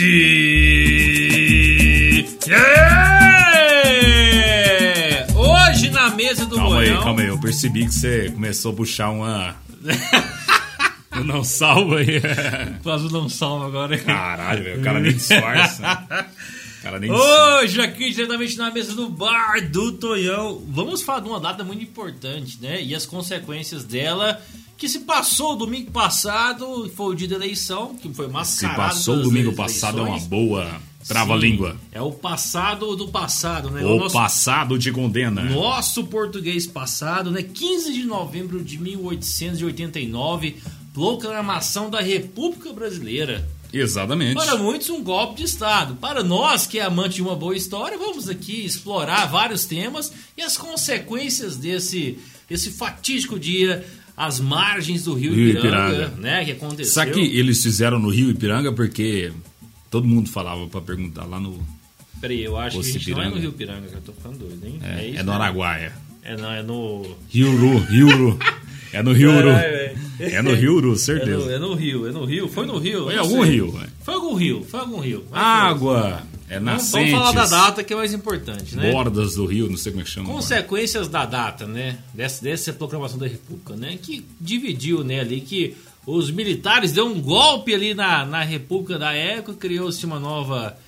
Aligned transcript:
Yeah! 0.00 0.86
Hoje 5.34 5.90
na 5.90 6.10
mesa 6.10 6.46
do 6.46 6.54
Calma 6.54 6.80
aí, 6.80 6.94
calma 6.94 7.20
aí. 7.20 7.26
Eu 7.26 7.40
percebi 7.40 7.84
que 7.84 7.92
você 7.92 8.30
começou 8.30 8.70
a 8.72 8.76
puxar 8.76 9.10
uma. 9.10 9.56
Eu 11.10 11.24
não 11.24 11.42
salva 11.42 11.98
aí. 11.98 12.20
Quase 12.84 13.12
não 13.12 13.28
salva 13.28 13.66
agora. 13.66 13.98
Caralho, 13.98 14.62
velho. 14.62 14.80
O 14.80 14.84
cara 14.84 15.00
nem 15.00 15.12
disfarça. 15.12 15.82
O 16.78 16.82
cara 16.82 17.00
nem 17.00 17.10
disfarça. 17.10 17.56
Hoje, 17.56 17.80
aqui 17.80 18.12
diretamente 18.12 18.56
na 18.56 18.70
mesa 18.70 18.94
do 18.94 19.08
bar 19.08 19.68
do 19.68 19.90
Tonhão, 19.92 20.62
vamos 20.68 21.02
falar 21.02 21.20
de 21.20 21.28
uma 21.28 21.40
data 21.40 21.64
muito 21.64 21.82
importante, 21.82 22.62
né? 22.62 22.80
E 22.80 22.94
as 22.94 23.04
consequências 23.04 23.82
dela, 23.82 24.40
que 24.78 24.88
se 24.88 25.00
passou 25.00 25.56
domingo 25.56 25.90
passado, 25.90 26.88
foi 26.94 27.06
o 27.06 27.14
dia 27.14 27.26
da 27.26 27.34
eleição, 27.34 27.96
que 27.96 28.08
foi 28.14 28.26
Se 28.26 28.32
mascarado. 28.32 28.76
passou 28.76 29.16
o 29.16 29.22
domingo 29.24 29.52
passado 29.52 29.98
é 29.98 30.02
uma 30.02 30.20
boa 30.20 30.80
trava-língua. 31.06 31.76
É 31.90 32.00
o 32.00 32.12
passado 32.12 32.94
do 32.94 33.08
passado, 33.08 33.70
né? 33.70 33.84
O 33.84 33.98
nosso, 33.98 34.14
passado 34.14 34.78
te 34.78 34.92
condena. 34.92 35.42
nosso 35.42 36.04
português 36.04 36.64
passado, 36.64 37.28
né? 37.28 37.42
15 37.42 37.92
de 37.92 38.04
novembro 38.04 38.62
de 38.62 38.78
1889, 38.78 40.58
proclamação 40.94 41.90
da 41.90 42.00
República 42.00 42.72
Brasileira. 42.72 43.48
Exatamente. 43.72 44.34
Para 44.34 44.56
muitos, 44.56 44.88
um 44.90 45.02
golpe 45.02 45.38
de 45.38 45.44
Estado. 45.44 45.96
Para 45.96 46.22
nós, 46.22 46.68
que 46.68 46.78
é 46.78 46.82
amante 46.82 47.16
de 47.16 47.22
uma 47.22 47.34
boa 47.34 47.56
história, 47.56 47.98
vamos 47.98 48.28
aqui 48.28 48.64
explorar 48.64 49.26
vários 49.26 49.64
temas 49.64 50.12
e 50.36 50.42
as 50.42 50.56
consequências 50.56 51.56
desse, 51.56 52.16
desse 52.48 52.70
fatídico 52.70 53.38
dia 53.38 53.84
às 54.18 54.40
margens 54.40 55.04
do 55.04 55.14
Rio, 55.14 55.32
Rio 55.32 55.50
Ipiranga, 55.50 55.92
Ipiranga. 55.94 56.16
né? 56.20 56.44
Que 56.44 56.50
aconteceu. 56.50 56.92
Sabe 56.92 57.12
que 57.12 57.20
eles 57.38 57.62
fizeram 57.62 58.00
no 58.00 58.08
Rio 58.08 58.30
Ipiranga 58.30 58.72
porque 58.72 59.32
todo 59.88 60.06
mundo 60.08 60.28
falava 60.28 60.66
pra 60.66 60.80
perguntar 60.80 61.24
lá 61.24 61.38
no. 61.38 61.58
Peraí, 62.20 62.42
eu 62.42 62.56
acho 62.56 62.76
Fosse 62.78 62.90
que 62.92 62.96
a 62.96 63.00
gente 63.00 63.10
não 63.12 63.22
é 63.22 63.24
no 63.26 63.30
Ipiranga. 63.36 63.40
Rio 63.40 63.52
Piranga, 63.52 63.88
que 63.88 63.94
eu 63.94 64.00
tô 64.00 64.12
ficando 64.12 64.38
doido, 64.38 64.66
hein? 64.66 64.80
É, 64.82 65.00
é, 65.04 65.08
isso, 65.10 65.24
no 65.24 65.30
né? 65.30 65.36
Araguaia. 65.36 65.92
É, 66.24 66.36
não, 66.36 66.52
é 66.52 66.62
no... 66.64 67.16
Rio 67.28 67.52
Uru, 67.54 67.78
Rio 67.84 68.06
Uru. 68.08 68.38
É 68.92 69.02
no 69.02 69.12
Rio 69.12 69.30
Uru. 69.30 69.50
É 69.50 70.42
no 70.42 70.52
Rio 70.54 70.74
Uru, 70.74 70.88
É 70.88 70.90
no, 70.90 70.96
certeza. 70.96 71.52
é 71.52 71.58
no 71.60 71.74
Rio, 71.74 72.06
é 72.08 72.10
no 72.10 72.24
Rio. 72.24 72.48
Foi 72.48 72.66
no 72.66 72.78
Rio? 72.78 73.04
Foi 73.04 73.16
algum 73.16 73.42
sei. 73.44 73.52
rio. 73.52 73.80
Foi 74.02 74.14
algum 74.14 74.34
rio, 74.34 74.64
foi 74.68 74.80
algum 74.80 74.98
rio. 75.00 75.24
Mas 75.30 75.78
foi. 75.78 76.14
É 76.48 76.58
Vamos, 76.58 76.64
nascentes. 76.64 77.10
vamos 77.12 77.28
falar 77.28 77.32
da 77.32 77.46
data 77.46 77.84
que 77.84 77.92
é 77.92 77.96
mais 77.96 78.12
importante, 78.14 78.74
né? 78.74 78.90
Bordas 78.90 79.34
do 79.34 79.44
rio, 79.44 79.68
não 79.68 79.76
sei 79.76 79.92
como 79.92 80.02
é 80.02 80.04
que 80.04 80.10
chama. 80.10 80.28
agora. 80.28 80.42
Consequências 80.42 81.08
da 81.08 81.26
data, 81.26 81.66
né? 81.66 81.98
Dessa, 82.14 82.42
dessa 82.42 82.72
proclamação 82.72 83.18
da 83.18 83.26
República, 83.26 83.76
né? 83.76 83.98
Que 84.00 84.24
dividiu, 84.40 85.04
né, 85.04 85.20
ali 85.20 85.40
que 85.40 85.76
os 86.06 86.30
militares 86.30 86.92
deu 86.92 87.06
um 87.06 87.20
golpe 87.20 87.74
ali 87.74 87.92
na, 87.92 88.24
na 88.24 88.42
República 88.42 88.98
da 88.98 89.12
época, 89.12 89.54
criou-se 89.58 90.04
uma 90.06 90.18
nova 90.18 90.78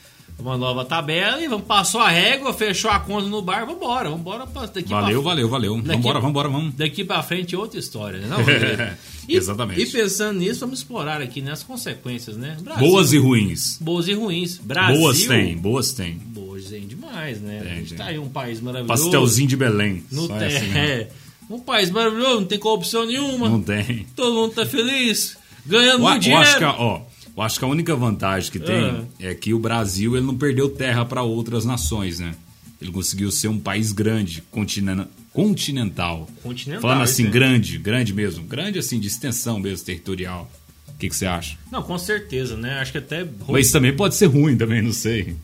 uma 0.41 0.56
nova 0.56 0.84
tabela 0.84 1.41
e 1.42 1.48
vamos, 1.48 1.66
passou 1.66 2.00
a 2.00 2.08
régua, 2.08 2.52
fechou 2.52 2.91
a 2.91 2.98
conta 2.98 3.28
no 3.28 3.42
bar, 3.42 3.66
vambora, 3.66 4.08
vambora 4.10 4.46
pra, 4.46 4.66
daqui 4.66 4.88
Valeu, 4.88 5.22
pra, 5.22 5.30
valeu, 5.30 5.48
valeu. 5.48 5.77
Daqui- 5.77 5.88
Vambora, 5.88 6.20
vambora, 6.20 6.48
vamos. 6.48 6.74
Daqui 6.74 7.05
pra 7.05 7.22
frente 7.22 7.55
é 7.55 7.58
outra 7.58 7.78
história, 7.78 8.19
né? 8.20 8.27
Não? 8.30 8.41
E- 9.28 9.36
Exatamente. 9.36 9.80
E 9.80 9.86
pensando 9.86 10.38
nisso, 10.41 10.61
vamos 10.61 10.78
explorar 10.80 11.20
aqui 11.22 11.41
né, 11.41 11.52
as 11.52 11.62
consequências, 11.62 12.36
né? 12.36 12.56
Brasil, 12.61 12.86
Boas 12.88 13.12
e 13.12 13.18
ruins. 13.18 13.78
boas 13.80 14.08
e 14.08 14.12
ruins. 14.14 14.58
Brasil, 14.58 15.00
Boas 15.00 15.24
tem, 15.27 15.56
boas 15.56 15.92
tem. 15.92 16.14
Boas 16.14 16.64
tem 16.64 16.86
demais, 16.86 17.41
né? 17.41 17.61
Tem, 17.62 17.72
a 17.72 17.74
gente 17.77 17.88
tem. 17.91 17.98
tá 17.98 18.05
aí 18.06 18.18
um 18.18 18.28
país 18.28 18.61
maravilhoso. 18.61 19.02
Pastelzinho 19.05 19.48
de 19.48 19.56
Belém. 19.56 20.05
Não 20.11 20.27
Só 20.27 20.34
mesmo. 20.36 20.77
é. 20.77 21.08
Um 21.48 21.58
país 21.61 21.91
maravilhoso, 21.91 22.41
não 22.41 22.46
tem 22.46 22.58
corrupção 22.58 23.06
nenhuma. 23.06 23.48
Não 23.48 23.61
tem. 23.62 24.06
Todo 24.16 24.34
mundo 24.34 24.52
tá 24.55 24.64
feliz, 24.66 25.36
ganhando 25.66 25.94
Eu, 25.94 25.98
muito 26.11 26.28
eu 26.28 26.36
acho 26.36 26.58
dinheiro. 26.58 26.74
que, 26.77 26.83
ó, 26.83 27.00
eu 27.41 27.46
acho 27.46 27.58
que 27.58 27.64
a 27.64 27.69
única 27.69 27.96
vantagem 27.96 28.50
que 28.52 28.58
tem 28.58 28.84
Ah. 28.84 29.05
é 29.19 29.34
que 29.34 29.52
o 29.55 29.58
Brasil 29.58 30.16
ele 30.16 30.27
não 30.27 30.36
perdeu 30.36 30.69
terra 30.69 31.05
para 31.05 31.22
outras 31.22 31.64
nações, 31.64 32.20
né? 32.20 32.34
Ele 32.80 32.91
conseguiu 32.91 33.30
ser 33.30 33.48
um 33.48 33.58
país 33.58 33.92
grande, 33.92 34.42
continen- 34.50 35.06
continental. 35.33 36.28
Continental, 36.42 36.80
Falando 36.83 37.05
isso 37.05 37.12
assim, 37.14 37.27
é. 37.27 37.30
grande, 37.30 37.79
grande 37.79 38.14
mesmo. 38.14 38.45
Grande 38.45 38.79
assim, 38.79 38.98
de 39.00 39.06
extensão 39.08 39.58
mesmo, 39.58 39.84
territorial. 39.84 40.50
O 40.89 40.95
que, 41.00 41.08
que 41.08 41.17
você 41.17 41.27
acha? 41.27 41.56
Não, 41.73 41.83
com 41.83 41.96
certeza, 41.98 42.56
né? 42.56 42.79
Acho 42.80 42.92
que 42.92 42.98
até. 42.98 43.27
Mas 43.48 43.70
também 43.70 43.95
pode 43.95 44.14
ser 44.14 44.27
ruim 44.27 44.56
também, 44.56 44.83
não 44.83 44.92
sei. 44.92 45.34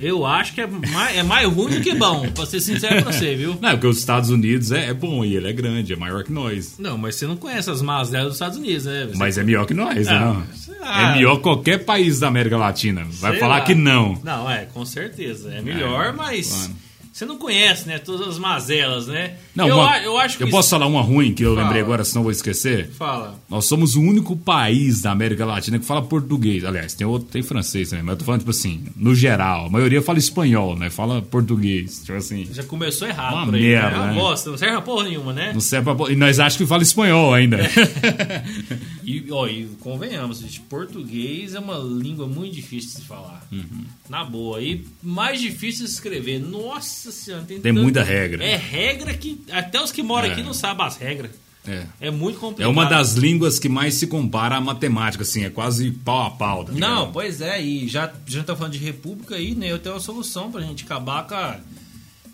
Eu 0.00 0.24
acho 0.26 0.54
que 0.54 0.60
é 0.60 0.66
mais, 0.66 1.16
é 1.16 1.22
mais 1.22 1.46
ruim 1.48 1.74
do 1.74 1.80
que 1.80 1.94
bom, 1.94 2.28
pra 2.30 2.46
ser 2.46 2.60
sincero 2.60 3.02
pra 3.02 3.12
você, 3.12 3.34
viu? 3.34 3.58
Não, 3.60 3.68
é 3.68 3.72
porque 3.72 3.86
os 3.86 3.98
Estados 3.98 4.30
Unidos 4.30 4.72
é, 4.72 4.86
é 4.88 4.94
bom 4.94 5.24
e 5.24 5.36
ele 5.36 5.48
é 5.48 5.52
grande, 5.52 5.92
é 5.92 5.96
maior 5.96 6.24
que 6.24 6.32
nós. 6.32 6.76
Não, 6.78 6.96
mas 6.96 7.14
você 7.16 7.26
não 7.26 7.36
conhece 7.36 7.70
as 7.70 7.82
más 7.82 8.10
dela 8.10 8.24
dos 8.26 8.34
Estados 8.34 8.56
Unidos, 8.58 8.84
né? 8.86 9.06
Você- 9.10 9.18
Mas 9.18 9.38
é 9.38 9.42
melhor 9.44 9.66
que 9.66 9.74
nós, 9.74 10.06
né? 10.06 10.12
Ah, 10.14 10.20
Não? 10.20 10.80
lá. 10.80 11.10
É 11.10 11.14
melhor 11.16 11.36
que 11.36 11.42
qualquer 11.42 11.84
país 11.84 12.18
da 12.20 12.28
América 12.28 12.56
Latina. 12.56 13.04
Vai 13.10 13.32
Sei 13.32 13.40
falar 13.40 13.58
lá. 13.58 13.64
que 13.64 13.74
não. 13.74 14.18
Não, 14.24 14.50
é, 14.50 14.64
com 14.72 14.84
certeza. 14.84 15.52
É 15.52 15.60
melhor, 15.60 16.06
É, 16.06 16.12
mas. 16.12 16.48
claro. 16.48 16.72
Você 17.12 17.24
não 17.26 17.36
conhece, 17.36 17.88
né? 17.88 17.98
Todas 17.98 18.28
as 18.28 18.38
mazelas, 18.38 19.08
né? 19.08 19.32
Não, 19.54 19.66
eu, 19.66 19.76
uma- 19.76 19.98
eu 19.98 20.16
acho 20.16 20.36
que. 20.36 20.44
eu 20.44 20.46
isso- 20.46 20.56
posso 20.56 20.70
falar 20.70 20.86
uma 20.86 21.02
ruim 21.02 21.34
que 21.34 21.42
eu 21.42 21.54
Fala. 21.54 21.64
lembrei 21.66 21.82
agora, 21.82 22.04
senão 22.04 22.22
vou 22.22 22.30
esquecer? 22.30 22.88
Fala. 22.96 23.34
Nós 23.48 23.64
somos 23.64 23.96
o 23.96 24.00
único 24.00 24.36
país 24.36 25.02
da 25.02 25.10
América 25.10 25.44
Latina 25.44 25.78
que 25.78 25.84
fala 25.84 26.00
português. 26.02 26.64
Aliás, 26.64 26.94
tem 26.94 27.04
outro, 27.06 27.28
tem 27.28 27.42
francês 27.42 27.90
também, 27.90 28.04
mas 28.04 28.12
eu 28.12 28.18
tô 28.18 28.24
falando, 28.24 28.40
tipo 28.40 28.52
assim, 28.52 28.84
no 28.96 29.12
geral. 29.14 29.66
A 29.66 29.68
maioria 29.68 30.00
fala 30.00 30.18
espanhol, 30.20 30.76
né? 30.76 30.88
Fala 30.88 31.20
português. 31.20 32.00
Tipo 32.04 32.16
assim. 32.16 32.46
Já 32.52 32.62
começou 32.62 33.08
errado 33.08 33.34
Uma 33.34 33.46
por 33.46 33.54
aí. 33.56 33.60
merda, 33.62 33.90
né? 33.90 33.96
É 33.96 33.98
uma 33.98 34.06
né? 34.06 34.14
bosta, 34.14 34.50
não 34.50 34.56
serve 34.58 34.72
pra 34.74 34.82
porra 34.82 35.04
nenhuma, 35.04 35.32
né? 35.32 35.50
Não 35.52 35.60
serve 35.60 35.92
pra... 35.94 36.12
E 36.12 36.16
nós 36.16 36.38
achamos 36.38 36.56
que 36.58 36.66
fala 36.66 36.82
espanhol 36.82 37.34
ainda. 37.34 37.58
E, 39.18 39.32
ó, 39.32 39.46
e 39.46 39.66
convenhamos, 39.80 40.38
gente, 40.40 40.60
português 40.60 41.54
é 41.54 41.58
uma 41.58 41.78
língua 41.78 42.26
muito 42.26 42.54
difícil 42.54 42.90
de 42.90 42.96
se 42.96 43.02
falar. 43.02 43.44
Uhum. 43.50 43.84
Na 44.08 44.24
boa. 44.24 44.60
E 44.62 44.84
mais 45.02 45.40
difícil 45.40 45.84
de 45.86 45.90
escrever. 45.92 46.38
Nossa 46.40 47.10
senhora, 47.10 47.44
tem, 47.44 47.60
Tem 47.60 47.72
tanto- 47.72 47.82
muita 47.82 48.02
regra. 48.02 48.44
É 48.44 48.56
regra 48.56 49.12
que 49.14 49.40
até 49.50 49.80
os 49.82 49.90
que 49.92 50.02
moram 50.02 50.28
É. 50.28 50.32
aqui 50.32 50.42
não 50.42 50.54
sabem 50.54 50.86
as 50.86 50.96
regras. 50.96 51.30
É. 51.66 51.86
É 52.00 52.10
muito 52.10 52.38
É 52.38 52.40
complicado. 52.40 52.70
uma 52.72 52.86
das 52.86 53.14
línguas 53.14 53.58
que 53.58 53.68
mais 53.68 53.94
se 53.94 54.06
compara 54.06 54.56
à 54.56 54.60
matemática, 54.62 55.22
assim, 55.22 55.44
é 55.44 55.50
quase 55.50 55.90
pau 55.90 56.22
a 56.26 56.30
pau. 56.30 56.64
tá? 56.64 56.72
Não, 56.72 57.12
pois 57.12 57.40
é, 57.42 57.60
e 57.62 57.86
já, 57.86 58.10
já 58.26 58.42
tá 58.42 58.56
falando 58.56 58.72
de 58.72 58.78
república 58.78 59.34
aí, 59.34 59.54
né? 59.54 59.70
Eu 59.70 59.78
tenho 59.78 59.94
uma 59.94 60.00
solução 60.00 60.50
pra 60.50 60.62
gente 60.62 60.84
acabar 60.84 61.26
com 61.26 61.34
a 61.34 61.58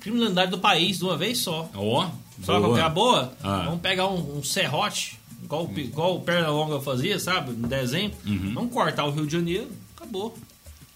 criminalidade 0.01 0.51
do 0.53 0.59
país 0.59 0.99
de 0.99 1.05
uma 1.05 1.17
vez 1.17 1.39
só. 1.39 1.69
Ó, 1.75 2.09
qual 2.45 2.75
que 2.75 2.81
é 2.81 2.83
a 2.85 2.89
boa? 2.89 3.33
Ah. 3.43 3.63
Vamos 3.65 3.81
pegar 3.81 4.07
um, 4.09 4.39
um 4.39 4.45
serrote, 4.45 5.19
Pi- 5.69 5.83
igual 5.83 6.17
o 6.17 6.21
Pernalonga 6.21 6.81
fazia, 6.81 7.19
sabe? 7.19 7.53
No 7.53 7.69
desenho. 7.69 8.11
Uhum. 8.27 8.53
Vamos 8.55 8.73
cortar 8.73 9.05
o 9.05 9.11
Rio 9.11 9.27
de 9.27 9.33
Janeiro, 9.33 9.69
acabou. 9.97 10.37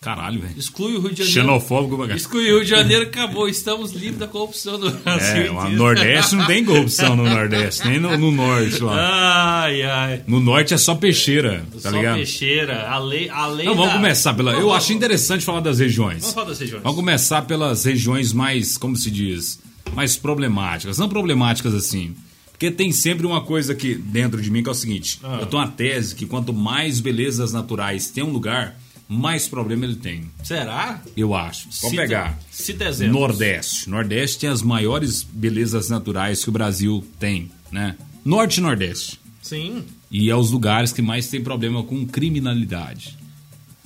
Caralho, 0.00 0.40
velho. 0.40 0.54
Exclui 0.58 0.96
o 0.96 1.00
Rio 1.02 1.10
de 1.12 1.22
Janeiro. 1.22 1.32
Xenofóbico, 1.32 1.98
bagaço. 1.98 2.16
Exclui 2.16 2.50
o 2.50 2.54
Rio 2.56 2.64
de 2.64 2.70
Janeiro, 2.70 3.02
acabou. 3.02 3.46
Estamos 3.46 3.92
livres 3.92 4.16
da 4.18 4.26
corrupção 4.26 4.80
do 4.80 4.90
Brasil. 4.90 5.42
É, 5.44 5.50
o. 5.50 5.68
Nordeste 5.72 6.36
não 6.36 6.46
tem 6.46 6.64
corrupção 6.64 7.14
no 7.14 7.24
Nordeste, 7.24 7.86
nem 7.86 8.00
no, 8.00 8.16
no 8.16 8.32
Norte 8.32 8.82
lá. 8.82 9.60
Ai, 9.64 9.82
ai. 9.82 10.22
No 10.26 10.40
Norte 10.40 10.72
é 10.72 10.78
só 10.78 10.94
peixeira, 10.94 11.66
tá 11.82 11.90
Só 11.90 11.96
ligado? 11.98 12.16
peixeira. 12.16 12.88
A 12.88 12.98
lei, 12.98 13.28
a 13.28 13.46
lei 13.46 13.66
Não, 13.66 13.74
vamos 13.74 13.90
da- 13.90 13.96
começar 13.98 14.32
pela. 14.32 14.52
Eu 14.54 14.72
acho 14.72 14.90
interessante 14.94 15.44
falar 15.44 15.60
das 15.60 15.78
regiões. 15.78 16.20
Vamos 16.22 16.34
falar 16.34 16.46
das 16.46 16.58
regiões. 16.60 16.82
Vamos 16.82 16.96
começar 16.96 17.42
pelas 17.42 17.84
regiões 17.84 18.32
mais, 18.32 18.78
como 18.78 18.96
se 18.96 19.10
diz, 19.10 19.60
mais 19.92 20.16
problemáticas. 20.16 20.96
Não 20.96 21.10
problemáticas 21.10 21.74
assim. 21.74 22.16
Porque 22.60 22.70
tem 22.70 22.92
sempre 22.92 23.24
uma 23.26 23.40
coisa 23.40 23.72
aqui 23.72 23.94
dentro 23.94 24.38
de 24.42 24.50
mim 24.50 24.62
que 24.62 24.68
é 24.68 24.72
o 24.72 24.74
seguinte: 24.74 25.18
Ah. 25.24 25.38
eu 25.40 25.46
tenho 25.46 25.62
uma 25.62 25.68
tese 25.70 26.14
que 26.14 26.26
quanto 26.26 26.52
mais 26.52 27.00
belezas 27.00 27.54
naturais 27.54 28.10
tem 28.10 28.22
um 28.22 28.28
lugar, 28.30 28.78
mais 29.08 29.48
problema 29.48 29.86
ele 29.86 29.96
tem. 29.96 30.24
Será? 30.44 31.02
Eu 31.16 31.34
acho. 31.34 31.62
Vamos 31.80 31.80
Cita- 31.88 32.02
pegar. 32.02 32.38
Cita 32.50 32.84
exemplos. 32.84 33.18
Nordeste. 33.18 33.88
Nordeste 33.88 34.38
tem 34.40 34.50
as 34.50 34.60
maiores 34.60 35.22
belezas 35.22 35.88
naturais 35.88 36.44
que 36.44 36.50
o 36.50 36.52
Brasil 36.52 37.02
tem, 37.18 37.50
né? 37.72 37.96
Norte 38.22 38.58
e 38.58 38.60
Nordeste. 38.60 39.18
Sim. 39.40 39.82
E 40.10 40.28
é 40.28 40.36
os 40.36 40.50
lugares 40.50 40.92
que 40.92 41.00
mais 41.00 41.28
tem 41.28 41.42
problema 41.42 41.82
com 41.82 42.06
criminalidade. 42.06 43.16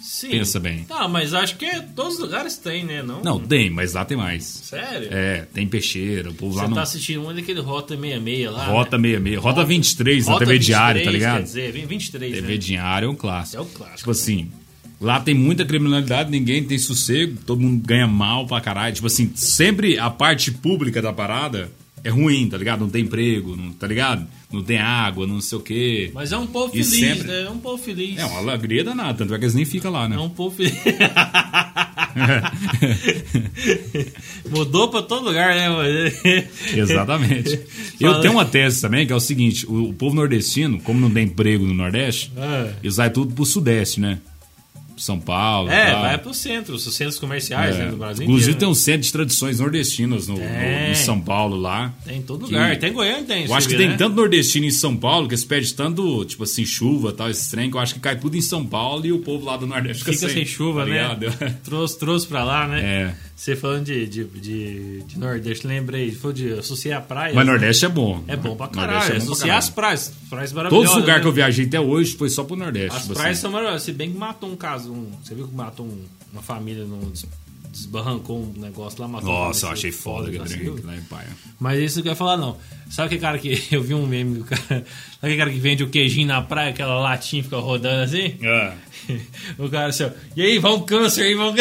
Sim. 0.04 0.28
Pensa 0.28 0.60
bem. 0.60 0.84
Tá, 0.84 1.08
mas 1.08 1.32
acho 1.32 1.56
que 1.56 1.80
todos 1.96 2.16
os 2.16 2.20
lugares 2.20 2.58
tem, 2.58 2.84
né? 2.84 3.02
Não? 3.02 3.22
Não, 3.22 3.40
tem, 3.40 3.70
mas 3.70 3.94
lá 3.94 4.04
tem 4.04 4.18
mais. 4.18 4.44
Sério? 4.44 5.08
É, 5.10 5.46
tem 5.52 5.66
peixeira, 5.66 6.28
o 6.28 6.34
povo 6.34 6.54
lá 6.54 6.64
Você 6.64 6.68
não. 6.68 6.74
tá 6.74 6.82
assistindo 6.82 7.26
um 7.26 7.34
daquele 7.34 7.60
Rota 7.60 7.96
66 7.96 8.50
lá. 8.52 8.66
Rota 8.66 8.98
né? 8.98 9.08
66, 9.08 9.38
Rota 9.42 9.64
23 9.64 10.26
na 10.26 10.32
Rota 10.34 10.44
TV 10.44 10.58
Diário, 10.58 11.00
tá 11.04 11.10
23, 11.10 11.14
ligado? 11.14 11.36
Quer 11.38 11.42
dizer, 11.44 11.86
23, 11.86 12.34
TV 12.34 12.52
né? 12.52 12.56
Diário 12.58 13.06
é 13.06 13.10
um 13.10 13.14
clássico. 13.14 13.56
É 13.56 13.60
o 13.64 13.64
clássico. 13.64 13.96
Tipo 13.96 14.10
assim, 14.10 14.50
lá 15.00 15.20
tem 15.20 15.34
muita 15.34 15.64
criminalidade, 15.64 16.30
ninguém 16.30 16.62
tem 16.62 16.76
sossego, 16.76 17.38
todo 17.46 17.62
mundo 17.62 17.82
ganha 17.86 18.06
mal 18.06 18.46
pra 18.46 18.60
caralho. 18.60 18.94
Tipo 18.94 19.06
assim, 19.06 19.32
sempre 19.34 19.98
a 19.98 20.10
parte 20.10 20.52
pública 20.52 21.00
da 21.00 21.14
parada 21.14 21.72
é 22.04 22.10
ruim, 22.10 22.48
tá 22.48 22.56
ligado? 22.58 22.80
Não 22.80 22.88
tem 22.90 23.02
emprego, 23.02 23.56
não, 23.56 23.72
tá 23.72 23.86
ligado? 23.86 24.26
Não 24.52 24.62
tem 24.62 24.78
água, 24.78 25.26
não 25.26 25.40
sei 25.40 25.58
o 25.58 25.60
quê. 25.60 26.10
Mas 26.14 26.30
é 26.30 26.36
um 26.38 26.46
povo 26.46 26.68
E 26.76 26.84
feliz, 26.84 27.00
sempre- 27.18 27.26
né? 27.28 27.42
É 27.42 27.50
um 27.50 27.58
povo 27.58 27.82
feliz. 27.82 28.16
É 28.18 28.24
uma 28.26 28.38
alegria 28.38 28.84
danada, 28.84 29.14
tanto 29.18 29.34
é 29.34 29.38
que 29.38 29.44
eles 29.44 29.54
nem 29.54 29.64
ficam 29.64 29.90
lá, 29.90 30.08
né? 30.08 30.14
É 30.14 30.20
um 30.20 30.28
povo 30.30 30.54
feliz. 30.54 30.74
Mudou 34.50 34.88
pra 34.88 35.02
todo 35.02 35.24
lugar, 35.24 35.54
né? 35.54 35.68
Exatamente. 36.76 37.60
Eu 38.00 38.20
tenho 38.20 38.34
uma 38.34 38.44
tese 38.44 38.80
também, 38.80 39.06
que 39.06 39.12
é 39.12 39.16
o 39.16 39.20
seguinte: 39.20 39.66
o, 39.66 39.90
o 39.90 39.94
povo 39.94 40.14
nordestino, 40.14 40.78
como 40.80 41.00
não 41.00 41.10
tem 41.10 41.24
emprego 41.24 41.64
no 41.66 41.74
Nordeste, 41.74 42.32
É. 42.36 42.72
eles 42.82 42.96
vai 42.96 43.10
tudo 43.10 43.34
pro 43.34 43.44
Sudeste, 43.44 44.00
né? 44.00 44.18
São 44.96 45.18
Paulo. 45.18 45.70
É, 45.70 45.90
tal. 45.92 46.02
vai 46.02 46.18
pro 46.18 46.32
centro, 46.34 46.74
os 46.74 46.82
centros 46.94 47.18
comerciais 47.18 47.74
É. 47.76 47.78
né, 47.84 47.90
do 47.90 47.96
Brasil. 47.96 48.24
Inclusive 48.24 48.50
inteiro, 48.52 48.58
tem 48.60 48.68
um 48.68 48.74
centro 48.74 49.00
de 49.02 49.12
tradições 49.12 49.58
nordestinas 49.60 50.28
no, 50.28 50.34
no- 50.34 50.40
Tem. 50.40 50.90
em 50.92 50.94
São 50.94 51.20
Paulo 51.20 51.56
lá. 51.56 51.92
Tem 52.04 52.18
em 52.18 52.22
todo 52.22 52.46
que- 52.46 52.52
lugar. 52.52 52.72
Até 52.72 52.88
em 52.88 52.92
Goiânia 52.92 53.24
tem. 53.24 53.44
Eu 53.46 53.54
acho 53.54 53.66
que 53.68 53.74
vê, 53.74 53.80
tem 53.82 53.88
né? 53.90 53.96
tanto 53.96 54.14
nordestino 54.16 54.66
em 54.66 54.70
São 54.70 54.96
Paulo 54.96 55.26
que 55.28 55.34
eles 55.34 55.44
pedem 55.44 55.70
tanto, 55.72 56.24
tipo 56.24 56.44
assim, 56.44 56.64
chuva 56.64 57.12
tal, 57.12 57.28
esse 57.30 57.50
trem, 57.50 57.70
que 57.70 57.76
eu 57.76 57.80
acho 57.80 57.94
que 57.94 58.00
cai 58.00 58.16
tudo 58.18 58.36
em 58.36 58.40
São 58.42 58.64
Paulo 58.64 59.04
e 59.04 59.12
o 59.12 59.18
povo 59.18 59.44
lá 59.46 59.56
do 59.56 59.66
Nordeste 59.66 60.04
Fica 60.04 60.28
sem 60.28 60.44
chuva, 60.44 60.84
tá 60.86 60.90
né? 60.90 61.56
Trouxe, 61.64 61.98
trouxe 61.98 62.26
pra 62.26 62.44
lá, 62.44 62.68
né? 62.68 62.80
É. 62.80 63.14
Você 63.36 63.56
falando 63.56 63.84
de, 63.86 64.06
de, 64.06 64.24
de, 64.24 65.02
de 65.02 65.18
Nordeste, 65.18 65.66
lembrei. 65.66 66.12
Foi 66.12 66.32
de 66.32 66.52
associar 66.52 66.98
a 66.98 67.02
praia. 67.02 67.34
Mas 67.34 67.44
Nordeste 67.46 67.84
é 67.84 67.88
bom. 67.88 68.22
É 68.28 68.36
bom 68.36 68.54
pra 68.56 68.66
Nordeste 68.66 68.76
caralho. 68.76 69.02
é 69.02 69.18
bom 69.18 69.24
pra 69.24 69.32
associar 69.32 69.56
as 69.58 69.64
caralho. 69.70 69.74
praias. 69.74 70.12
Praias 70.30 70.52
maravilhosas. 70.52 70.88
Todos 70.88 70.90
os 70.96 71.00
lugares 71.02 71.16
né? 71.18 71.22
que 71.22 71.28
eu 71.28 71.32
viajei 71.32 71.66
até 71.66 71.80
hoje 71.80 72.16
foi 72.16 72.28
só 72.30 72.44
pro 72.44 72.54
Nordeste. 72.56 72.96
As 72.96 73.02
tipo 73.02 73.14
praias 73.14 73.32
assim. 73.32 73.42
são 73.42 73.50
maravilhosas. 73.50 73.82
Se 73.84 73.92
bem 73.92 74.12
que 74.12 74.16
matou 74.16 74.50
um 74.50 74.56
caso. 74.56 74.92
Um, 74.92 75.10
você 75.22 75.34
viu 75.34 75.48
que 75.48 75.54
matou 75.54 75.84
um- 75.84 76.04
uma 76.32 76.42
família, 76.42 76.84
num, 76.84 77.10
des- 77.10 77.26
desbarrancou 77.72 78.40
um 78.40 78.60
negócio 78.60 79.00
lá, 79.02 79.08
matou 79.08 79.28
Nossa, 79.32 79.66
eu 79.66 79.70
achei 79.70 79.90
foda, 79.90 80.30
graças 80.30 80.52
a 80.52 80.54
Gabriel, 80.54 80.74
Deus. 80.74 80.86
lá 80.86 80.96
em 80.96 81.00
Paia. 81.02 81.28
Mas 81.58 81.80
isso 81.80 82.02
que 82.02 82.08
eu 82.08 82.12
ia 82.12 82.16
falar, 82.16 82.36
não. 82.36 82.56
Sabe 82.88 83.08
que 83.10 83.18
cara 83.18 83.36
que. 83.38 83.60
Eu 83.74 83.82
vi 83.82 83.94
um 83.94 84.06
meme 84.06 84.38
do 84.38 84.44
cara. 84.44 84.62
Sabe 84.68 84.84
aquele 85.22 85.36
cara 85.38 85.50
que 85.50 85.58
vende 85.58 85.82
o 85.82 85.88
queijinho 85.90 86.28
na 86.28 86.40
praia, 86.40 86.70
aquela 86.70 87.00
latinha 87.00 87.42
fica 87.42 87.56
rodando 87.56 88.02
assim? 88.04 88.36
É. 88.40 88.72
O 89.58 89.68
cara 89.68 89.88
assim, 89.88 90.04
ó, 90.04 90.10
e 90.34 90.40
aí, 90.42 90.58
vai 90.58 90.72
um 90.72 90.80
câncer 90.80 91.24
aí, 91.24 91.34
vai 91.34 91.46
um 91.48 91.54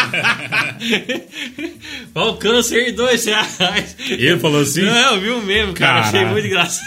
Vai 2.14 2.24
um 2.28 2.36
câncer 2.36 2.92
dois 2.92 3.24
reais. 3.24 3.96
Ele 4.08 4.38
falou 4.38 4.60
assim? 4.62 4.82
Não, 4.82 5.14
eu 5.16 5.20
vi 5.20 5.30
um 5.30 5.42
meme, 5.42 5.72
cara, 5.72 6.00
achei 6.00 6.24
muito 6.26 6.46
engraçado. 6.46 6.86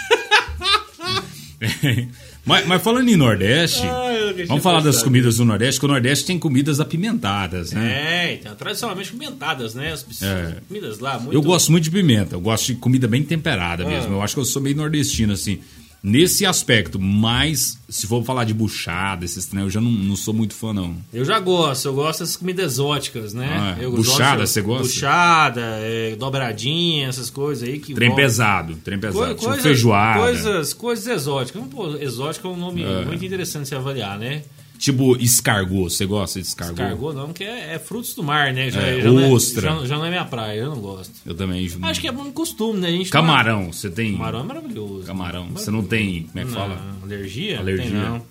mas, 2.46 2.66
mas 2.68 2.82
falando 2.82 3.10
em 3.10 3.16
Nordeste, 3.16 3.82
deixei 4.28 4.46
vamos 4.48 4.64
falar 4.64 4.82
das 4.82 5.02
comidas 5.02 5.38
do 5.38 5.46
Nordeste, 5.46 5.80
que 5.80 5.86
o 5.86 5.90
Nordeste 5.90 6.26
tem 6.26 6.38
comidas 6.38 6.80
apimentadas, 6.80 7.72
né? 7.72 8.28
É, 8.28 8.34
então, 8.34 8.54
tradicionalmente 8.56 9.12
pimentadas, 9.12 9.74
né? 9.74 9.94
As 9.94 10.06
É. 10.22 10.58
comidas 10.68 11.00
lá, 11.00 11.18
muito... 11.20 11.34
Eu 11.34 11.42
gosto 11.42 11.72
muito 11.72 11.86
de 11.86 11.92
pimenta, 11.92 12.36
eu 12.36 12.42
gosto 12.42 12.68
de 12.68 12.76
comida 12.76 13.08
bem 13.08 13.24
temperada 13.24 13.84
Ah. 13.84 13.88
mesmo. 13.88 14.14
Eu 14.14 14.22
acho 14.22 14.34
que 14.34 14.40
eu 14.42 14.46
sou 14.46 14.62
meio 14.62 14.76
nordestino, 14.76 15.34
assim, 15.34 15.60
nesse 16.04 16.46
aspecto. 16.46 17.00
Mas, 17.00 17.80
se 17.88 18.06
for 18.06 18.24
falar 18.26 18.44
de 18.44 18.54
buchada, 18.54 19.24
esses 19.24 19.46
trem, 19.46 19.64
eu 19.64 19.70
já 19.70 19.80
não, 19.80 19.90
não 19.90 20.16
sou 20.18 20.34
muito 20.34 20.54
fã, 20.54 20.74
não. 20.74 20.96
Eu 21.14 21.24
já 21.24 21.40
gosto, 21.40 21.86
eu 21.88 21.94
gosto 21.94 22.20
dessas 22.20 22.36
comidas 22.36 22.74
exóticas, 22.74 23.34
né? 23.34 23.48
Ah, 23.50 23.82
é. 23.82 23.86
Eu 23.86 23.92
Buchada, 23.92 24.42
gosto- 24.42 24.52
você 24.54 24.62
gosta? 24.62 24.84
Buchada, 24.84 25.62
é, 25.80 26.16
dobradinha, 26.18 27.08
essas 27.08 27.30
coisas 27.30 27.68
aí 27.68 27.80
que 27.80 27.94
Trem 27.94 28.14
pesado, 28.14 28.76
trem 28.84 29.00
pesado. 29.00 29.26
Co- 29.26 29.34
tipo 29.34 29.46
coisas, 29.46 29.64
feijoada. 29.64 30.20
Coisas, 30.20 30.74
coisas 30.74 31.08
exóticas. 31.08 31.62
Vamos 31.62 31.74
pôr, 31.74 32.02
exótico 32.04 32.48
é 32.48 32.52
um 32.52 32.58
nome 32.58 32.84
muito 33.06 33.24
interessante 33.26 33.64
de 33.64 33.70
se 33.70 33.76
avaliar, 33.76 34.20
né? 34.20 34.44
Tipo 34.84 35.16
escargot, 35.16 35.90
você 35.90 36.06
gosta 36.06 36.42
de 36.42 36.46
escargot? 36.46 36.74
Escargot 36.74 37.14
não, 37.16 37.28
porque 37.28 37.46
é, 37.46 37.76
é 37.76 37.80
frutos 37.80 38.14
do 38.14 38.22
mar, 38.22 38.52
né? 38.52 38.70
Já, 38.70 38.82
É, 38.82 39.00
já 39.00 39.10
não 39.10 39.20
é, 39.22 39.30
ostra. 39.30 39.62
já, 39.62 39.86
já 39.86 39.98
não 39.98 40.06
é 40.06 40.10
minha 40.10 40.26
praia, 40.26 40.60
eu 40.60 40.72
não 40.72 40.82
gosto. 40.82 41.14
Eu 41.26 41.34
também. 41.34 41.66
Acho 41.84 42.02
que 42.02 42.08
é 42.10 42.12
bom 42.12 42.30
costume, 42.34 42.82
né? 42.82 42.90
A 42.90 42.92
gente 42.92 43.10
Camarão, 43.10 43.72
você 43.72 43.90
tem. 43.90 44.12
Camarão 44.12 44.42
é 44.42 44.44
maravilhoso. 44.44 45.08
Camarão. 45.08 45.48
Você 45.52 45.72
não 45.72 45.86
tem. 45.86 46.24
Como 46.24 46.38
é 46.38 46.44
que 46.46 46.52
fala? 46.52 46.76
Não, 46.76 47.04
alergia? 47.04 47.60
Alergia. 47.60 47.86
Tem 47.86 47.94
não. 47.94 48.26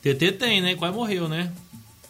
TT 0.00 0.32
tem, 0.38 0.62
né? 0.62 0.74
Quase 0.74 0.96
morreu, 0.96 1.28
né? 1.28 1.52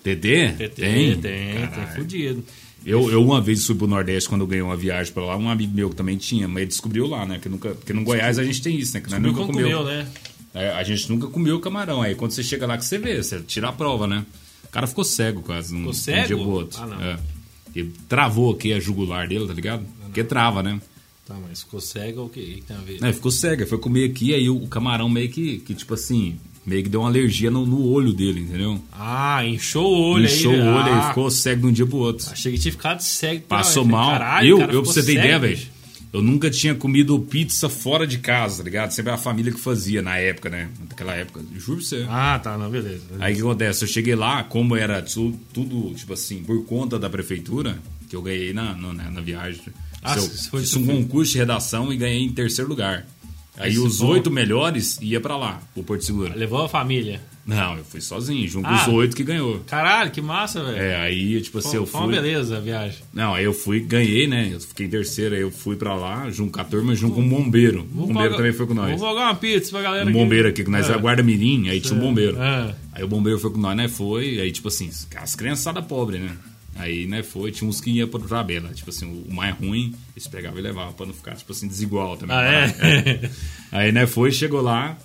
TT? 0.05 0.53
TT 0.57 0.69
Tem? 0.69 1.17
tem, 1.17 1.67
tem, 1.67 1.87
fudido. 1.97 2.45
Eu, 2.87 3.11
eu 3.11 3.25
uma 3.25 3.41
vez 3.41 3.67
fui 3.67 3.75
pro 3.75 3.89
Nordeste 3.89 4.29
quando 4.29 4.43
eu 4.43 4.47
ganhei 4.47 4.63
uma 4.63 4.77
viagem 4.77 5.13
pra 5.13 5.25
lá, 5.25 5.37
um 5.37 5.51
amigo 5.51 5.75
meu 5.75 5.91
que 5.91 5.97
também 5.97 6.17
tinha, 6.17 6.47
mas 6.47 6.59
ele 6.59 6.67
descobriu 6.67 7.09
lá, 7.09 7.27
né? 7.27 7.41
Que 7.43 7.49
nunca, 7.49 7.71
porque 7.71 7.93
no 7.93 8.05
Goiás 8.05 8.39
a 8.39 8.45
gente 8.45 8.63
tem 8.63 8.77
isso, 8.77 8.95
né? 8.95 9.01
Que 9.01 9.11
nunca 9.19 9.45
comeu. 9.45 9.81
comeu, 9.81 9.85
né? 9.85 10.07
É, 10.55 10.71
a 10.71 10.83
gente 10.83 11.09
nunca 11.11 11.27
comeu 11.29 11.61
camarão. 11.61 12.03
Aí 12.03 12.15
quando 12.15 12.33
você 12.33 12.43
chega 12.43 12.67
lá 12.67 12.77
que 12.77 12.85
você 12.85 12.99
vê, 12.99 13.23
você 13.23 13.41
tira 13.41 13.69
a 13.69 13.73
prova, 13.73 14.07
né? 14.07 14.25
O 14.65 14.69
cara 14.69 14.87
ficou 14.87 15.05
cego 15.05 15.43
quase. 15.43 15.75
Um, 15.75 15.79
Ficou 15.79 15.91
Um 15.91 15.95
cego? 15.95 16.27
dia 16.27 16.37
pro 16.37 16.49
outro. 16.49 16.81
Ah, 16.83 16.87
não. 16.87 17.01
É. 17.03 17.19
Ele 17.75 17.93
travou 18.09 18.53
aqui 18.53 18.73
a 18.73 18.81
jugular 18.81 19.29
dele, 19.29 19.47
tá 19.47 19.55
ligado? 19.55 19.85
Porque 20.05 20.25
trava, 20.25 20.63
né? 20.63 20.81
Tá, 21.27 21.37
mas 21.49 21.63
ficou 21.63 21.81
cego 21.81 22.21
ou 22.23 22.27
o 22.27 22.29
que 22.31 22.63
tem 22.67 22.77
a 22.77 22.81
ver? 22.81 22.99
É, 23.03 23.13
ficou 23.13 23.31
cego. 23.31 23.65
Foi 23.67 23.79
comer 23.79 24.11
aqui, 24.11 24.35
aí 24.35 24.49
o 24.51 24.67
camarão 24.67 25.09
meio 25.09 25.31
que, 25.31 25.59
que 25.59 25.73
tipo 25.75 25.95
assim, 25.95 26.37
meio 26.67 26.83
que 26.83 26.89
deu 26.89 27.01
uma 27.01 27.09
alergia 27.09 27.49
no, 27.51 27.65
no 27.65 27.85
olho 27.87 28.13
dele, 28.13 28.41
entendeu? 28.41 28.83
Ah, 28.93 29.45
inchou 29.47 29.87
o 29.93 30.01
olho 30.15 30.25
Inchou 30.25 30.53
aí. 30.53 30.61
o 30.61 30.65
olho, 30.65 30.93
ah, 30.93 31.03
aí 31.03 31.09
ficou 31.09 31.31
cego 31.31 31.61
de 31.63 31.67
um 31.69 31.73
dia 31.73 31.87
pro 31.87 31.99
outro. 31.99 32.29
Achei 32.31 32.53
que 32.53 32.59
tinha 32.59 32.73
ficado 32.73 33.01
cego. 33.01 33.43
Passou 33.43 33.85
mal. 33.85 34.11
Caralho, 34.11 34.49
eu, 34.49 34.59
cara 34.59 34.73
eu 34.73 34.83
pra 34.83 34.93
você 34.93 35.01
ter 35.01 35.07
cego, 35.13 35.19
ideia, 35.21 35.39
velho. 35.39 35.61
Eu 36.13 36.21
nunca 36.23 36.51
tinha 36.51 36.75
comido 36.75 37.19
pizza 37.21 37.69
fora 37.69 38.07
de 38.07 38.19
casa, 38.19 38.59
tá 38.59 38.65
ligado? 38.65 38.91
Sempre 38.91 39.13
a 39.13 39.17
família 39.17 39.53
que 39.53 39.61
fazia 39.61 40.03
na 40.03 40.17
época, 40.17 40.51
né? 40.51 40.69
Naquela 40.89 41.15
época. 41.15 41.41
Juro 41.57 41.79
pra 41.79 41.87
você. 41.87 42.07
Ah, 42.09 42.39
tá, 42.39 42.59
não, 42.59 42.69
beleza. 42.71 43.03
Aí 43.21 43.33
o 43.33 43.37
que 43.37 43.43
acontece? 43.43 43.85
Eu 43.85 43.89
cheguei 43.89 44.15
lá, 44.15 44.43
como 44.45 44.75
era 44.77 45.01
tu- 45.03 45.39
tudo, 45.53 45.95
tipo 45.95 46.13
assim, 46.13 46.43
por 46.43 46.65
conta 46.65 46.99
da 46.99 47.09
prefeitura, 47.09 47.79
que 48.09 48.17
eu 48.17 48.23
ganhei 48.23 48.53
na, 48.53 48.75
na, 48.75 48.93
na 49.11 49.21
viagem. 49.21 49.61
Ah, 50.03 50.17
eu 50.17 50.23
foi- 50.23 50.61
fiz 50.63 50.75
um 50.77 50.85
foi- 50.85 50.95
concurso 50.97 51.33
de 51.33 51.39
redação 51.39 51.93
e 51.93 51.97
ganhei 51.97 52.23
em 52.25 52.33
terceiro 52.33 52.69
lugar. 52.69 53.07
Aí 53.57 53.73
Aí 53.73 53.79
os 53.79 54.01
oito 54.01 54.31
melhores 54.31 54.99
ia 55.03 55.21
pra 55.21 55.37
lá, 55.37 55.61
pro 55.75 55.83
Porto 55.83 56.05
Seguro. 56.05 56.33
Levou 56.37 56.65
a 56.65 56.69
família. 56.69 57.21
Não, 57.57 57.77
eu 57.79 57.85
fui 57.85 58.01
sozinho, 58.01 58.47
junto 58.49 58.69
com 58.69 58.75
Ah. 58.75 58.83
os 58.83 58.89
oito 58.89 59.17
que 59.17 59.23
ganhou. 59.25 59.61
Caralho, 59.67 60.11
que 60.11 60.21
massa, 60.21 60.63
velho. 60.63 60.77
É, 60.77 60.97
aí, 60.97 61.41
tipo 61.41 61.59
assim, 61.59 61.71
Foi, 61.71 61.79
eu 61.79 61.87
foi 61.87 62.01
uma 62.01 62.07
fui. 62.09 62.17
beleza 62.17 62.57
a 62.57 62.61
viagem. 62.61 62.99
Não, 63.13 63.35
aí 63.35 63.45
eu 63.45 63.53
fui, 63.53 63.81
ganhei, 63.81 64.27
né? 64.27 64.51
Eu 64.53 64.61
fiquei 64.61 64.87
em 64.87 64.91
terceiro, 64.91 65.35
aí 65.35 65.41
eu 65.43 65.51
fui 65.51 65.77
pra 65.77 65.95
lá, 65.95 66.31
junto 66.31 66.53
com 66.53 66.61
a 66.61 66.65
turma, 66.65 66.95
junto 66.95 67.15
com 67.15 67.21
um 67.23 67.29
bombeiro. 67.29 67.81
O 67.95 68.07
bombeiro 68.07 68.37
também 68.37 68.53
foi 68.53 68.67
com 68.67 68.75
nós. 68.75 68.99
Vou 68.99 69.09
pagar 69.15 69.27
uma 69.29 69.35
pizza 69.35 69.71
pra 69.71 69.83
galera 69.83 70.09
Um 70.09 70.13
bombeiro 70.13 70.49
aqui, 70.49 70.65
que 70.65 70.71
nós 70.71 70.89
É. 70.89 70.93
é 70.93 70.99
guarda 70.99 71.23
mirim, 71.23 71.69
aí 71.69 71.81
tinha 71.81 71.95
um 71.99 72.01
bombeiro. 72.01 72.37
É. 72.41 72.75
Aí 72.93 73.05
o 73.05 73.09
bombeiro 73.09 73.39
foi 73.39 73.51
com 73.51 73.59
nós, 73.59 73.77
né? 73.77 73.89
Foi, 73.89 74.41
aí 74.41 74.51
tipo 74.53 74.69
assim, 74.69 74.91
as 75.17 75.35
criançadas 75.35 75.85
pobres, 75.85 76.21
né? 76.21 76.31
Aí, 76.77 77.07
né, 77.07 77.23
foi, 77.23 77.51
tinha 77.51 77.69
uns 77.69 77.79
que 77.79 77.91
iam 77.91 78.09
pra 78.09 78.21
tabela. 78.21 78.71
Tipo 78.73 78.89
assim, 78.89 79.25
o 79.29 79.35
mais 79.35 79.55
ruim, 79.57 79.93
eles 80.17 80.27
pegavam 80.29 80.59
e 80.59 80.63
levavam 80.63 80.93
pra 80.95 81.05
não 81.05 81.13
ficar, 81.13 81.35
tipo 81.35 81.53
assim, 81.53 81.69
desigual 81.69 82.17
também. 82.17 82.35
Ah, 82.35 82.43
é? 82.43 83.31
Aí, 83.71 83.93
né, 83.93 84.07
foi, 84.07 84.31
chegou 84.33 84.63
lá. 84.63 84.97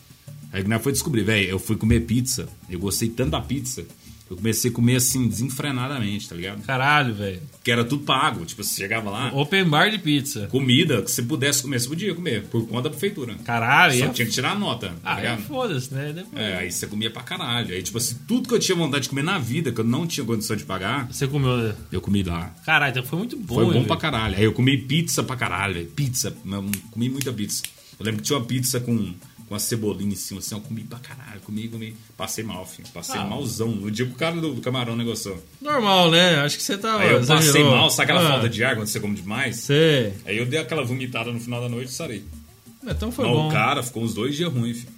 Aí, 0.55 0.63
né, 0.65 0.79
foi 0.79 0.93
descobrir, 0.93 1.23
velho, 1.23 1.49
eu 1.49 1.59
fui 1.59 1.75
comer 1.75 1.99
pizza. 2.01 2.47
Eu 2.69 2.79
gostei 2.79 3.09
tanto 3.09 3.31
da 3.31 3.41
pizza. 3.41 3.85
Eu 4.29 4.37
comecei 4.37 4.71
a 4.71 4.73
comer 4.73 4.95
assim, 4.95 5.27
desenfrenadamente, 5.27 6.27
tá 6.27 6.33
ligado? 6.35 6.63
Caralho, 6.63 7.13
velho. 7.13 7.41
Que 7.63 7.69
era 7.71 7.83
tudo 7.85 8.03
pago. 8.05 8.43
Tipo, 8.45 8.63
você 8.63 8.81
chegava 8.81 9.09
lá, 9.11 9.31
Open 9.33 9.65
bar 9.65 9.89
de 9.91 9.99
pizza. 9.99 10.47
comida 10.47 11.01
que 11.03 11.11
você 11.11 11.21
pudesse 11.21 11.61
comer, 11.61 11.79
você 11.79 11.87
podia 11.87 12.15
comer, 12.15 12.43
por 12.45 12.65
conta 12.67 12.83
da 12.83 12.89
prefeitura. 12.89 13.35
Caralho, 13.43 13.99
Só 13.99 14.05
é... 14.05 14.09
tinha 14.09 14.25
que 14.25 14.31
tirar 14.31 14.53
a 14.53 14.55
nota, 14.55 14.87
tá 15.03 15.15
Ah, 15.15 15.21
é 15.21 15.37
foda-se, 15.37 15.93
né? 15.93 16.11
Depois- 16.13 16.41
É, 16.41 16.57
aí 16.57 16.71
você 16.71 16.87
comia 16.87 17.11
pra 17.11 17.21
caralho. 17.21 17.71
Aí, 17.75 17.83
tipo 17.83 17.97
assim, 17.99 18.15
tudo 18.27 18.47
que 18.47 18.53
eu 18.55 18.59
tinha 18.59 18.75
vontade 18.75 19.03
de 19.03 19.09
comer 19.09 19.23
na 19.23 19.37
vida, 19.37 19.71
que 19.71 19.79
eu 19.81 19.85
não 19.85 20.07
tinha 20.07 20.25
condição 20.25 20.55
de 20.55 20.63
pagar, 20.65 21.05
Você 21.11 21.27
comeu... 21.27 21.57
né? 21.57 21.75
eu 21.91 22.01
comi 22.01 22.23
lá. 22.23 22.51
Caralho, 22.65 22.91
então 22.91 23.03
foi 23.03 23.19
muito 23.19 23.37
bom, 23.37 23.55
Foi 23.55 23.65
bom 23.65 23.71
velho. 23.73 23.85
pra 23.85 23.97
caralho. 23.97 24.35
Aí 24.37 24.43
eu 24.43 24.53
comi 24.53 24.75
pizza 24.77 25.21
pra 25.21 25.35
caralho, 25.35 25.73
velho. 25.75 25.87
Pizza, 25.87 26.35
eu 26.45 26.65
comi 26.91 27.09
muita 27.09 27.31
pizza. 27.31 27.61
Eu 27.99 28.05
lembro 28.05 28.21
que 28.21 28.27
tinha 28.27 28.39
uma 28.39 28.45
pizza 28.45 28.79
com, 28.79 29.13
com 29.47 29.53
a 29.55 29.59
cebolinha 29.59 30.11
em 30.13 30.15
cima, 30.15 30.39
assim, 30.39 30.55
eu 30.55 30.61
comi 30.61 30.83
pra 30.83 30.97
caralho, 30.99 31.39
comi, 31.41 31.67
comi. 31.67 31.95
Passei 32.17 32.43
mal, 32.43 32.65
filho. 32.65 32.87
Passei 32.93 33.19
Ah. 33.19 33.25
malzão. 33.25 33.69
No 33.69 33.91
dia 33.91 34.05
que 34.05 34.11
o 34.11 34.15
cara 34.15 34.35
do, 34.41 34.53
do 34.55 34.61
camarão 34.61 34.95
negociou. 34.95 35.43
Normal, 35.61 36.09
né? 36.11 36.37
Acho 36.39 36.57
que 36.57 36.63
você 36.63 36.77
tava... 36.77 37.03
Aí 37.03 37.11
eu 37.11 37.19
passei 37.19 37.35
exagerou. 37.37 37.71
mal, 37.71 37.89
sabe 37.91 38.11
aquela 38.11 38.27
Ah, 38.27 38.31
falta 38.33 38.49
de 38.49 38.63
ar 38.63 38.75
quando 38.75 38.87
você 38.87 38.99
come 38.99 39.15
demais? 39.15 39.57
Sei. 39.57 40.13
Aí 40.25 40.37
eu 40.37 40.45
dei 40.45 40.59
aquela 40.59 40.83
vomitada 40.83 41.31
no 41.31 41.39
final 41.39 41.61
da 41.61 41.69
noite 41.69 41.89
e 41.89 41.93
sarei. 41.93 42.23
Então 42.83 43.11
foi 43.11 43.25
Mas 43.25 43.33
bom. 43.35 43.47
o 43.47 43.51
cara 43.51 43.81
ficou 43.83 44.03
uns 44.03 44.13
dois 44.13 44.35
dias 44.35 44.51
ruim, 44.51 44.73
filho. 44.73 44.93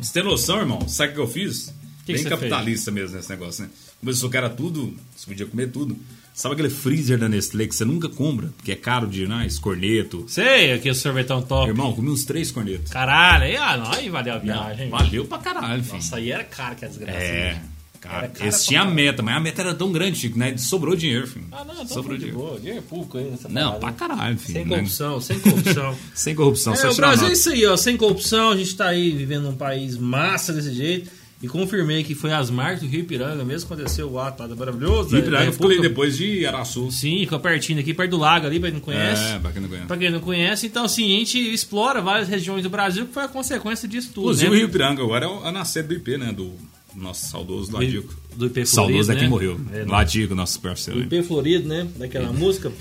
Você 0.00 0.12
tem 0.12 0.22
noção, 0.22 0.58
irmão? 0.58 0.86
Sabe 0.88 1.12
o 1.12 1.14
que 1.14 1.20
eu 1.20 1.28
fiz? 1.28 1.72
que 2.04 2.12
Bem 2.12 2.22
você 2.22 2.28
capitalista 2.28 2.90
mesmo 2.92 3.16
nesse 3.16 3.28
negócio, 3.30 3.64
né? 3.64 3.70
Começou 3.98 4.30
que 4.30 4.36
era 4.36 4.48
tudo, 4.48 4.94
você 5.16 5.26
podia 5.26 5.46
comer 5.46 5.72
tudo. 5.72 5.96
Sabe 6.36 6.52
aquele 6.52 6.68
freezer 6.68 7.16
da 7.18 7.30
Nestlé 7.30 7.66
que 7.66 7.74
você 7.74 7.82
nunca 7.82 8.10
compra, 8.10 8.50
porque 8.58 8.70
é 8.70 8.76
caro 8.76 9.06
de 9.06 9.26
né, 9.26 9.48
corneto? 9.58 10.26
Sei, 10.28 10.70
aqui 10.70 10.90
o 10.90 10.94
sorvetão 10.94 11.40
top. 11.40 11.66
Irmão, 11.66 11.94
comi 11.94 12.10
uns 12.10 12.26
três 12.26 12.50
cornetos. 12.50 12.92
Caralho, 12.92 13.44
aí, 13.44 13.56
ah, 13.56 13.78
não, 13.78 13.90
aí 13.90 14.10
valeu 14.10 14.34
a 14.34 14.38
viagem. 14.38 14.84
hein, 14.84 14.90
Valeu 14.90 15.24
pra 15.24 15.38
caralho, 15.38 15.82
filho. 15.82 15.94
Nossa, 15.96 16.16
aí 16.16 16.30
era 16.30 16.44
caro 16.44 16.76
que 16.76 16.84
a 16.84 16.88
desgraça. 16.88 17.18
É, 17.18 17.54
né? 17.54 17.62
cara. 18.02 18.30
Eles 18.38 18.56
pra 18.58 18.64
tinham 18.68 18.84
a 18.84 18.90
meta, 18.90 19.22
mas 19.22 19.34
a 19.34 19.40
meta 19.40 19.62
era 19.62 19.74
tão 19.74 19.90
grande, 19.90 20.18
Chico, 20.18 20.38
né? 20.38 20.54
Sobrou 20.58 20.94
dinheiro, 20.94 21.26
filho. 21.26 21.46
Ah, 21.50 21.64
não, 21.64 21.72
então 21.72 21.86
Sobrou 21.86 22.18
dinheiro. 22.18 22.38
boa. 22.38 22.60
Dinheiro 22.60 22.82
público 22.82 23.16
aí 23.16 23.30
nessa 23.30 23.48
Não, 23.48 23.72
parada, 23.72 23.80
pra 23.80 23.92
caralho, 23.92 24.36
filho. 24.38 24.52
Sem 24.58 24.64
né? 24.66 24.76
corrupção, 24.76 25.20
sem 25.22 25.40
corrupção. 25.40 25.96
Sem 26.14 26.34
corrupção, 26.34 26.72
É, 26.74 26.76
só 26.76 26.90
o 26.90 26.94
Brasil 26.96 27.28
é 27.28 27.32
isso 27.32 27.48
aí, 27.48 27.64
ó. 27.64 27.76
Sem 27.78 27.96
corrupção, 27.96 28.50
a 28.50 28.56
gente 28.58 28.76
tá 28.76 28.88
aí 28.88 29.10
vivendo 29.10 29.44
num 29.44 29.56
país 29.56 29.96
massa 29.96 30.52
desse 30.52 30.74
jeito. 30.74 31.10
E 31.42 31.48
confirmei 31.48 32.02
que 32.02 32.14
foi 32.14 32.32
as 32.32 32.48
marcas 32.48 32.80
do 32.80 32.86
Rio 32.86 33.00
Ipiranga 33.00 33.44
mesmo 33.44 33.70
aconteceu 33.72 34.10
o 34.10 34.18
ato 34.18 34.40
lá 34.42 34.48
da 34.48 34.56
maravilhoso. 34.56 35.10
Rio 35.10 35.18
da- 35.20 35.24
Piranga 35.24 35.44
da 35.44 35.44
eu 35.48 35.52
falei 35.52 35.76
República. 35.76 35.82
depois 35.88 36.16
de 36.16 36.46
Araçu. 36.46 36.90
Sim, 36.90 37.18
fica 37.20 37.38
pertinho 37.38 37.78
aqui, 37.80 37.92
perto 37.92 38.12
do 38.12 38.16
lago 38.16 38.46
ali, 38.46 38.58
pra 38.58 38.70
quem 38.70 38.78
não 38.78 38.84
conhece. 38.84 39.22
É, 39.22 39.38
pra 39.38 39.52
quem 39.52 39.60
não 39.60 39.68
conhece. 39.68 39.86
Pra 39.86 39.96
quem 39.98 40.10
não 40.10 40.20
conhece, 40.20 40.66
então 40.66 40.84
assim, 40.86 41.14
a 41.14 41.18
gente 41.18 41.38
explora 41.38 42.00
várias 42.00 42.26
regiões 42.28 42.62
do 42.62 42.70
Brasil, 42.70 43.06
que 43.06 43.12
foi 43.12 43.24
a 43.24 43.28
consequência 43.28 43.86
disso 43.86 44.08
tudo. 44.14 44.24
Inclusive 44.24 44.50
né? 44.50 44.56
o 44.56 44.58
Rio 44.60 44.68
Piranga 44.70 45.02
agora 45.02 45.26
é 45.26 45.48
a 45.48 45.52
nascente 45.52 45.88
do 45.88 45.94
IP, 45.94 46.16
né? 46.16 46.32
Do, 46.32 46.54
nosso 46.96 47.28
saudoso 47.30 47.72
Ladico. 47.72 48.14
Do 48.36 48.46
IP 48.46 48.66
Florido, 48.66 48.68
Saudoso 48.68 49.10
é 49.12 49.14
né? 49.14 49.20
quem 49.20 49.28
morreu. 49.30 49.58
É, 49.72 49.84
Ladico, 49.84 50.34
nosso 50.34 50.58
do 50.58 50.62
parceiro. 50.62 51.00
IP 51.00 51.22
Florido, 51.22 51.66
né? 51.68 51.86
Daquela 51.96 52.32
música. 52.32 52.72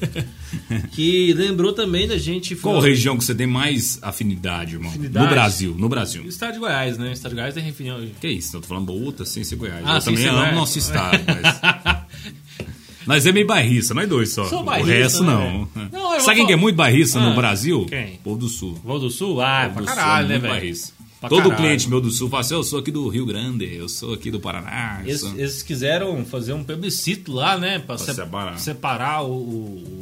Que 0.93 1.33
lembrou 1.33 1.73
também 1.73 2.07
da 2.07 2.17
gente. 2.17 2.55
Qual 2.55 2.79
região 2.79 3.17
que 3.17 3.23
você 3.23 3.35
tem 3.35 3.45
mais 3.47 3.99
afinidade, 4.01 4.75
irmão? 4.75 4.89
Afinidade? 4.89 5.25
No 5.25 5.31
Brasil, 5.31 5.75
no 5.77 5.89
Brasil. 5.89 6.23
O 6.23 6.27
estado 6.27 6.53
de 6.53 6.59
Goiás, 6.59 6.97
né? 6.97 7.09
O 7.09 7.11
estado 7.11 7.31
de 7.31 7.35
Goiás 7.35 7.53
tem 7.53 7.63
refinão. 7.63 8.05
Que 8.21 8.27
isso? 8.29 8.55
Eu 8.55 8.61
tô 8.61 8.67
falando 8.67 8.91
outra 8.93 9.25
sem 9.25 9.43
ser 9.43 9.55
Goiás. 9.57 9.83
Ah, 9.85 9.97
eu 9.97 10.01
também 10.01 10.25
amo 10.27 10.37
Goiás. 10.37 10.55
nosso 10.55 10.77
estado, 10.79 11.19
mas... 11.27 12.01
Nós 13.05 13.25
é 13.25 13.31
meio 13.31 13.45
bairrista, 13.45 13.93
nós 13.93 14.09
dois 14.09 14.33
só. 14.33 14.45
Sou 14.45 14.61
o 14.61 14.63
bairrista, 14.63 14.93
resto 14.95 15.23
né, 15.23 15.33
não. 15.75 15.89
Não, 15.91 16.13
eu 16.15 16.21
Sabe 16.21 16.37
quem 16.37 16.45
que 16.47 16.53
é 16.53 16.55
falar- 16.55 16.61
muito 16.63 16.75
bairrista 16.75 17.19
Ah, 17.19 17.29
no 17.29 17.35
Brasil? 17.35 17.85
quem? 17.87 18.19
Povo 18.23 18.37
do 18.39 18.47
Sul. 18.47 18.79
Voo 18.83 18.99
do 18.99 19.09
Sul? 19.11 19.41
Ah, 19.41 19.63
Povo 19.65 19.73
pra 19.75 19.81
do 19.81 19.85
caralho, 19.87 20.27
Sul, 20.27 20.27
né, 20.29 20.39
muito 20.39 20.51
velho? 20.53 20.65
Pra 21.19 21.29
Todo 21.29 21.43
caralho. 21.43 21.57
cliente 21.57 21.89
meu 21.89 22.01
do 22.01 22.11
Sul 22.11 22.29
fala 22.29 22.41
assim, 22.41 22.53
eu 22.53 22.63
sou 22.63 22.79
aqui 22.79 22.91
do 22.91 23.07
Rio 23.07 23.25
Grande, 23.25 23.73
eu 23.73 23.87
sou 23.87 24.13
aqui 24.13 24.29
do 24.29 24.39
Paraná. 24.39 25.01
Eles, 25.05 25.21
sou- 25.21 25.31
eles 25.35 25.63
quiseram 25.63 26.23
fazer 26.25 26.53
um 26.53 26.63
plebiscito 26.63 27.31
lá, 27.31 27.57
né? 27.57 27.79
Pra, 27.79 27.97
se- 27.97 28.13
separar. 28.13 28.59
separar 28.59 29.23
o, 29.23 29.31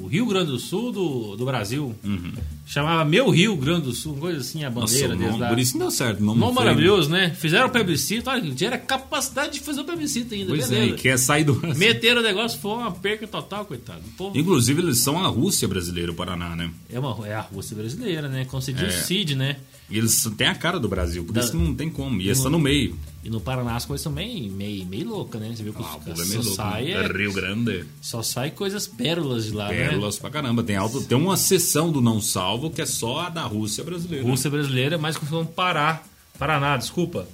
o 0.04 0.08
Rio 0.12 0.26
Grande 0.26 0.48
do 0.52 0.60
Sul 0.60 0.92
do, 0.92 1.36
do 1.38 1.46
Brasil. 1.46 1.96
Uhum. 2.04 2.34
Chamava 2.66 3.06
Meu 3.06 3.30
Rio 3.30 3.56
Grande 3.56 3.84
do 3.84 3.94
Sul, 3.94 4.14
uma 4.14 4.22
coisa 4.22 4.40
assim, 4.40 4.64
a 4.64 4.70
Nossa, 4.72 4.94
bandeira 4.94 5.14
o 5.16 5.18
deles 5.18 5.40
lá. 5.40 5.50
por 5.50 5.60
isso 5.60 5.74
não 5.78 5.86
deu 5.86 5.92
certo. 5.92 6.20
o 6.20 6.24
Nome 6.26 6.40
Nome 6.40 6.52
não 6.56 6.62
maravilhoso, 6.64 7.10
né? 7.10 7.30
Fizeram 7.30 7.68
o 7.68 7.70
plebiscito, 7.70 8.30
olha, 8.30 8.52
tinha 8.56 8.78
capacidade 8.78 9.54
de 9.54 9.60
fazer 9.60 9.82
o 9.82 9.84
plebiscito 9.86 10.34
ainda, 10.34 10.48
Pois 10.48 10.66
é, 10.72 10.76
beleza. 10.76 10.96
e 10.96 10.98
quer 10.98 11.18
sair 11.20 11.44
do... 11.44 11.54
Meteram 11.78 12.22
o 12.22 12.24
negócio, 12.24 12.60
foi 12.60 12.72
uma 12.72 12.92
perca 12.92 13.28
total, 13.28 13.66
coitado. 13.66 14.02
Pô, 14.18 14.32
Inclusive, 14.34 14.82
eles 14.82 14.98
são 14.98 15.24
a 15.24 15.28
Rússia 15.28 15.68
brasileira, 15.68 16.12
o 16.12 16.16
Paraná, 16.16 16.56
né? 16.56 16.72
é, 16.90 17.00
uma, 17.00 17.28
é 17.28 17.36
a 17.36 17.42
Rússia 17.42 17.76
brasileira, 17.78 18.28
né? 18.28 18.46
Concediu 18.46 18.86
É. 18.86 18.90
o 18.90 18.92
CID, 18.92 19.36
né? 19.36 19.58
E 19.90 19.98
eles 19.98 20.28
têm 20.38 20.48
a 20.48 20.56
cara 20.56 20.80
do 20.80 20.88
Brasil, 20.88 21.24
por 21.26 21.34
Da- 21.34 21.42
isso 21.42 21.52
que 21.52 21.58
não 21.58 21.76
tem 21.76 21.90
como. 21.90 22.20
E 22.22 22.26
eles 22.26 22.38
estão 22.38 22.50
no 22.52 22.58
meio. 22.60 22.98
E 23.24 23.30
no 23.30 23.40
Paraná 23.40 23.76
as 23.76 23.86
coisas 23.86 24.02
são 24.02 24.12
meio, 24.12 24.52
meio, 24.52 24.86
meio 24.86 25.08
loucas, 25.08 25.40
né? 25.42 25.54
Você 25.56 25.62
viu 25.64 25.74
que 25.74 25.84
Ah, 25.84 25.96
o 25.96 26.12
os- 26.12 26.20
é 26.20 26.26
meio 26.26 26.40
louco. 26.42 26.56
sai, 26.56 26.86
né? 26.86 26.92
é- 26.92 27.08
Rio 27.08 27.34
Grande. 27.34 27.86
só 28.02 28.24
sai 28.24 28.52
coisas 28.52 28.88
pérolas 28.88 29.46
de 29.46 29.52
lá, 29.52 29.68
né? 29.70 29.90
Pérolas 29.90 30.18
pra 30.18 30.30
caramba. 30.30 30.64
Tem, 30.64 30.76
alto, 30.78 31.02
tem 31.02 31.18
uma 31.18 31.38
seção 31.38 31.92
do 31.92 32.02
não 32.02 32.20
salvo 32.22 32.70
que 32.72 32.82
é 32.82 32.86
só 32.86 33.22
a 33.22 33.30
da 33.30 33.44
Rússia 33.44 33.84
brasileira. 33.84 34.26
Rússia 34.26 34.50
brasileira, 34.50 34.98
mas 34.98 35.18
que 35.18 35.26
falando 35.26 35.48
Pará. 35.50 36.02
Paraná, 36.40 36.76
desculpa. 36.78 37.28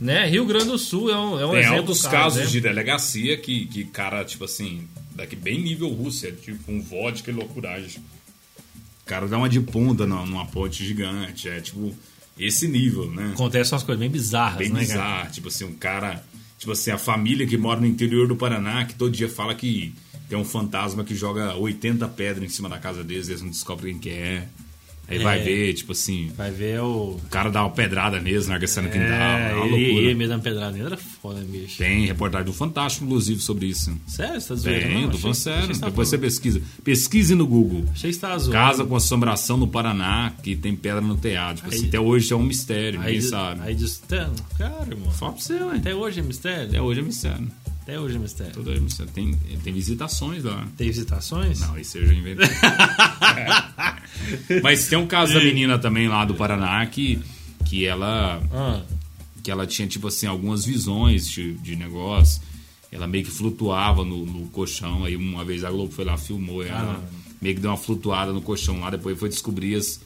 Né? 0.00 0.26
Rio 0.28 0.44
Grande 0.44 0.66
do 0.66 0.78
Sul 0.78 1.08
é 1.10 1.16
um, 1.16 1.38
é 1.40 1.46
um 1.46 1.50
Tem 1.52 1.60
exemplo. 1.60 1.78
altos 1.78 2.00
claro, 2.02 2.16
casos 2.16 2.40
né? 2.40 2.46
de 2.46 2.60
delegacia 2.60 3.36
que, 3.36 3.66
que, 3.66 3.84
cara, 3.84 4.24
tipo 4.24 4.44
assim, 4.44 4.86
daqui 5.14 5.36
bem 5.36 5.62
nível 5.62 5.88
Rússia, 5.88 6.32
tipo 6.32 6.70
um 6.70 6.82
vodka 6.82 7.30
e 7.30 7.34
loucuragem. 7.34 8.02
O 9.04 9.06
cara 9.06 9.28
dá 9.28 9.36
uma 9.36 9.48
de 9.50 9.60
ponta 9.60 10.06
numa, 10.06 10.46
ponte 10.46 10.84
gigante. 10.84 11.48
É 11.48 11.60
tipo 11.60 11.94
esse 12.38 12.66
nível, 12.66 13.10
né? 13.10 13.32
Acontecem 13.34 13.74
umas 13.74 13.82
coisas 13.82 14.00
bem 14.00 14.10
bizarras, 14.10 14.58
Bem 14.58 14.70
né, 14.70 14.86
cara? 14.86 15.02
bizarro. 15.02 15.30
Tipo 15.32 15.48
assim, 15.48 15.64
um 15.64 15.74
cara. 15.74 16.24
Tipo 16.58 16.72
assim, 16.72 16.90
a 16.90 16.98
família 16.98 17.46
que 17.46 17.58
mora 17.58 17.80
no 17.80 17.86
interior 17.86 18.26
do 18.26 18.34
Paraná, 18.34 18.86
que 18.86 18.94
todo 18.94 19.12
dia 19.12 19.28
fala 19.28 19.54
que 19.54 19.94
tem 20.28 20.38
um 20.38 20.44
fantasma 20.44 21.04
que 21.04 21.14
joga 21.14 21.54
80 21.54 22.08
pedras 22.08 22.44
em 22.44 22.48
cima 22.48 22.68
da 22.68 22.78
casa 22.78 23.04
deles, 23.04 23.28
eles 23.28 23.42
não 23.42 23.50
descobrem 23.50 23.98
quem 23.98 24.12
que 24.12 24.18
é. 24.18 24.48
Aí 25.08 25.18
vai 25.18 25.38
É. 25.40 25.42
ver, 25.42 25.74
tipo 25.74 25.92
assim, 25.92 26.30
Vai 26.36 26.50
ver 26.50 26.80
o. 26.80 27.16
o 27.16 27.20
cara 27.30 27.50
dá 27.50 27.62
uma 27.62 27.70
pedrada 27.70 28.18
neles, 28.20 28.46
larga 28.46 28.64
essa 28.64 28.80
no 28.80 28.88
quintal. 28.88 29.06
É, 29.08 29.50
É 29.50 29.54
uma 29.54 29.60
loucura. 29.66 29.80
ele 29.82 30.14
mesmo 30.14 30.32
dando 30.32 30.42
pedrada 30.42 30.72
nele 30.72 30.86
era 30.86 30.96
foda, 30.96 31.40
bicho. 31.40 31.78
Tem 31.78 32.06
reportagem 32.06 32.46
do 32.46 32.52
Fantástico, 32.52 33.04
inclusive, 33.04 33.40
sobre 33.40 33.66
isso. 33.66 33.94
Sério? 34.06 34.40
Você 34.40 34.48
tá 34.48 34.54
zoando? 34.54 34.80
Tem, 34.80 35.02
Não, 35.02 35.10
tô 35.10 35.18
falando 35.18 35.34
sério. 35.36 35.74
você 35.74 35.84
Depois 35.84 36.08
você 36.08 36.18
pesquisa. 36.18 36.62
Pesquise 36.82 37.34
no 37.34 37.46
Google. 37.46 37.84
Achei 37.92 38.10
que 38.10 38.14
você 38.14 38.20
tava 38.20 38.38
zoando. 38.38 38.52
Casa 38.52 38.84
com 38.84 38.96
assombração 38.96 39.56
no 39.56 39.66
Paraná, 39.68 40.32
que 40.42 40.56
tem 40.56 40.74
pedra 40.74 41.00
no 41.00 41.16
telhado. 41.16 41.56
Tipo 41.56 41.70
Aí- 41.70 41.76
assim, 41.76 41.88
até 41.88 42.00
hoje 42.00 42.32
é 42.32 42.36
um 42.36 42.42
mistério, 42.42 42.98
Aí, 43.00 43.06
ninguém 43.06 43.20
diz- 43.20 43.30
sabe. 43.30 43.60
aí 43.62 43.74
diz. 43.74 43.98
"Tá, 43.98 44.30
Cara, 44.58 44.86
irmão. 44.90 45.10
Fala 45.10 45.32
pra 45.32 45.40
você, 45.42 45.54
ué. 45.54 45.76
Até 45.76 45.94
hoje 45.94 46.20
é 46.20 46.22
mistério? 46.22 46.68
Até 46.68 46.80
hoje 46.80 47.00
é 47.00 47.02
mistério. 47.02 47.48
Até 47.84 48.00
hoje 48.00 48.16
é 48.16 48.18
mistério. 48.18 48.52
Todo 48.54 48.72
é 48.72 48.80
mistério. 48.80 49.12
Tem, 49.12 49.32
tem 49.62 49.72
visitações 49.72 50.42
lá. 50.42 50.66
Tem 50.76 50.88
visitações? 50.88 51.60
Não, 51.60 51.78
isso 51.78 51.98
eu 51.98 52.06
já 52.06 52.14
inventei. 52.14 52.48
Mas 54.62 54.88
tem 54.88 54.98
um 54.98 55.06
caso 55.06 55.34
da 55.34 55.40
menina 55.40 55.78
também 55.78 56.08
lá 56.08 56.24
do 56.24 56.34
Paraná 56.34 56.84
que, 56.86 57.20
que 57.66 57.84
ela 57.86 58.42
Ah, 58.52 58.80
que 59.42 59.50
ela 59.50 59.66
tinha, 59.66 59.86
tipo 59.86 60.08
assim, 60.08 60.26
algumas 60.26 60.64
visões 60.64 61.28
de, 61.28 61.52
de 61.54 61.76
negócio. 61.76 62.40
Ela 62.90 63.06
meio 63.06 63.24
que 63.24 63.30
flutuava 63.30 64.04
no, 64.04 64.24
no 64.24 64.46
colchão. 64.48 65.04
Aí 65.04 65.16
uma 65.16 65.44
vez 65.44 65.64
a 65.64 65.70
Globo 65.70 65.92
foi 65.92 66.04
lá, 66.04 66.16
filmou 66.16 66.62
ela. 66.64 67.02
Ah. 67.04 67.08
meio 67.42 67.54
que 67.54 67.60
deu 67.60 67.70
uma 67.70 67.76
flutuada 67.76 68.32
no 68.32 68.40
colchão 68.40 68.80
lá. 68.80 68.90
Depois 68.90 69.18
foi 69.18 69.28
descobrir 69.28 69.74
as. 69.74 70.00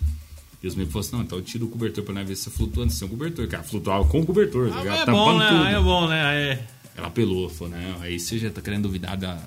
E 0.61 0.67
os 0.67 0.75
meio 0.75 0.89
falaram 0.89 1.07
assim: 1.07 1.17
não, 1.17 1.23
então 1.23 1.41
tira 1.43 1.65
o 1.65 1.69
cobertor 1.69 2.03
pra 2.03 2.15
nós 2.15 2.27
ver 2.27 2.35
se 2.35 2.45
você 2.45 2.51
flutuando. 2.51 2.93
Se 2.93 3.05
é 3.05 3.07
um 3.07 3.11
cobertor. 3.11 3.47
Cara, 3.47 3.63
flutuava 3.63 4.05
com 4.07 4.21
o 4.21 4.27
cobertor. 4.27 4.71
tá 4.71 4.77
Ah, 4.77 4.81
ligado? 4.81 4.97
é 4.97 5.05
Tampando 5.05 5.15
bom, 5.15 5.39
né? 5.39 5.49
tudo. 5.49 5.63
Aí 5.63 5.75
é 5.75 5.81
bom, 5.81 6.09
né? 6.09 6.25
Aí 6.25 6.37
é- 6.39 6.67
Ela 6.99 7.07
apelou, 7.07 7.49
falou: 7.49 7.75
não, 7.79 8.03
aí 8.03 8.19
você 8.19 8.39
já 8.39 8.51
tá 8.51 8.61
querendo 8.61 8.83
duvidar 8.83 9.17
da, 9.17 9.35
da, 9.37 9.41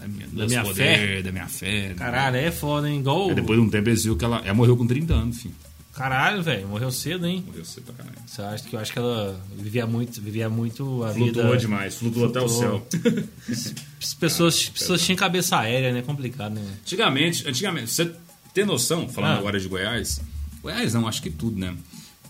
da 0.00 0.08
minha, 0.08 0.26
dos 0.26 0.46
minha 0.48 0.62
poder, 0.62 0.74
fé? 0.74 1.22
Da 1.22 1.32
minha 1.32 1.46
fé. 1.48 1.88
né? 1.88 1.94
Caralho, 1.94 2.36
é 2.36 2.50
foda, 2.50 2.90
hein? 2.90 2.98
Igual. 3.00 3.28
Aí 3.30 3.34
depois 3.36 3.58
de 3.58 3.64
um 3.64 3.70
tempo 3.70 3.88
eles 3.88 4.02
viram 4.02 4.16
que 4.16 4.24
ela, 4.24 4.38
ela 4.44 4.54
morreu 4.54 4.76
com 4.76 4.86
30 4.86 5.14
anos, 5.14 5.40
filho. 5.40 5.54
Caralho, 5.94 6.42
velho. 6.42 6.68
Morreu 6.68 6.90
cedo, 6.90 7.26
hein? 7.26 7.42
Morreu 7.46 7.64
cedo 7.64 7.84
pra 7.84 7.94
caralho. 7.94 8.18
Você 8.26 8.42
acha 8.42 8.64
que 8.68 8.76
eu 8.76 8.80
acho 8.80 8.92
que 8.92 8.98
ela 8.98 9.40
vivia 9.56 9.86
muito, 9.86 10.20
vivia 10.20 10.46
muito 10.50 11.02
a 11.04 11.14
Flutuou 11.14 11.46
vida. 11.46 11.56
demais, 11.56 11.94
flutuou, 11.94 12.26
até 12.26 12.40
o 12.42 12.48
Flutuou. 12.48 12.86
céu. 12.90 13.24
As 14.02 14.12
pessoas, 14.14 14.54
as 14.54 14.68
pessoas 14.68 15.02
tinham 15.04 15.16
cabeça 15.16 15.58
aérea, 15.58 15.92
né? 15.92 16.02
Complicado, 16.02 16.54
né? 16.54 16.62
Antigamente, 16.82 17.48
antigamente, 17.48 17.90
você 17.90 18.12
tem 18.52 18.66
noção, 18.66 19.08
falando 19.08 19.36
Ah. 19.36 19.38
agora 19.38 19.58
de 19.58 19.68
Goiás? 19.68 20.20
Goiás 20.62 20.92
não, 20.92 21.08
acho 21.08 21.22
que 21.22 21.30
tudo, 21.30 21.58
né? 21.58 21.74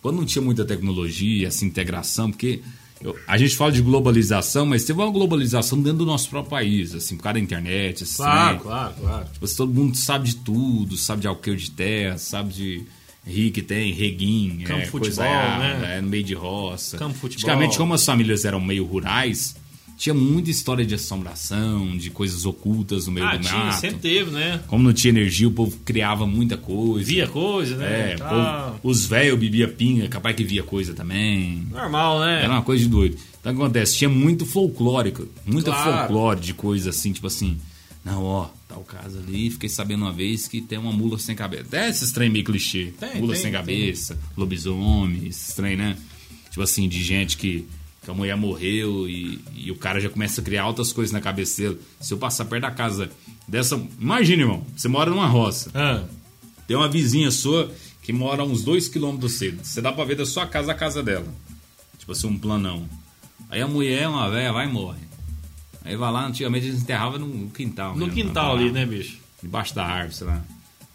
Quando 0.01 0.17
não 0.19 0.25
tinha 0.25 0.43
muita 0.43 0.65
tecnologia, 0.65 1.49
essa 1.49 1.65
integração, 1.65 2.31
porque 2.31 2.63
eu- 3.03 3.17
a 3.27 3.37
gente 3.39 3.57
fala 3.57 3.73
de 3.73 3.83
globalização, 3.83 4.65
mas 4.67 4.85
teve 4.85 5.01
uma 5.01 5.11
globalização 5.11 5.81
dentro 5.81 5.99
do 5.99 6.07
nosso 6.07 6.29
próprio 6.31 6.51
país, 6.51 6.95
assim, 6.95 7.17
por 7.17 7.23
causa 7.25 7.35
da 7.35 7.41
internet, 7.41 8.05
assim, 8.05 8.17
claro, 8.17 8.59
claro. 8.61 9.25
Tipo, 9.33 9.45
assim, 9.45 9.57
todo 9.57 9.73
mundo 9.75 9.97
sabe 9.97 10.29
de 10.29 10.37
tudo, 10.37 10.97
sabe 10.97 11.23
de 11.23 11.27
alqueiro 11.29 11.59
de 11.59 11.71
terra, 11.71 12.19
sabe 12.19 12.53
de 12.53 12.83
rio 13.27 13.51
que 13.51 13.61
tem, 13.63 13.93
reguinho, 13.93 14.65
Campo 14.67 14.81
é, 14.81 14.87
futebol, 14.87 15.01
coisaiada, 15.01 15.79
né? 15.79 15.99
é, 15.99 16.01
no 16.01 16.09
meio 16.09 16.23
de 16.25 16.35
roça. 16.35 16.97
Campo 16.97 17.15
futebol. 17.15 17.51
Antigamente, 17.51 17.77
como 17.77 17.93
as 17.93 18.05
famílias 18.05 18.45
eram 18.45 18.61
meio 18.61 18.85
rurais, 18.85 19.57
tinha 19.97 20.15
muita 20.15 20.51
história 20.51 20.85
de 20.85 20.95
assombração, 20.95 21.97
de 21.97 22.11
coisas 22.11 22.45
ocultas 22.45 23.07
no 23.07 23.13
meio 23.13 23.27
Ah, 23.27 23.37
do 23.37 23.47
tinha, 23.47 23.65
mato. 23.65 23.81
sempre 23.81 23.99
teve, 23.99 24.31
né? 24.31 24.61
Como 24.67 24.83
não 24.85 24.93
tinha 24.93 25.11
energia, 25.11 25.49
o 25.49 25.51
povo 25.53 25.77
criava 25.85 26.27
muita 26.27 26.57
coisa. 26.57 27.07
Via 27.09 27.27
coisa, 27.27 27.77
né? 27.77 28.13
É, 28.13 28.15
o 28.15 28.19
Tá. 28.19 28.29
povo- 28.29 28.91
os 28.91 29.07
velhos 29.07 29.39
bebiam 29.39 29.71
pinga, 29.71 30.07
capaz 30.09 30.37
que 30.37 30.45
via 30.45 30.63
coisa 30.63 30.93
também. 30.95 31.67
Normal, 31.71 32.21
né? 32.21 32.43
Era 32.45 32.53
uma 32.53 32.63
coisa 32.63 32.83
de 32.85 32.89
doido. 32.91 33.17
Então 33.41 33.53
o 33.53 33.57
que 33.57 33.63
acontece? 33.63 33.97
Tinha 33.97 34.11
muito 34.11 34.45
folclórico, 34.45 35.27
muita 35.47 35.71
Claro. 35.71 35.99
folclore 35.99 36.41
de 36.41 36.53
coisa 36.55 36.91
assim, 36.91 37.13
tipo 37.13 37.27
assim. 37.27 37.57
Não, 38.05 38.23
ó, 38.23 38.49
tal 38.69 38.83
casa 38.85 39.19
ali, 39.19 39.51
fiquei 39.51 39.69
sabendo 39.69 40.03
uma 40.05 40.13
vez 40.13 40.47
que 40.47 40.61
tem 40.61 40.79
uma 40.79 40.93
mula 40.93 41.19
sem 41.19 41.35
cabeça. 41.35 41.65
Até 41.65 41.89
esses 41.89 42.13
trem 42.13 42.31
meio 42.31 42.45
clichê. 42.45 42.93
Tem, 43.01 43.17
mula 43.21 43.33
tem, 43.33 43.43
sem 43.43 43.51
tem. 43.51 43.53
cabeça, 43.53 44.17
lobisomem, 44.37 45.27
esses 45.27 45.55
trem, 45.55 45.77
né? 45.77 45.97
Tipo 46.51 46.63
assim, 46.63 46.89
de 46.89 47.03
gente 47.03 47.37
que, 47.37 47.67
que 48.07 48.11
a 48.13 48.15
mulher 48.15 48.37
morreu 48.37 49.09
e, 49.09 49.41
e 49.53 49.69
o 49.73 49.75
cara 49.77 50.01
já 50.01 50.09
começa 50.09 50.41
a 50.41 50.45
criar 50.45 50.63
altas 50.63 50.93
coisas 50.93 51.13
na 51.13 51.21
cabeça 51.21 51.61
dele. 51.61 51.81
Se 52.01 52.15
eu 52.15 52.19
passar 52.19 52.45
perto 52.45 52.63
da 52.63 52.71
casa 52.71 53.11
dessa. 53.49 53.75
Imagina, 54.01 54.43
irmão, 54.43 54.65
você 54.77 54.87
mora 54.87 55.11
numa 55.11 55.27
roça. 55.27 55.73
Ah, 55.75 56.05
Tem 56.69 56.77
uma 56.77 56.89
vizinha 56.89 57.33
sua 57.33 57.69
que 58.03 58.13
mora 58.13 58.43
a 58.43 58.45
uns 58.45 58.63
2 58.63 58.87
km 58.87 59.17
do 59.17 59.29
centro. 59.29 59.65
Você 59.65 59.83
dá 59.83 59.91
pra 59.91 60.05
ver 60.05 60.15
da 60.15 60.25
sua 60.25 60.47
casa 60.47 60.71
a 60.71 60.75
casa 60.77 61.03
dela. 61.03 61.27
Tipo 61.99 62.13
assim, 62.13 62.29
um 62.29 62.39
planão. 62.39 62.89
Aí 63.51 63.61
a 63.61 63.67
mulher, 63.67 64.09
uma 64.09 64.31
velha, 64.31 64.53
vai 64.53 64.69
e 64.69 64.73
morre. 64.73 65.01
Aí 65.85 65.97
vai 65.97 66.13
lá, 66.13 66.27
antigamente 66.29 66.67
eles 66.67 66.83
enterravam 66.83 67.19
no 67.19 67.51
quintal. 67.51 67.95
no 67.95 68.07
mesmo, 68.07 68.13
quintal 68.15 68.55
ali, 68.55 68.71
né, 68.71 68.87
bicho? 68.87 69.19
Debaixo 69.43 69.75
da 69.75 69.85
árvore, 69.85 70.15
sei 70.15 70.27
lá. 70.29 70.45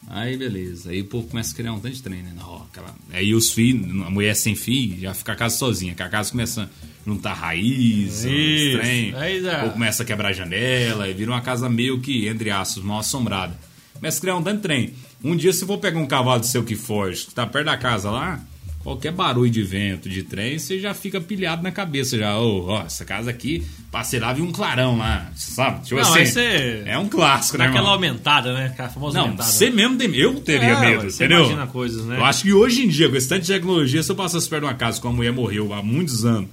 Aí 0.07 0.35
beleza. 0.35 0.91
Aí 0.91 1.01
o 1.01 1.05
povo 1.05 1.27
começa 1.27 1.53
a 1.53 1.55
criar 1.55 1.73
um 1.73 1.79
tanto 1.79 1.95
de 1.95 2.03
trem, 2.03 2.21
né? 2.21 2.33
Não, 2.35 2.63
aquela... 2.63 2.93
Aí 3.11 3.33
os 3.33 3.51
filhos, 3.51 3.85
a 4.05 4.09
mulher 4.09 4.35
sem 4.35 4.55
filho, 4.55 4.99
já 4.99 5.13
fica 5.13 5.33
a 5.33 5.35
casa 5.35 5.55
sozinha. 5.57 5.95
Que 5.95 6.03
a 6.03 6.09
casa 6.09 6.31
começa 6.31 6.63
a 6.63 6.69
juntar 7.05 7.33
raiz, 7.33 8.25
Isso. 8.25 8.77
trem. 8.77 9.15
Aí 9.15 9.41
povo 9.41 9.73
começa 9.73 10.03
a 10.03 10.05
quebrar 10.05 10.29
a 10.29 10.33
janela 10.33 11.07
e 11.07 11.13
vira 11.13 11.31
uma 11.31 11.41
casa 11.41 11.69
meio 11.69 11.99
que, 11.99 12.27
entre 12.27 12.49
aspas, 12.49 12.83
mal 12.83 12.99
assombrada. 12.99 13.57
Começa 13.93 14.17
a 14.17 14.21
criar 14.21 14.35
um 14.35 14.43
tanto 14.43 14.57
de 14.57 14.63
trem. 14.63 14.93
Um 15.23 15.35
dia, 15.35 15.53
se 15.53 15.65
for 15.65 15.77
pegar 15.77 15.99
um 15.99 16.07
cavalo 16.07 16.43
seu 16.43 16.63
que 16.63 16.75
foge, 16.75 17.27
que 17.27 17.33
tá 17.33 17.45
perto 17.45 17.67
da 17.67 17.77
casa 17.77 18.09
lá, 18.09 18.43
qualquer 18.83 19.11
barulho 19.11 19.49
de 19.49 19.61
vento, 19.63 20.09
de 20.09 20.23
trem, 20.23 20.57
você 20.57 20.79
já 20.79 20.93
fica 20.93 21.19
pilhado 21.21 21.61
na 21.63 21.71
cabeça 21.71 22.17
já. 22.17 22.37
Ô, 22.37 22.67
ó, 22.67 22.81
essa 22.83 23.05
casa 23.05 23.29
aqui, 23.29 23.63
passei 23.91 24.19
lá, 24.19 24.33
vi 24.33 24.41
um 24.41 24.51
clarão 24.51 24.97
lá, 24.97 25.31
sabe? 25.35 25.83
Tipo 25.85 26.01
Não, 26.01 26.13
assim, 26.13 26.25
você- 26.25 26.83
é 26.85 26.97
um 26.97 27.07
clássico, 27.07 27.57
né, 27.57 27.65
Naquela 27.65 27.81
irmão? 27.83 27.93
aumentada, 27.93 28.53
né? 28.53 28.65
Aquela 28.67 28.89
famosa 28.89 29.17
Não, 29.17 29.25
aumentada. 29.25 29.49
você 29.49 29.69
mesmo 29.69 29.97
tem 29.97 30.15
Eu 30.15 30.39
teria 30.41 30.69
É, 30.69 30.79
medo, 30.81 31.03
você 31.09 31.25
entendeu? 31.25 31.45
imagina 31.45 31.67
coisas, 31.67 32.05
né? 32.05 32.17
Eu 32.17 32.25
acho 32.25 32.43
que 32.43 32.53
hoje 32.53 32.83
em 32.85 32.87
dia, 32.87 33.09
com 33.09 33.15
esse 33.15 33.27
tanto 33.29 33.41
de 33.41 33.47
tecnologia, 33.47 34.01
se 34.03 34.11
eu 34.11 34.15
passasse 34.15 34.49
perto 34.49 34.61
de 34.63 34.67
uma 34.67 34.73
casa 34.75 34.99
com 35.01 35.07
uma 35.07 35.15
mulher 35.15 35.31
morreu 35.31 35.73
há 35.73 35.81
muitos 35.83 36.25
anos 36.25 36.49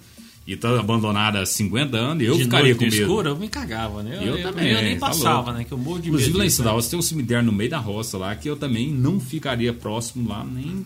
e 0.46 0.56
tá 0.56 0.78
abandonada 0.80 1.40
há 1.40 1.46
50 1.46 1.96
anos, 1.96 2.22
eu 2.24 2.34
de 2.36 2.44
ficaria 2.44 2.66
noite 2.74 2.78
com 2.78 2.84
medo. 2.84 2.96
escuro, 2.96 3.28
eu 3.30 3.36
me 3.36 3.48
cagava, 3.48 4.02
né? 4.02 4.18
Eu 4.22 4.42
também, 4.42 4.68
Eu 4.70 4.82
nem 4.82 4.98
passava, 4.98 5.52
né? 5.52 5.64
Que 5.64 5.72
eu 5.72 5.78
morro 5.78 5.98
de 6.00 6.08
Inclusive 6.08 6.30
medo 6.30 6.38
lá 6.38 6.44
em 6.44 6.48
disso, 6.48 6.62
né? 6.62 6.68
Cidade 6.70 6.88
tem 6.90 6.98
um 6.98 7.02
cemitério 7.02 7.44
no 7.44 7.52
meio 7.52 7.70
da 7.70 7.78
roça 7.78 8.16
lá 8.16 8.34
que 8.34 8.48
eu 8.48 8.56
também 8.56 8.88
não 8.90 9.18
ficaria 9.20 9.72
próximo 9.72 10.28
lá, 10.28 10.44
nem. 10.44 10.84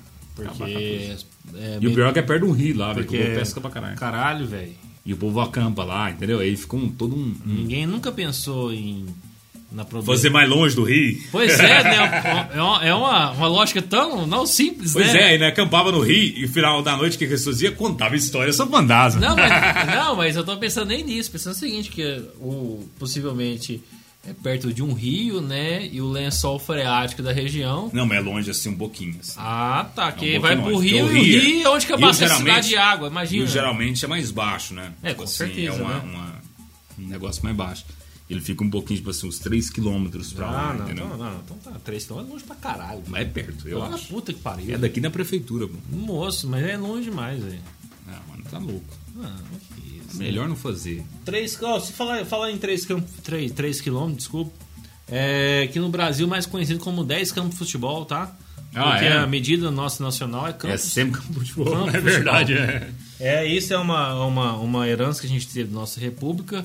Porque. 0.50 0.72
coisa. 0.72 1.24
é, 1.64 1.78
E 1.80 1.86
o 1.86 1.94
pior 1.94 2.08
é 2.08 2.12
que 2.12 2.18
é 2.18 2.22
perto 2.22 2.44
de 2.44 2.50
um 2.50 2.54
rio 2.54 2.76
lá, 2.78 2.92
velho, 2.92 3.06
que 3.06 3.12
porque 3.12 3.22
o 3.22 3.26
povo 3.26 3.38
pesca 3.38 3.60
pra 3.60 3.70
caralho. 3.70 3.96
Caralho, 3.96 4.46
velho. 4.46 4.72
E 5.04 5.12
o 5.12 5.16
povo 5.16 5.40
acampa 5.40 5.82
lá, 5.84 6.10
entendeu? 6.10 6.38
Aí 6.38 6.56
ficou 6.56 6.78
um, 6.78 6.88
todo 6.88 7.16
um. 7.16 7.34
Ninguém 7.44 7.86
nunca 7.86 8.12
pensou 8.12 8.72
em. 8.72 9.04
Na. 9.72 9.84
Fazer 9.84 10.28
mais 10.30 10.48
longe 10.48 10.76
do 10.76 10.84
rio. 10.84 11.18
Pois 11.32 11.58
é, 11.58 11.82
né? 11.82 12.48
É 12.54 12.60
uma, 12.62 12.84
é 12.84 12.94
uma, 12.94 13.30
uma 13.32 13.46
lógica 13.48 13.80
tão 13.80 14.26
não 14.26 14.44
simples, 14.46 14.92
Pois 14.92 15.12
né? 15.12 15.20
é, 15.20 15.24
aí, 15.30 15.38
né? 15.38 15.46
Acampava 15.48 15.90
no 15.90 16.00
rio 16.00 16.34
e 16.36 16.42
no 16.42 16.48
final 16.48 16.82
da 16.82 16.94
noite 16.96 17.16
que 17.16 17.26
pessoas 17.26 17.62
iam? 17.62 17.72
Contava 17.74 18.14
história 18.14 18.52
sobre 18.52 18.76
fantasma. 18.76 19.20
Não, 19.20 19.34
mas, 19.34 19.50
não, 19.96 20.14
mas 20.16 20.36
eu 20.36 20.44
tô 20.44 20.56
pensando 20.58 20.88
nem 20.88 21.02
nisso, 21.02 21.30
pensando 21.30 21.54
o 21.54 21.58
seguinte, 21.58 21.90
que 21.90 22.22
o, 22.38 22.86
possivelmente 22.98 23.82
é 24.24 24.32
perto 24.32 24.72
de 24.72 24.82
um 24.82 24.92
rio, 24.92 25.40
né? 25.40 25.86
E 25.86 26.00
o 26.00 26.08
lençol 26.08 26.58
freático 26.58 27.22
da 27.22 27.32
região. 27.32 27.90
Não, 27.92 28.06
mas 28.06 28.18
é 28.18 28.20
longe 28.20 28.50
assim 28.50 28.68
um 28.68 28.76
pouquinho. 28.76 29.16
Assim. 29.20 29.34
Ah, 29.36 29.90
tá. 29.94 30.12
Que 30.12 30.34
É 30.34 30.38
um 30.38 30.42
vai 30.42 30.56
pro 30.56 30.70
longe, 30.70 30.88
rio, 30.88 30.98
e 30.98 31.02
o 31.02 31.08
rio 31.12 31.36
é- 31.36 31.40
rio 31.40 31.62
é 31.66 31.68
onde 31.70 31.86
que 31.86 31.92
abastece 31.92 32.32
a 32.32 32.36
cidade 32.36 32.68
de 32.68 32.76
água, 32.76 33.08
imagina. 33.08 33.42
Rio 33.44 33.52
geralmente 33.52 34.04
é 34.04 34.08
mais 34.08 34.30
baixo, 34.30 34.74
né? 34.74 34.92
É, 35.02 35.12
com 35.12 35.26
certeza, 35.26 35.76
É 35.76 35.82
uma, 35.82 35.94
né? 35.94 36.00
uma- 36.04 36.42
um 37.04 37.08
negócio 37.08 37.42
mais 37.44 37.56
baixo. 37.56 37.84
Ele 38.30 38.40
fica 38.40 38.64
um 38.64 38.70
pouquinho, 38.70 38.98
tipo 38.98 39.10
assim, 39.10 39.26
uns 39.28 39.38
3 39.40 39.68
quilômetros 39.68 40.32
pra 40.32 40.46
Ah, 40.46 40.50
lá, 40.50 40.72
não, 40.74 40.84
entendeu? 40.86 41.06
não, 41.08 41.16
não, 41.18 41.38
então 41.44 41.56
tá. 41.58 41.72
Três 41.84 42.06
quilômetros 42.06 42.30
é 42.30 42.34
longe 42.34 42.44
pra 42.46 42.56
caralho. 42.56 43.02
Mas 43.08 43.22
é 43.22 43.24
perto, 43.26 43.68
eu 43.68 43.82
Ah, 43.82 43.88
acho. 43.88 44.06
puta 44.06 44.32
que 44.32 44.38
pariu. 44.38 44.74
É 44.74 44.78
daqui 44.78 45.00
na 45.00 45.10
prefeitura, 45.10 45.66
pô. 45.66 45.74
Moço, 45.90 46.48
mas 46.48 46.64
é 46.64 46.76
longe 46.78 47.10
demais, 47.10 47.42
velho. 47.42 47.58
Ah, 48.08 48.20
mano, 48.28 48.44
tá 48.50 48.58
louco. 48.58 48.84
Ah, 49.22 49.36
que 49.74 49.98
isso. 50.08 50.18
Melhor 50.18 50.48
não 50.48 50.56
fazer. 50.56 51.02
3 51.24 51.50
Se 51.80 51.92
falar, 51.92 52.24
falar 52.24 52.50
em 52.50 52.58
3 52.58 52.86
3, 53.22 53.52
3 53.52 53.80
quilômetros, 53.80 54.18
desculpa. 54.18 54.52
É, 55.08 55.68
que 55.72 55.78
no 55.78 55.88
Brasil 55.88 56.26
mais 56.26 56.46
conhecido 56.46 56.80
como 56.80 57.04
10 57.04 57.32
campos 57.32 57.52
de 57.52 57.56
futebol, 57.58 58.04
tá? 58.04 58.34
Ah, 58.74 58.92
Porque 58.92 59.04
é? 59.04 59.12
a 59.18 59.26
medida 59.26 59.70
nossa 59.70 60.02
nacional 60.02 60.46
é 60.46 60.50
É 60.50 60.52
campos. 60.54 60.80
sempre 60.80 61.20
campo 61.20 61.44
de 61.44 61.52
futebol, 61.52 61.84
Campo 61.84 61.88
é 61.96 62.00
de 62.00 62.00
verdade. 62.00 62.54
É. 62.54 62.90
É, 63.20 63.46
isso 63.46 63.72
é 63.74 63.78
uma, 63.78 64.24
uma, 64.24 64.52
uma 64.56 64.88
herança 64.88 65.20
que 65.20 65.26
a 65.26 65.30
gente 65.30 65.46
teve 65.48 65.68
da 65.70 65.74
nossa 65.78 66.00
república. 66.00 66.64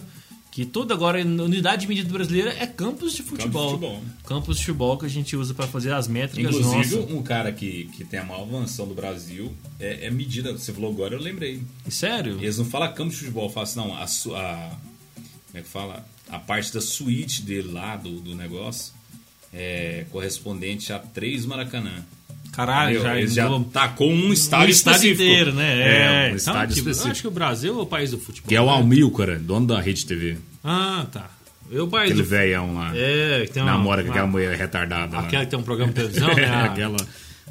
Que 0.57 0.65
toda 0.65 0.95
agora, 0.95 1.21
a 1.21 1.23
unidade 1.23 1.81
de 1.81 1.87
medida 1.87 2.11
brasileira 2.11 2.51
é 2.51 2.65
campos 2.65 3.13
de 3.13 3.21
futebol. 3.21 3.69
futebol. 3.69 4.01
Campos 4.25 4.57
de 4.57 4.63
futebol 4.65 4.97
que 4.97 5.05
a 5.05 5.07
gente 5.07 5.35
usa 5.35 5.53
para 5.53 5.67
fazer 5.67 5.93
as 5.93 6.07
métricas 6.07 6.55
Inclusive, 6.55 7.13
um 7.13 7.21
cara 7.21 7.51
que, 7.51 7.83
que 7.95 8.03
tem 8.03 8.19
a 8.19 8.23
maior 8.23 8.41
avanção 8.41 8.87
do 8.87 8.95
Brasil 8.95 9.53
é, 9.79 10.07
é 10.07 10.09
medida. 10.09 10.51
Você 10.53 10.73
falou 10.73 10.91
agora, 10.91 11.13
eu 11.13 11.19
lembrei. 11.21 11.61
Sério? 11.87 12.39
Eles 12.41 12.57
não 12.57 12.65
falam 12.65 12.91
campo 12.91 13.11
de 13.11 13.17
futebol, 13.17 13.47
falam 13.51 13.63
assim, 13.69 13.79
não, 13.79 13.93
a, 13.93 14.03
a- 14.03 14.69
como 14.71 15.53
é 15.53 15.61
que 15.61 15.69
fala? 15.69 16.03
A 16.27 16.39
parte 16.39 16.73
da 16.73 16.81
suíte 16.81 17.43
dele 17.43 17.71
lá, 17.71 17.95
do, 17.95 18.19
do 18.19 18.33
negócio, 18.33 18.95
é 19.53 20.07
correspondente 20.09 20.91
a 20.91 20.97
três 20.97 21.45
Maracanã. 21.45 22.03
Caralho, 22.57 23.01
já, 23.03 23.17
Eles 23.17 23.33
já 23.35 23.47
tacou 23.71 24.11
um 24.11 24.29
o 24.29 24.33
estádio, 24.33 24.71
estádio 24.71 24.97
específico. 25.11 25.23
inteiro, 25.29 25.53
né? 25.53 25.79
É, 25.79 26.23
um 26.23 26.25
então, 26.25 26.35
estádio 26.37 26.75
tipo, 26.75 26.89
eu 26.89 27.11
acho 27.11 27.21
que 27.21 27.27
o 27.27 27.31
Brasil 27.31 27.79
é 27.79 27.81
o 27.83 27.85
país 27.85 28.09
do 28.11 28.17
futebol. 28.17 28.49
Que 28.49 28.55
é 28.55 28.59
o 28.61 28.65
né? 28.65 28.71
Almilcar, 28.71 29.37
dono 29.39 29.67
da 29.67 29.79
Rede 29.79 30.05
TV. 30.05 30.37
Ah, 30.63 31.05
tá. 31.11 31.29
Eu, 31.69 31.83
o 31.85 31.87
país 31.87 32.11
Aquele 32.11 32.23
do 32.23 32.27
velhão 32.29 32.73
lá. 32.73 32.91
É, 32.95 33.43
que 33.45 33.51
tem 33.53 33.61
uma, 33.61 33.73
namora 33.73 34.01
com 34.01 34.07
uma- 34.07 34.13
aquela 34.15 34.27
mulher 34.27 34.57
retardada 34.57 35.17
Aquela 35.17 35.39
lá. 35.39 35.45
que 35.45 35.51
tem 35.51 35.59
um 35.59 35.63
programa 35.63 35.91
de 35.93 35.95
televisão, 35.99 36.27
né? 36.35 36.45
A- 36.45 36.63
aquela 36.65 36.97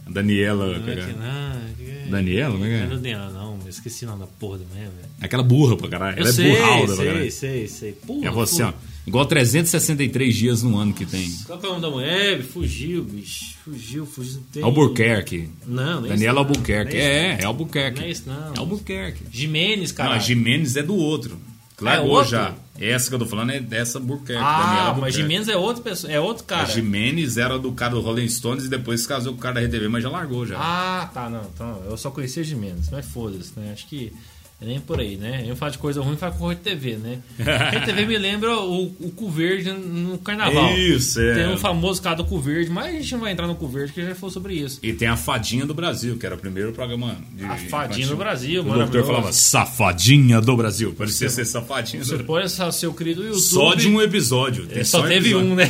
Daniela. 0.09 0.75
Que- 0.81 0.95
cara. 0.97 1.07
não, 1.13 1.75
que- 1.77 2.11
Daniela, 2.11 2.53
como 2.53 2.65
é 2.65 2.69
que 2.69 2.75
é? 2.75 2.79
Não 2.79 2.85
é 2.85 2.97
Daniela, 2.97 3.31
não, 3.31 3.59
eu 3.63 3.69
esqueci 3.69 4.05
o 4.05 4.09
nome 4.09 4.21
da 4.21 4.27
porra 4.27 4.59
da 4.59 4.65
mulher, 4.67 4.85
velho. 4.89 5.09
Aquela 5.21 5.43
burra 5.43 5.77
pra 5.77 5.89
caralho. 5.89 6.17
Eu 6.19 6.23
Ela 6.25 6.33
sei, 6.33 6.51
é 6.53 6.57
burralda 6.61 6.87
pra 6.87 6.97
sei, 6.97 7.07
caralho. 7.07 7.31
sei, 7.33 7.69
sei. 7.69 7.93
Porra, 7.93 8.27
É 8.27 8.31
você, 8.31 8.63
ó. 8.63 8.73
Igual 9.07 9.25
363 9.27 10.35
dias 10.35 10.63
no 10.63 10.77
ano 10.77 10.93
que 10.93 11.07
tem. 11.07 11.31
Qual 11.47 11.59
é 11.63 11.67
o 11.67 11.69
nome 11.71 11.81
da 11.83 11.91
mulher? 11.91 12.43
Fugiu, 12.43 13.05
bicho. 13.05 13.55
Fugiu, 13.65 14.05
fugiu. 14.05 14.43
Tem... 14.53 14.63
Albuquerque. 14.63 15.49
Não, 15.67 16.03
Daniela 16.03 16.41
não. 16.43 16.49
Albuquerque. 16.49 16.93
Nem 16.97 17.01
isso, 17.03 17.09
É, 17.11 17.33
é 17.33 17.43
não. 17.43 17.49
Albuquerque. 17.49 18.01
Não 18.01 18.07
é 18.07 18.11
isso, 18.11 18.23
não. 18.27 18.55
É 18.55 18.59
Albuquerque. 18.59 19.23
Jimenez, 19.31 19.93
cara. 19.93 20.15
Não, 20.15 20.21
Jimenez 20.21 20.77
é 20.77 20.83
do 20.83 20.95
outro. 20.97 21.39
Largou 21.81 22.11
outro? 22.11 22.31
já. 22.31 22.55
Essa 22.81 23.09
que 23.09 23.15
eu 23.15 23.19
tô 23.19 23.27
falando 23.27 23.51
é 23.53 23.61
dessa 23.61 23.99
Albuquerque. 23.99 24.33
Daniela 24.43 24.49
Ah, 24.51 24.81
Albuquerque. 24.89 25.01
mas 25.01 25.15
Jimenez 25.15 25.49
é 25.49 25.57
outra 25.57 25.83
pessoa, 25.83 26.13
é 26.13 26.19
outro 26.19 26.45
cara. 26.45 26.63
A 26.63 26.67
Jimenez 26.67 27.37
era 27.37 27.59
do 27.59 27.71
cara 27.73 27.93
do 27.95 28.01
Rolling 28.01 28.29
Stones 28.29 28.65
e 28.65 28.69
depois 28.69 29.03
se 29.03 29.09
casou 29.09 29.33
com 29.35 29.39
o 29.39 29.43
cara 29.43 29.55
da 29.61 29.61
RTV, 29.67 29.89
mas 29.89 30.03
já 30.03 30.09
largou 30.11 30.45
já. 30.47 30.57
Ah, 30.59 31.09
tá, 31.13 31.29
não. 31.31 31.43
Então, 31.55 31.83
eu 31.89 31.97
só 31.97 32.11
conhecia 32.11 32.43
Jimenez, 32.43 32.89
mas 32.91 33.07
foda-se, 33.07 33.53
né? 33.57 33.73
Acho 33.73 33.87
que 33.89 34.13
é 34.59 34.65
nem 34.65 34.81
por 34.81 34.99
aí, 34.99 35.17
né? 35.17 35.45
Eu 35.47 35.55
falo 35.55 35.73
de 35.73 35.77
coisa 35.79 36.01
ruim, 36.01 36.17
falo 36.17 36.33
com 36.35 36.49
Rede 36.49 36.63
TV, 36.63 36.97
né? 36.97 37.19
Rede 37.71 37.85
TV 37.85 38.07
me 38.07 38.17
lembra 38.17 38.57
o, 38.59 38.87
o 39.01 39.11
cu 39.15 39.29
verde 39.31 39.71
no 39.71 40.17
carnaval. 40.19 40.73
Isso, 40.79 41.21
é. 41.21 41.35
Tem 41.35 41.49
um 41.49 41.59
famoso 41.59 42.01
cara 42.01 42.17
do 42.17 42.25
cu 42.25 42.41
verde, 42.41 42.71
mas 42.71 42.87
a 42.87 42.93
gente 42.93 43.13
não 43.13 43.21
vai 43.21 43.33
entrar 43.33 43.47
no 43.47 43.55
cu 43.55 43.69
verde 43.69 43.93
que 43.93 44.03
já 44.03 44.15
falou 44.15 44.31
sobre 44.31 44.55
isso. 44.55 44.81
E 44.83 44.95
tem 44.95 45.09
a 45.09 45.17
Fadinha 45.17 45.67
do 45.67 45.75
Brasil, 45.75 46.17
que 46.17 46.25
era 46.25 46.35
o 46.35 46.39
primeiro 46.39 46.73
programa 46.73 47.17
de. 47.35 47.45
A 47.45 47.57
Fadinha 47.57 48.07
do. 48.09 48.17
Brasil, 48.17 48.63
O 48.63 48.65
locutor 48.65 48.79
maravilhoso. 48.79 49.07
falava 49.09 49.33
Safadinha 49.33 50.41
do 50.41 50.57
Brasil. 50.57 50.95
Parecia 50.97 51.29
ser 51.29 51.45
Safadinha 51.45 52.01
do 52.01 52.07
Você 52.07 52.13
Brasil. 52.15 52.27
põe 52.27 52.43
essa, 52.43 52.73
seu 52.73 52.95
querido 52.95 53.23
YouTube. 53.25 53.43
Só 53.43 53.75
de 53.75 53.89
um 53.89 54.01
episódio. 54.01 54.67
É, 54.71 54.83
só, 54.85 55.03
teve 55.03 55.29
episódio. 55.35 55.51
um, 55.51 55.55
né? 55.55 55.69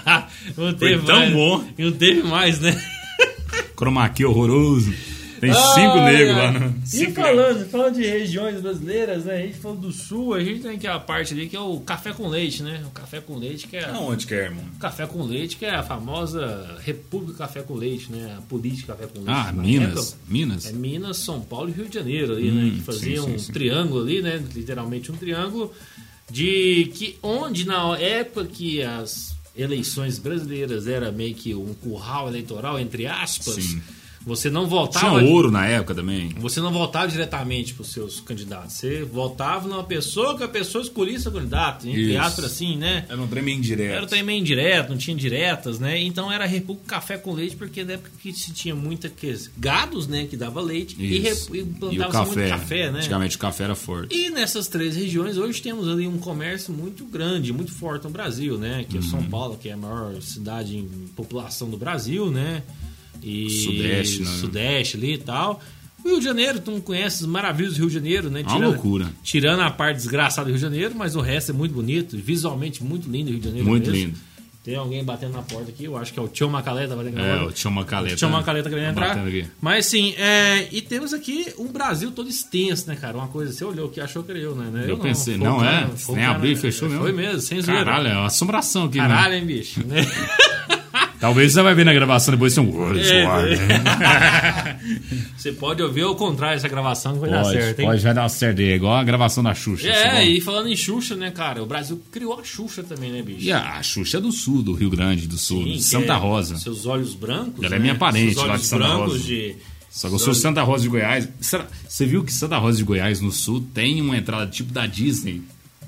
não 0.56 0.72
teve 0.72 1.04
tão 1.04 1.18
mais. 1.20 1.32
bom. 1.34 1.64
E 1.76 1.84
não 1.84 1.92
teve 1.92 2.22
mais, 2.22 2.60
né? 2.60 2.82
Chroma 3.76 4.08
key 4.08 4.24
horroroso. 4.24 4.92
Tem 5.42 5.52
cinco 5.52 5.98
Ai, 5.98 6.12
negros 6.14 6.36
lá 6.36 6.52
no. 6.52 6.68
E 6.84 6.86
Cinco 6.86 7.14
falando, 7.14 7.68
falando 7.68 7.94
de 7.96 8.06
regiões 8.06 8.60
brasileiras, 8.60 9.24
né? 9.24 9.34
A 9.34 9.40
gente 9.40 9.58
falou 9.58 9.76
do 9.76 9.90
sul, 9.90 10.34
a 10.34 10.40
gente 10.44 10.60
tem 10.60 10.76
aqui 10.76 10.86
a 10.86 11.00
parte 11.00 11.34
ali 11.34 11.48
que 11.48 11.56
é 11.56 11.60
o 11.60 11.80
café 11.80 12.12
com 12.12 12.28
leite, 12.28 12.62
né? 12.62 12.80
O 12.86 12.90
café 12.90 13.20
com 13.20 13.36
leite 13.36 13.66
que 13.66 13.76
é. 13.76 13.84
Aonde 13.86 14.24
que 14.24 14.34
é, 14.34 14.44
irmão? 14.44 14.64
Café 14.78 15.04
com 15.04 15.24
leite, 15.24 15.56
que 15.56 15.64
é 15.64 15.74
a 15.74 15.82
famosa 15.82 16.76
República 16.84 17.38
Café 17.38 17.60
com 17.62 17.74
Leite, 17.74 18.12
né? 18.12 18.36
A 18.38 18.40
política 18.42 18.92
Café 18.92 19.08
com 19.08 19.18
Leite. 19.18 19.30
Ah, 19.30 19.50
na 19.52 19.62
Minas. 19.62 19.90
época. 20.12 20.18
Minas? 20.28 20.66
É 20.66 20.72
Minas, 20.72 21.16
São 21.16 21.40
Paulo 21.40 21.70
e 21.70 21.72
Rio 21.72 21.88
de 21.88 21.94
Janeiro 21.96 22.34
ali, 22.34 22.48
Hum, 22.48 22.54
né? 22.54 22.70
Que 22.70 22.76
sim, 22.76 22.82
fazia 22.82 23.22
sim, 23.22 23.34
um 23.34 23.38
sim. 23.40 23.52
triângulo 23.52 24.00
ali, 24.04 24.22
né? 24.22 24.40
Literalmente 24.54 25.10
um 25.10 25.16
triângulo. 25.16 25.72
De 26.30 26.92
que 26.94 27.18
onde 27.20 27.66
na 27.66 27.98
época 27.98 28.46
que 28.46 28.80
as 28.80 29.34
eleições 29.56 30.20
brasileiras 30.20 30.86
era 30.86 31.10
meio 31.10 31.34
que 31.34 31.52
um 31.52 31.74
curral 31.74 32.28
eleitoral, 32.28 32.78
entre 32.78 33.06
aspas, 33.08 33.56
Sim. 33.56 33.82
Você 34.24 34.48
não 34.50 34.66
Tinha 34.66 34.80
votava. 34.80 35.22
ouro 35.24 35.50
na 35.50 35.66
época 35.66 35.94
também. 35.94 36.30
Você 36.38 36.60
não 36.60 36.72
votava 36.72 37.08
diretamente 37.08 37.74
para 37.74 37.82
os 37.82 37.92
seus 37.92 38.20
candidatos. 38.20 38.74
Você 38.74 39.02
votava 39.04 39.68
numa 39.68 39.84
pessoa 39.84 40.36
que 40.36 40.44
a 40.44 40.48
pessoa 40.48 40.82
escolhia 40.82 41.18
seu 41.18 41.32
candidato. 41.32 41.88
Entre 41.88 42.16
aspas, 42.16 42.44
assim, 42.44 42.76
né? 42.76 43.04
Era 43.08 43.20
um 43.20 43.26
trem 43.26 43.42
meio 43.42 43.58
indireto. 43.58 43.96
Era 43.96 44.06
também 44.06 44.38
indireto, 44.40 44.90
não 44.90 44.96
tinha 44.96 45.16
diretas, 45.16 45.78
né? 45.78 46.00
Então 46.00 46.30
era 46.30 46.46
República 46.46 46.88
Café 46.96 47.16
com 47.18 47.32
Leite, 47.32 47.56
porque 47.56 47.84
na 47.84 47.94
época 47.94 48.10
que 48.20 48.32
se 48.32 48.52
tinha 48.52 48.74
muita 48.74 49.08
que, 49.08 49.32
gados, 49.58 50.06
né, 50.06 50.26
que 50.26 50.36
dava 50.36 50.60
leite 50.60 50.96
e, 50.98 51.26
Isso. 51.28 51.54
e 51.54 51.60
E 51.60 51.64
plantava 51.64 52.12
café. 52.12 52.34
muito 52.40 52.48
café, 52.50 52.90
né? 52.90 52.98
Antigamente 53.00 53.36
o 53.36 53.38
café 53.38 53.64
era 53.64 53.74
forte. 53.74 54.14
E 54.16 54.30
nessas 54.30 54.68
três 54.68 54.96
regiões 54.96 55.36
hoje 55.36 55.60
temos 55.60 55.88
ali 55.88 56.06
um 56.06 56.18
comércio 56.18 56.72
muito 56.72 57.04
grande, 57.04 57.52
muito 57.52 57.72
forte 57.72 58.04
no 58.04 58.10
Brasil, 58.10 58.56
né? 58.58 58.84
Que 58.88 58.96
é 58.98 59.00
Uhum. 59.00 59.06
São 59.06 59.22
Paulo, 59.24 59.58
que 59.60 59.68
é 59.68 59.72
a 59.72 59.76
maior 59.76 60.20
cidade 60.22 60.76
em 60.76 60.86
população 61.16 61.68
do 61.68 61.76
Brasil, 61.76 62.30
né? 62.30 62.62
E 63.22 63.48
Sudeste, 63.50 64.22
né? 64.22 64.30
Sudeste 64.40 64.96
ali 64.96 65.14
e 65.14 65.18
tal. 65.18 65.60
O 66.04 66.08
Rio 66.08 66.18
de 66.18 66.24
Janeiro, 66.24 66.58
tu 66.60 66.70
não 66.72 66.80
conhece 66.80 67.22
as 67.22 67.26
maravilhas 67.30 67.74
do 67.74 67.78
Rio 67.78 67.88
de 67.88 67.94
Janeiro, 67.94 68.28
né? 68.30 68.40
É 68.40 68.50
uma 68.50 68.66
loucura. 68.68 69.08
Tirando 69.22 69.60
a 69.60 69.70
parte 69.70 69.96
desgraçada 69.98 70.46
do 70.46 70.48
Rio 70.48 70.56
de 70.56 70.62
Janeiro, 70.62 70.94
mas 70.96 71.14
o 71.14 71.20
resto 71.20 71.52
é 71.52 71.54
muito 71.54 71.72
bonito, 71.72 72.16
visualmente 72.18 72.82
muito 72.82 73.08
lindo 73.08 73.28
o 73.28 73.30
Rio 73.32 73.38
de 73.40 73.46
Janeiro. 73.46 73.68
Muito 73.68 73.90
mesmo. 73.90 74.06
lindo. 74.06 74.18
Tem 74.64 74.76
alguém 74.76 75.02
batendo 75.04 75.32
na 75.32 75.42
porta 75.42 75.70
aqui, 75.70 75.84
eu 75.84 75.96
acho 75.96 76.12
que 76.12 76.18
é 76.20 76.22
o 76.22 76.28
Tio 76.28 76.48
Macaleta 76.48 76.94
batendo 76.94 77.16
na 77.16 77.24
É, 77.26 77.42
o 77.42 77.50
Tio 77.50 77.68
Macaleta. 77.70 78.14
Tinha 78.14 78.28
uma 78.28 78.44
caleta 78.44 78.68
querendo 78.70 78.90
entrar. 78.90 79.08
Batendo 79.08 79.26
aqui. 79.28 79.44
Mas 79.60 79.86
sim, 79.86 80.14
é, 80.16 80.68
e 80.70 80.80
temos 80.80 81.12
aqui 81.12 81.46
um 81.58 81.66
Brasil 81.66 82.12
todo 82.12 82.28
extenso, 82.28 82.86
né, 82.88 82.94
cara? 82.94 83.16
Uma 83.16 83.26
coisa, 83.26 83.52
você 83.52 83.64
olhou 83.64 83.88
que 83.88 84.00
achou 84.00 84.22
que 84.22 84.30
era 84.30 84.38
eu, 84.40 84.54
né? 84.54 84.84
Eu 84.88 84.98
pensei, 84.98 85.36
Foi 85.36 85.46
o 85.46 85.50
não 85.50 85.58
cara- 85.58 85.80
é? 85.92 85.96
foi 85.96 86.14
o 86.14 86.16
Nem 86.16 86.24
cara- 86.26 86.36
abriu 86.36 86.52
e 86.52 86.56
fechou 86.56 86.88
mesmo. 86.88 87.02
Foi 87.02 87.12
mesmo, 87.12 87.40
sem 87.40 87.60
zoeira. 87.60 87.84
Caralho, 87.84 88.08
é 88.08 88.16
uma 88.16 88.26
assombração 88.26 88.84
aqui. 88.84 88.98
Caralho, 88.98 89.32
né? 89.34 89.38
hein, 89.40 89.46
bicho? 89.46 89.80
Talvez 91.22 91.52
você 91.52 91.62
vai 91.62 91.72
ver 91.72 91.84
na 91.84 91.92
gravação 91.94 92.34
depois 92.34 92.52
ser 92.52 92.58
um. 92.58 92.96
É, 92.98 94.76
Você 95.38 95.52
pode 95.52 95.80
ouvir 95.80 96.02
ao 96.02 96.16
contrário 96.16 96.56
essa 96.56 96.66
gravação 96.68 97.12
que 97.14 97.20
vai 97.20 97.30
dar 97.30 97.42
Pode, 97.44 97.52
certo, 97.60 97.78
hein? 97.78 97.86
pode, 97.86 98.02
vai 98.02 98.12
dar 98.12 98.28
certo. 98.28 98.58
É 98.58 98.74
igual 98.74 98.94
a 98.96 99.04
gravação 99.04 99.40
da 99.40 99.54
Xuxa. 99.54 99.86
É, 99.86 100.18
assim, 100.18 100.32
e 100.32 100.40
falando 100.40 100.66
em 100.68 100.74
Xuxa, 100.74 101.14
né, 101.14 101.30
cara? 101.30 101.62
O 101.62 101.66
Brasil 101.66 102.02
criou 102.10 102.40
a 102.40 102.42
Xuxa 102.42 102.82
também, 102.82 103.12
né, 103.12 103.22
bicho? 103.22 103.38
E 103.40 103.52
a 103.52 103.80
Xuxa 103.84 104.18
é 104.18 104.20
do 104.20 104.32
sul, 104.32 104.64
do 104.64 104.72
Rio 104.72 104.90
Grande 104.90 105.28
do 105.28 105.38
Sul, 105.38 105.62
Sim, 105.62 105.72
de 105.74 105.82
Santa 105.84 106.14
é 106.14 106.16
Rosa. 106.16 106.56
Seus 106.58 106.86
olhos 106.86 107.14
brancos. 107.14 107.62
Ela 107.62 107.76
é 107.76 107.78
né? 107.78 107.82
minha 107.82 107.94
parente 107.94 108.34
lá 108.34 108.42
olhos 108.42 108.62
de 108.62 108.66
Santa 108.66 108.84
brancos 108.84 109.12
Rosa. 109.12 109.24
de. 109.24 109.56
Só 109.90 110.08
que 110.08 110.14
eu 110.14 110.18
sou 110.18 110.34
Santa 110.34 110.62
Rosa 110.64 110.82
de 110.82 110.88
Goiás. 110.88 111.28
Será- 111.40 111.66
Você 111.88 112.04
viu 112.04 112.24
que 112.24 112.32
Santa 112.32 112.58
Rosa 112.58 112.78
de 112.78 112.82
Goiás, 112.84 113.20
no 113.20 113.30
sul, 113.30 113.64
tem 113.72 114.00
uma 114.00 114.16
entrada 114.16 114.48
tipo 114.50 114.72
da 114.72 114.88
Disney? 114.88 115.40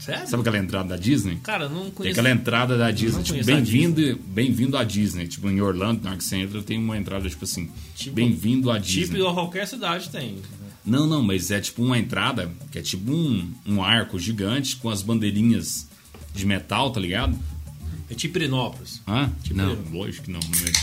Sério? 0.04 0.28
Sabe 0.28 0.40
aquela 0.42 0.58
entrada 0.58 0.88
da 0.90 0.96
Disney? 0.96 1.36
Cara, 1.42 1.68
não 1.68 1.82
Tem 1.84 1.90
conheço. 1.92 2.20
aquela 2.20 2.34
entrada 2.34 2.76
da 2.76 2.90
Disney, 2.90 3.22
tipo, 3.22 3.42
bem-vindo 3.44 4.20
bem-vindo 4.26 4.76
à 4.76 4.84
Disney. 4.84 5.26
Tipo, 5.26 5.48
em 5.48 5.60
Orlando, 5.60 6.02
na 6.02 6.10
hora 6.10 6.18
que 6.18 6.24
você 6.24 6.36
entra, 6.36 6.62
tem 6.62 6.78
uma 6.78 6.98
entrada, 6.98 7.28
tipo 7.28 7.44
assim, 7.44 7.70
Tipo- 7.94 8.14
bem-vindo 8.16 8.70
à 8.70 8.78
Disney. 8.78 9.18
Tipo, 9.18 9.32
qualquer 9.34 9.66
cidade 9.66 10.10
tem. 10.10 10.36
Não, 10.84 11.06
não, 11.06 11.22
mas 11.22 11.50
é 11.50 11.58
tipo 11.60 11.82
uma 11.82 11.98
entrada 11.98 12.50
que 12.70 12.78
é 12.78 12.82
tipo 12.82 13.10
um, 13.10 13.50
um 13.66 13.82
arco 13.82 14.18
gigante 14.18 14.76
com 14.76 14.90
as 14.90 15.00
bandeirinhas 15.00 15.88
de 16.34 16.44
metal, 16.44 16.90
tá 16.90 17.00
ligado? 17.00 17.38
É 18.10 18.14
Tiprinópolis. 18.14 19.00
Hã? 19.08 19.30
Tipo 19.42 19.56
não, 19.56 19.76
lógico 19.92 20.24
que 20.26 20.30
não. 20.30 20.40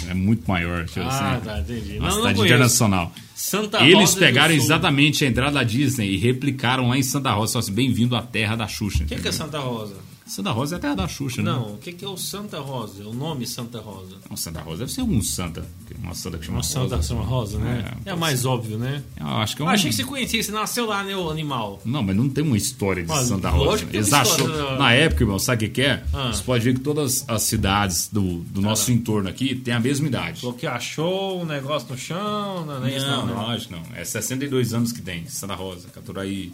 É 0.10 0.14
muito 0.14 0.48
maior. 0.50 0.86
Ah, 0.98 1.36
assim, 1.36 1.46
tá, 1.46 1.60
entendi. 1.60 1.98
Uma 2.00 2.00
Não, 2.00 2.08
não 2.08 2.12
cidade 2.18 2.36
conheço. 2.36 2.46
internacional. 2.46 3.14
Santa 3.36 3.84
Eles 3.84 3.96
Rosa 3.96 4.14
do 4.16 4.20
pegaram 4.20 4.56
Sul. 4.56 4.64
exatamente 4.64 5.26
a 5.26 5.28
entrada 5.28 5.52
da 5.52 5.64
Disney 5.64 6.14
e 6.14 6.18
replicaram 6.18 6.90
lá 6.90 6.98
em 6.98 7.04
Santa 7.04 7.32
Rosa. 7.32 7.60
Assim, 7.60 7.72
bem-vindo 7.74 8.16
à 8.16 8.22
terra 8.22 8.56
da 8.56 8.68
Xuxa. 8.68 9.04
O 9.04 9.08
que, 9.08 9.16
que 9.18 9.28
é? 9.28 9.32
Santa 9.32 9.60
Rosa? 9.60 9.96
Santa 10.32 10.52
Rosa 10.52 10.76
é 10.76 10.78
a 10.78 10.80
terra 10.80 10.96
da 10.96 11.08
Xuxa, 11.10 11.41
né? 11.41 11.52
Não, 11.52 11.74
o 11.74 11.78
que, 11.78 11.91
que 11.91 12.06
é 12.06 12.08
o 12.08 12.15
Santa 12.15 12.58
Rosa? 12.62 13.04
O 13.06 13.13
nome 13.13 13.46
Santa 13.46 13.80
Rosa. 13.82 14.15
Não, 14.30 14.38
Santa 14.38 14.62
Rosa 14.62 14.80
deve 14.80 14.91
ser 14.94 15.02
algum 15.02 15.22
santa. 15.22 15.65
Uma 16.02 16.13
santa 16.15 16.38
que 16.38 16.46
chama 16.46 16.58
Uma 16.60 16.63
Santa 16.63 16.96
Rosa. 16.96 17.08
chama 17.10 17.22
Rosa, 17.24 17.60
né? 17.60 17.94
É, 18.06 18.12
É, 18.12 18.15
mais 18.15 18.46
óbvio, 18.46 18.78
né? 18.78 19.04
Eu 19.20 19.28
acho 19.28 19.58
que 19.58 19.62
é 19.62 19.65
um... 19.65 19.67
Ah, 19.67 19.74
achei 19.74 19.89
que 19.89 19.96
você 19.98 20.06
conhecia, 20.06 20.41
você 20.41 20.52
nasceu 20.54 20.86
lá, 20.86 21.04
né, 21.04 21.13
o 21.17 21.30
animal. 21.30 21.82
Não, 21.84 22.02
mas 22.02 22.15
não 22.15 22.30
tem 22.30 22.46
uma 22.46 22.56
história 22.56 23.04
de 23.04 23.12
Ah, 23.12 23.24
Santa 23.26 23.50
Rosa. 23.50 23.86
que 23.86 23.98
Eles 23.98 24.08
uma 24.08 24.22
achou... 24.22 24.48
da- 24.48 24.78
Na 24.78 24.94
época, 24.94 25.24
irmão, 25.24 25.38
sabe 25.38 25.65
o 25.65 25.67
que 25.67 25.74
que 25.76 25.82
é? 25.82 26.02
Ah. 26.13 26.32
Você 26.32 26.44
pode 26.44 26.63
ver 26.63 26.76
que 26.76 26.80
todas 26.80 27.26
as 27.28 27.44
cidades 27.44 28.08
do, 28.10 28.39
do 28.39 28.62
nosso 28.62 28.89
entorno 28.89 29.28
aqui 29.28 29.54
têm 29.54 29.74
a 29.74 29.82
mesma 29.82 30.08
idade. 30.08 30.39
Falou 30.39 30.56
que 30.56 30.65
achou 30.65 31.41
um 31.41 31.46
negócio 31.46 31.89
no 31.89 31.98
chão, 31.98 32.65
não 32.65 32.86
é 32.86 32.96
isso 32.96 33.06
Não, 33.06 33.17
não, 33.17 33.26
né? 33.28 33.34
não, 33.34 33.41
lógico 33.48 33.74
não. 33.74 33.84
É 33.98 34.06
62 34.06 34.74
anos 34.74 34.94
que 34.94 35.02
tem. 35.02 35.28
Santa 35.28 35.56
Rosa, 35.56 35.89
Caturaí, 35.89 36.54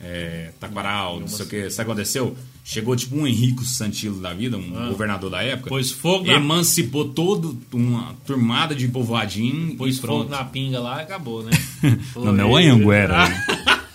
é, 0.00 0.50
Taquaral, 0.60 1.20
não 1.20 1.28
sei 1.28 1.44
o 1.44 1.48
que. 1.48 1.70
Sabe 1.70 1.82
o 1.82 1.86
que 1.86 1.92
aconteceu? 1.92 2.36
Chegou 2.64 2.94
tipo 2.94 3.16
um 3.16 3.26
Henrico 3.26 3.64
Santilo 3.64 4.20
da 4.20 4.34
vida, 4.34 4.56
um 4.58 4.88
governador 4.88 5.30
da 5.30 5.42
época. 5.42 5.70
Pôs 5.70 5.90
fogo 5.90 6.26
na- 6.26 6.34
Emancipou 6.34 7.08
todo 7.08 7.58
uma 7.72 8.14
turmada 8.26 8.74
de 8.74 8.86
povoadinho 8.88 9.74
Pôs 9.76 9.98
fogo 9.98 10.28
na 10.28 10.44
pinga 10.44 10.78
lá 10.80 10.98
e 11.00 11.02
acabou, 11.04 11.42
né? 11.42 11.50
Não, 12.16 12.32
não 12.32 12.44
é 12.44 12.44
o 12.46 12.56
Anhanguera. 12.56 13.28
né? 13.28 13.44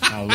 Alô? 0.00 0.28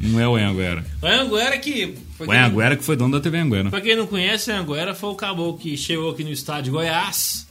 Não 0.00 0.20
é 0.20 0.28
o 0.28 0.36
Anhanguera. 0.36 0.84
O 1.02 1.06
Anhanguera 1.06 1.58
que... 1.58 1.94
O 2.20 2.30
Anhanguera 2.30 2.76
que 2.76 2.84
foi 2.84 2.96
dono 2.96 3.12
da 3.16 3.20
TV 3.20 3.38
Anguera. 3.38 3.68
Pra 3.70 3.80
quem 3.80 3.96
não 3.96 4.06
conhece, 4.06 4.50
o 4.50 4.54
Anhanguera 4.54 4.94
foi 4.94 5.10
o 5.10 5.14
caboclo 5.14 5.58
que 5.58 5.76
chegou 5.76 6.10
aqui 6.10 6.22
no 6.24 6.30
estado 6.30 6.64
de 6.64 6.70
Goiás, 6.70 7.47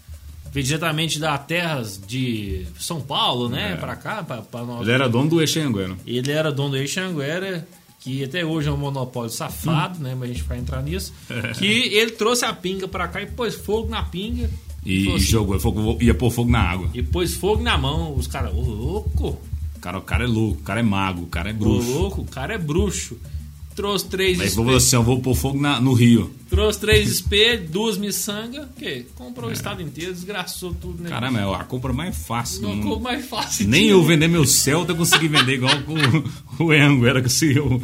veio 0.51 0.65
diretamente 0.65 1.19
das 1.19 1.45
terras 1.45 2.01
de 2.07 2.65
São 2.79 3.01
Paulo, 3.01 3.49
né? 3.49 3.73
É. 3.73 3.75
Pra 3.75 3.95
cá, 3.95 4.23
pra, 4.23 4.41
pra 4.41 4.63
nós. 4.63 4.81
Ele 4.81 4.91
era 4.91 5.07
dono 5.09 5.29
do 5.29 5.41
Eixo 5.41 5.59
Anhanguera. 5.59 5.95
Ele 6.05 6.31
era 6.31 6.51
dono 6.51 6.69
do 6.71 6.77
Eixanguera, 6.77 7.67
que 7.99 8.23
até 8.23 8.45
hoje 8.45 8.69
é 8.69 8.71
um 8.71 8.77
monopólio 8.77 9.29
safado, 9.29 9.99
né? 9.99 10.15
Mas 10.17 10.29
a 10.29 10.33
gente 10.33 10.43
vai 10.43 10.57
entrar 10.59 10.81
nisso. 10.81 11.13
Que 11.57 11.65
ele 11.65 12.11
trouxe 12.11 12.45
a 12.45 12.53
pinga 12.53 12.87
pra 12.87 13.07
cá 13.07 13.21
e 13.21 13.27
pôs 13.27 13.55
fogo 13.55 13.89
na 13.89 14.03
pinga. 14.03 14.49
E 14.85 15.03
falou 15.03 15.17
assim, 15.17 15.25
jogou, 15.25 15.59
fogo- 15.59 15.97
ia 16.01 16.13
pôr 16.13 16.31
fogo 16.31 16.49
na 16.49 16.59
água. 16.61 16.89
E 16.93 17.03
pôs 17.03 17.33
fogo 17.33 17.61
na 17.61 17.77
mão. 17.77 18.15
Os 18.15 18.25
caras, 18.27 18.53
ô 18.53 18.61
louco, 18.61 19.37
O 19.75 19.79
cara, 19.79 19.97
o 19.97 20.01
cara 20.01 20.23
é 20.23 20.27
louco, 20.27 20.61
o 20.61 20.63
cara 20.63 20.79
é 20.79 20.83
mago, 20.83 21.23
o 21.23 21.27
cara 21.27 21.49
é 21.49 21.53
ô 21.53 21.55
bruxo. 21.57 21.91
louco, 21.91 22.21
o 22.21 22.25
cara 22.25 22.53
é 22.53 22.57
bruxo. 22.57 23.17
Trouxe 23.77 24.05
três 24.07 24.39
Mas 24.39 24.49
espelhos, 24.53 24.83
assim, 24.87 24.95
eu 24.95 25.03
vou 25.03 25.21
pôr 25.21 25.35
fogo 25.35 25.61
na- 25.61 25.79
no 25.79 25.93
rio. 25.93 26.33
trouxe 26.49 26.79
três 26.79 27.07
espelhos, 27.11 27.69
duas 27.69 27.95
miçangas, 27.95 28.67
que 28.75 29.05
comprou 29.15 29.49
o 29.51 29.53
estado 29.53 29.83
inteiro, 29.83 30.11
desgraçou 30.15 30.73
tudo, 30.73 31.03
né? 31.03 31.09
Caramba, 31.09 31.39
é 31.41 31.55
a 31.55 31.63
compra 31.63 31.93
mais 31.93 32.17
fácil 32.17 32.63
não 32.63 32.75
mundo. 32.75 32.99
mais 32.99 33.23
fácil. 33.27 33.67
Nem 33.69 33.85
eu 33.85 34.03
vender 34.03 34.27
meu 34.27 34.45
Celta 34.47 34.93
eu 34.93 34.95
consegui 34.95 35.27
vender 35.27 35.53
igual 35.53 35.75
o, 36.59 36.63
o 36.63 36.71
Anhanguera 36.71 37.21
conseguiu 37.21 37.79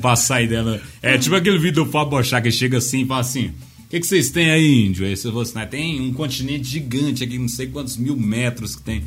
passar 0.00 0.36
aí 0.36 0.46
dela. 0.46 0.80
É 1.02 1.18
tipo 1.18 1.34
aquele 1.34 1.58
vídeo 1.58 1.84
do 1.84 1.90
Fábio 1.90 2.10
Bochá 2.10 2.40
que 2.40 2.52
chega 2.52 2.78
assim 2.78 3.02
e 3.02 3.04
fala 3.06 3.20
assim: 3.22 3.46
O 3.48 3.88
que, 3.90 3.98
que 3.98 4.06
vocês 4.06 4.30
têm 4.30 4.52
aí, 4.52 4.86
índio? 4.86 5.04
Aí 5.04 5.16
você 5.16 5.26
falou 5.26 5.42
assim: 5.42 5.58
"Ah, 5.58 5.66
tem 5.66 6.00
um 6.00 6.12
continente 6.12 6.62
gigante 6.68 7.24
aqui, 7.24 7.38
não 7.38 7.48
sei 7.48 7.66
quantos 7.66 7.96
mil 7.96 8.16
metros 8.16 8.76
que 8.76 8.82
tem, 8.82 9.02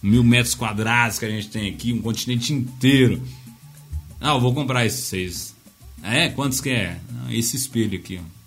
mil 0.00 0.22
metros 0.22 0.54
quadrados 0.54 1.18
que 1.18 1.24
a 1.24 1.28
gente 1.30 1.48
tem 1.48 1.68
aqui, 1.68 1.92
um 1.92 2.00
continente 2.00 2.52
inteiro. 2.52 3.20
Ah, 4.20 4.34
eu 4.34 4.40
vou 4.40 4.54
comprar 4.54 4.86
esses 4.86 5.06
seis. 5.06 5.51
É, 6.02 6.28
quantos 6.30 6.60
que 6.60 6.70
é? 6.70 6.98
Ah, 7.24 7.32
esse 7.34 7.56
espelho 7.56 7.98
aqui, 7.98 8.20
ó. 8.20 8.42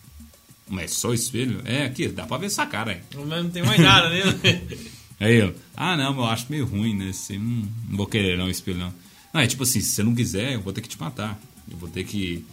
Mas 0.67 0.91
só 0.91 1.13
espelho? 1.13 1.61
É, 1.63 1.85
aqui, 1.85 2.07
dá 2.07 2.25
pra 2.25 2.37
ver 2.37 2.47
essa 2.47 2.65
cara 2.65 2.91
aí. 2.91 2.97
Mas 3.27 3.43
não 3.43 3.49
tem 3.49 3.63
mais 3.63 3.79
nada, 3.79 4.09
né? 4.09 4.61
Aí 5.17 5.37
eu, 5.37 5.55
ah 5.77 5.95
não, 5.95 6.13
eu 6.13 6.25
acho 6.25 6.47
meio 6.49 6.65
ruim, 6.65 6.93
né? 6.93 7.09
Assim, 7.09 7.37
não, 7.37 7.69
não 7.89 7.97
vou 7.97 8.05
querer 8.05 8.37
não, 8.37 8.49
espelho 8.49 8.79
não. 8.79 8.93
Não, 9.33 9.39
é 9.39 9.47
tipo 9.47 9.63
assim, 9.63 9.79
se 9.79 9.91
você 9.91 10.03
não 10.03 10.13
quiser, 10.13 10.53
eu 10.53 10.61
vou 10.61 10.73
ter 10.73 10.81
que 10.81 10.89
te 10.89 10.99
matar. 10.99 11.39
Eu 11.71 11.77
vou 11.77 11.87
ter 11.87 12.03
que. 12.03 12.45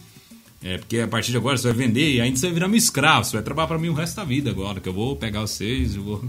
É, 0.63 0.77
porque 0.77 0.99
a 0.99 1.07
partir 1.07 1.31
de 1.31 1.37
agora 1.37 1.57
você 1.57 1.67
vai 1.67 1.75
vender 1.87 2.13
e 2.13 2.21
ainda 2.21 2.37
você 2.37 2.45
vai 2.45 2.53
virar 2.53 2.67
meu 2.69 2.77
escravo. 2.77 3.25
Você 3.25 3.33
vai 3.33 3.43
trabalhar 3.43 3.67
pra 3.67 3.77
mim 3.77 3.89
o 3.89 3.93
resto 3.93 4.15
da 4.15 4.23
vida 4.23 4.49
agora, 4.49 4.79
que 4.79 4.87
eu 4.87 4.93
vou 4.93 5.15
pegar 5.15 5.41
vocês, 5.41 5.95
eu 5.95 6.03
vou. 6.03 6.25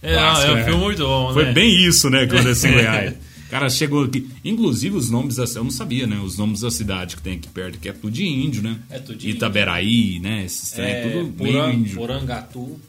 É, 0.00 0.14
Nossa, 0.14 0.42
é 0.46 0.52
um 0.52 0.58
é. 0.58 0.64
filme 0.64 0.80
muito 0.80 1.02
bom, 1.02 1.32
Foi 1.32 1.46
né? 1.46 1.52
bem 1.52 1.76
isso, 1.84 2.08
né, 2.08 2.24
que 2.24 2.34
aconteceu 2.36 2.70
em 2.70 2.74
Goiás. 2.74 3.14
O 3.48 3.50
cara 3.50 3.70
chegou 3.70 4.04
aqui. 4.04 4.28
Inclusive 4.44 4.94
os 4.94 5.08
nomes 5.08 5.36
da 5.36 5.44
eu 5.44 5.64
não 5.64 5.70
sabia, 5.70 6.06
né? 6.06 6.20
Os 6.22 6.36
nomes 6.36 6.60
da 6.60 6.70
cidade 6.70 7.16
que 7.16 7.22
tem 7.22 7.32
aqui 7.38 7.48
perto, 7.48 7.78
que 7.78 7.88
é 7.88 7.92
tudo 7.94 8.10
de 8.10 8.26
índio, 8.26 8.62
né? 8.62 8.78
É 8.90 8.98
tudo 8.98 9.16
de 9.16 9.30
Itaberaí, 9.30 10.20
né? 10.20 10.44
Esses 10.44 10.70
trem, 10.70 10.86
É, 10.86 11.02
tudo 11.02 11.42
meio 11.42 11.54
Porang- 11.56 11.74
índio. 11.74 11.96
Porangatu. 11.96 12.80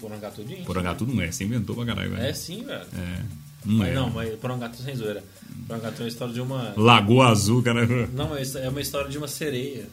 Porangatu 0.00 0.42
de 0.44 0.52
índio. 0.54 0.64
Porangatu 0.64 1.06
não 1.06 1.20
é, 1.22 1.30
você 1.30 1.44
inventou 1.44 1.76
pra 1.76 1.84
caralho, 1.84 2.10
velho. 2.12 2.22
É 2.22 2.32
sim, 2.32 2.64
velho. 2.64 2.80
É, 2.96 3.18
não 3.66 3.76
Mas 3.76 3.88
é. 3.88 3.94
Não, 3.94 4.10
mas 4.10 4.34
Porangatu 4.38 4.82
sem 4.82 4.96
zoeira. 4.96 5.22
Porangatu 5.68 6.00
é 6.00 6.04
uma 6.04 6.08
história 6.08 6.32
de 6.34 6.40
uma. 6.40 6.72
Lagoa 6.78 7.28
Azul, 7.28 7.62
cara. 7.62 7.86
Não, 8.14 8.30
mas 8.30 8.56
é 8.56 8.68
uma 8.70 8.80
história 8.80 9.10
de 9.10 9.18
uma 9.18 9.28
sereia. 9.28 9.86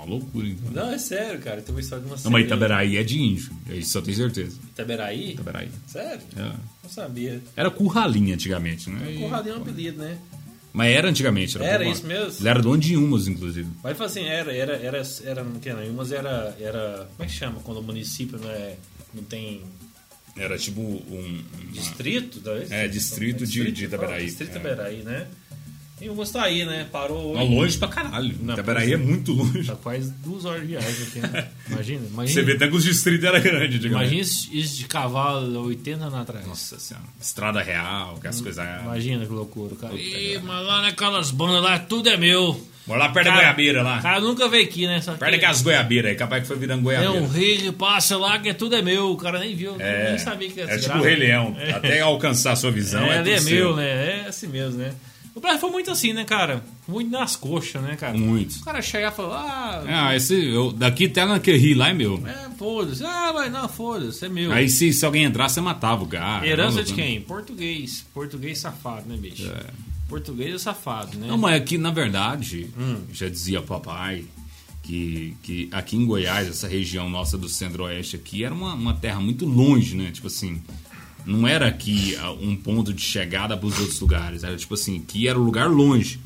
É 0.00 0.04
uma 0.04 0.10
loucura, 0.16 0.46
então. 0.48 0.72
Não, 0.72 0.90
é 0.92 0.98
sério, 0.98 1.38
cara. 1.40 1.60
Tem 1.60 1.74
uma 1.74 1.80
história 1.80 2.04
de 2.04 2.10
uma 2.10 2.16
Não, 2.22 2.30
mas 2.30 2.44
Itaberaí 2.46 2.96
é 2.96 3.02
de 3.02 3.20
índio. 3.20 3.50
Isso 3.70 3.98
eu 3.98 4.02
tenho 4.02 4.16
certeza. 4.16 4.58
Itaberaí? 4.70 5.32
Itaberaí. 5.32 5.68
Sério? 5.86 6.22
É. 6.36 6.52
Não 6.82 6.90
sabia. 6.90 7.42
Era 7.56 7.70
Curralinha 7.70 8.34
antigamente, 8.34 8.88
né? 8.88 9.16
Curralinho 9.18 9.54
é 9.54 9.58
um 9.58 9.62
apelido, 9.62 9.98
né? 9.98 10.18
Mas 10.72 10.94
era 10.96 11.08
antigamente. 11.08 11.56
Era, 11.56 11.66
Era 11.66 11.84
isso 11.84 12.06
mesmo? 12.06 12.40
Ele 12.40 12.48
era 12.48 12.62
dono 12.62 12.78
de 12.78 12.96
umas, 12.96 13.26
inclusive. 13.28 13.68
Mas 13.82 14.00
assim, 14.00 14.24
era, 14.24 14.54
era, 14.54 14.76
era, 14.76 15.02
era, 15.24 15.42
não 15.44 15.58
não, 15.74 15.90
umas 15.90 16.12
era, 16.12 16.56
era, 16.60 17.08
como 17.16 17.24
é 17.24 17.26
que 17.26 17.32
chama 17.32 17.60
quando 17.60 17.78
o 17.78 17.82
município 17.82 18.38
não, 18.38 18.48
é, 18.50 18.76
não 19.12 19.24
tem 19.24 19.62
Era 20.36 20.56
tipo 20.56 20.80
um. 20.80 21.02
uma- 21.10 21.72
distrito? 21.72 22.40
talvez? 22.40 22.70
É, 22.70 22.86
distrito 22.86 23.44
de- 23.44 23.72
de 23.72 23.84
Itaberaí. 23.86 24.26
Distrito 24.26 24.50
É. 24.50 24.60
Itaberaí, 24.60 25.02
né? 25.02 25.26
E 26.00 26.08
umas 26.08 26.30
tá 26.30 26.42
aí, 26.44 26.64
né? 26.64 26.86
Parou 26.90 27.34
Não, 27.34 27.42
hoje. 27.42 27.54
longe 27.54 27.78
pra 27.78 27.88
caralho. 27.88 28.34
Não, 28.40 28.54
Itaberaí 28.54 28.88
pois 28.88 29.00
é 29.00 29.04
muito 29.04 29.32
longe. 29.32 29.62
Já 29.62 29.76
faz 29.76 30.10
duas 30.10 30.44
horas 30.44 30.62
de 30.62 30.68
viagem 30.68 31.02
aqui, 31.06 31.18
né? 31.20 31.46
Imagina, 31.68 32.00
Você 32.00 32.08
imagina. 32.12 32.42
vê 32.44 32.52
até 32.54 32.68
que 32.68 32.74
os 32.76 32.84
distritos 32.84 33.24
eram 33.24 33.40
grandes, 33.40 33.76
antigamente. 33.76 34.14
Imagina 34.14 34.20
isso 34.52 34.76
de 34.78 34.84
cavalo 34.86 35.66
80 35.66 36.02
anos 36.04 36.14
atrás. 36.18 36.46
Nossa 36.46 36.78
senhora. 36.78 37.06
Estrada 37.20 37.60
real, 37.62 38.18
que 38.20 38.26
as 38.28 38.40
coisas. 38.40 38.64
Imagina 38.82 39.26
que 39.26 39.32
loucura, 39.32 39.76
cara. 39.76 39.94
Ih, 39.94 40.38
mas 40.42 40.66
lá 40.66 40.82
naquelas 40.82 41.30
bandas 41.30 41.62
lá, 41.62 41.78
tudo 41.78 42.08
é 42.08 42.16
meu. 42.16 42.66
Bora 42.86 43.00
lá 43.00 43.08
perto 43.10 43.26
da 43.26 43.32
Cara, 43.32 43.42
goiabeira 43.44 43.82
lá. 43.82 43.98
O 43.98 44.02
cara 44.02 44.20
nunca 44.20 44.48
veio 44.48 44.64
aqui, 44.64 44.86
né? 44.86 45.00
Só 45.02 45.12
Perto 45.12 45.32
daquelas 45.32 45.60
goiabeiras 45.62 46.10
aí, 46.10 46.16
capaz 46.16 46.42
que 46.42 46.48
foi 46.48 46.56
virando 46.56 46.80
é 46.80 46.82
goiabeira. 46.82 47.12
um 47.22 47.28
rei 47.28 47.58
que 47.58 47.70
passa 47.72 48.16
lá 48.16 48.38
que 48.38 48.52
tudo 48.54 48.74
é 48.74 48.80
meu. 48.82 49.10
O 49.12 49.16
cara 49.18 49.38
nem 49.38 49.54
viu, 49.54 49.76
nem 49.76 50.18
sabia 50.18 50.50
que 50.50 50.60
é 50.60 50.64
era 50.64 50.78
tipo 50.80 50.96
o 50.98 51.02
Rei 51.02 51.14
Leão. 51.14 51.54
Até 51.74 52.00
alcançar 52.00 52.52
a 52.52 52.56
sua 52.56 52.70
visão. 52.72 53.04
É, 53.04 53.16
É, 53.18 53.20
é 53.20 53.22
meu, 53.22 53.38
seu. 53.42 53.76
né? 53.76 54.22
É 54.24 54.28
assim 54.28 54.46
mesmo, 54.48 54.78
né? 54.78 54.92
O 55.34 55.40
Brasil 55.40 55.60
foi 55.60 55.70
muito 55.70 55.90
assim, 55.90 56.12
né, 56.12 56.24
cara? 56.24 56.64
Muito 56.88 57.10
nas 57.10 57.36
coxas, 57.36 57.80
né, 57.82 57.94
cara? 57.96 58.16
Muito. 58.18 58.56
O 58.56 58.64
cara 58.64 58.82
chegar 58.82 59.12
e 59.12 59.14
falar, 59.14 59.40
ah, 59.86 60.08
Ah, 60.08 60.16
esse, 60.16 60.34
eu, 60.34 60.72
daqui 60.72 61.06
até 61.06 61.24
naquele 61.24 61.56
rio 61.58 61.78
lá 61.78 61.90
é 61.90 61.94
meu. 61.94 62.20
é, 62.26 62.48
foda-se. 62.58 63.04
Ah, 63.04 63.30
mas 63.32 63.52
não, 63.52 63.68
foda-se, 63.68 64.24
é 64.24 64.28
meu. 64.28 64.50
Aí 64.52 64.68
se, 64.68 64.92
se 64.92 65.04
alguém 65.04 65.24
entrar, 65.24 65.48
você 65.48 65.60
matava 65.60 66.02
o 66.02 66.06
cara. 66.06 66.44
Herança 66.46 66.78
Não, 66.78 66.82
de 66.84 66.90
não. 66.90 66.96
quem? 66.96 67.20
Português. 67.20 68.04
Português 68.12 68.58
safado, 68.58 69.08
né, 69.08 69.16
bicho? 69.16 69.50
Português 70.08 70.54
é 70.54 70.58
safado, 70.58 71.16
né? 71.16 71.28
Não, 71.28 71.38
mas 71.38 71.54
aqui, 71.60 71.78
na 71.78 71.92
verdade, 71.92 72.68
Hum. 72.76 72.96
já 73.12 73.28
dizia 73.28 73.62
papai 73.62 74.24
que, 74.82 75.36
que 75.44 75.68
aqui 75.70 75.96
em 75.96 76.04
Goiás, 76.04 76.48
essa 76.48 76.66
região 76.66 77.08
nossa 77.08 77.38
do 77.38 77.48
centro-oeste 77.48 78.16
aqui, 78.16 78.42
era 78.42 78.52
uma, 78.52 78.74
uma 78.74 78.94
terra 78.94 79.20
muito 79.20 79.46
longe, 79.46 79.94
né? 79.94 80.10
Tipo 80.10 80.26
assim, 80.26 80.60
não 81.24 81.46
era 81.46 81.68
aqui 81.68 82.16
um 82.40 82.56
ponto 82.56 82.92
de 82.92 83.02
chegada 83.02 83.56
para 83.56 83.66
os 83.66 83.78
outros 83.78 84.00
lugares. 84.00 84.42
Era 84.44 84.56
tipo 84.56 84.74
assim, 84.74 85.00
que 85.00 85.28
era 85.28 85.38
um 85.38 85.42
lugar 85.42 85.68
longe. 85.68 86.20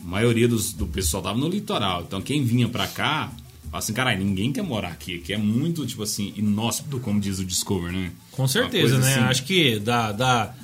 A 0.00 0.04
maioria 0.08 0.46
dos, 0.48 0.72
do 0.72 0.86
pessoal 0.86 1.22
tava 1.22 1.38
no 1.38 1.48
litoral. 1.48 2.02
Então 2.02 2.20
quem 2.20 2.44
vinha 2.44 2.68
pra 2.68 2.86
cá, 2.86 3.32
fala 3.64 3.78
assim, 3.78 3.92
caralho, 3.92 4.24
ninguém 4.24 4.52
quer 4.52 4.62
morar 4.62 4.90
aqui. 4.90 5.18
Que 5.18 5.32
é 5.32 5.38
muito, 5.38 5.86
tipo 5.86 6.02
assim, 6.02 6.32
inóspito, 6.36 6.98
como 7.00 7.20
diz 7.20 7.38
o 7.38 7.44
Discover, 7.44 7.92
né? 7.92 8.12
Com 8.32 8.46
certeza, 8.46 8.98
né? 8.98 9.12
assim. 9.14 9.20
Acho 9.20 9.44
que 9.44 9.78
dá, 9.78 10.12
dá. 10.12 10.54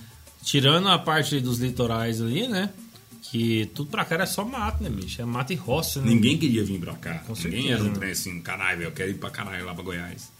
Tirando 0.44 0.88
a 0.88 0.98
parte 0.98 1.38
dos 1.40 1.58
litorais 1.58 2.20
ali, 2.20 2.48
né? 2.48 2.70
Que 3.30 3.66
tudo 3.74 3.88
pra 3.90 4.04
cá 4.04 4.16
é 4.16 4.26
só 4.26 4.44
mato, 4.44 4.82
né, 4.82 4.90
bicho? 4.90 5.22
É 5.22 5.24
mato 5.24 5.52
e 5.52 5.56
roça, 5.56 6.00
né? 6.00 6.08
Ninguém 6.08 6.36
queria 6.36 6.64
vir 6.64 6.78
pra 6.78 6.94
cá. 6.94 7.14
Com 7.26 7.32
Ninguém 7.34 7.52
certeza, 7.62 7.74
era 7.74 7.82
um 7.82 7.86
né? 7.86 7.92
trem 7.94 8.10
assim, 8.10 8.40
caralho, 8.40 8.82
eu 8.82 8.92
quero 8.92 9.10
ir 9.10 9.14
pra 9.14 9.30
caralho 9.30 9.64
lá 9.64 9.72
pra 9.74 9.82
Goiás. 9.82 10.30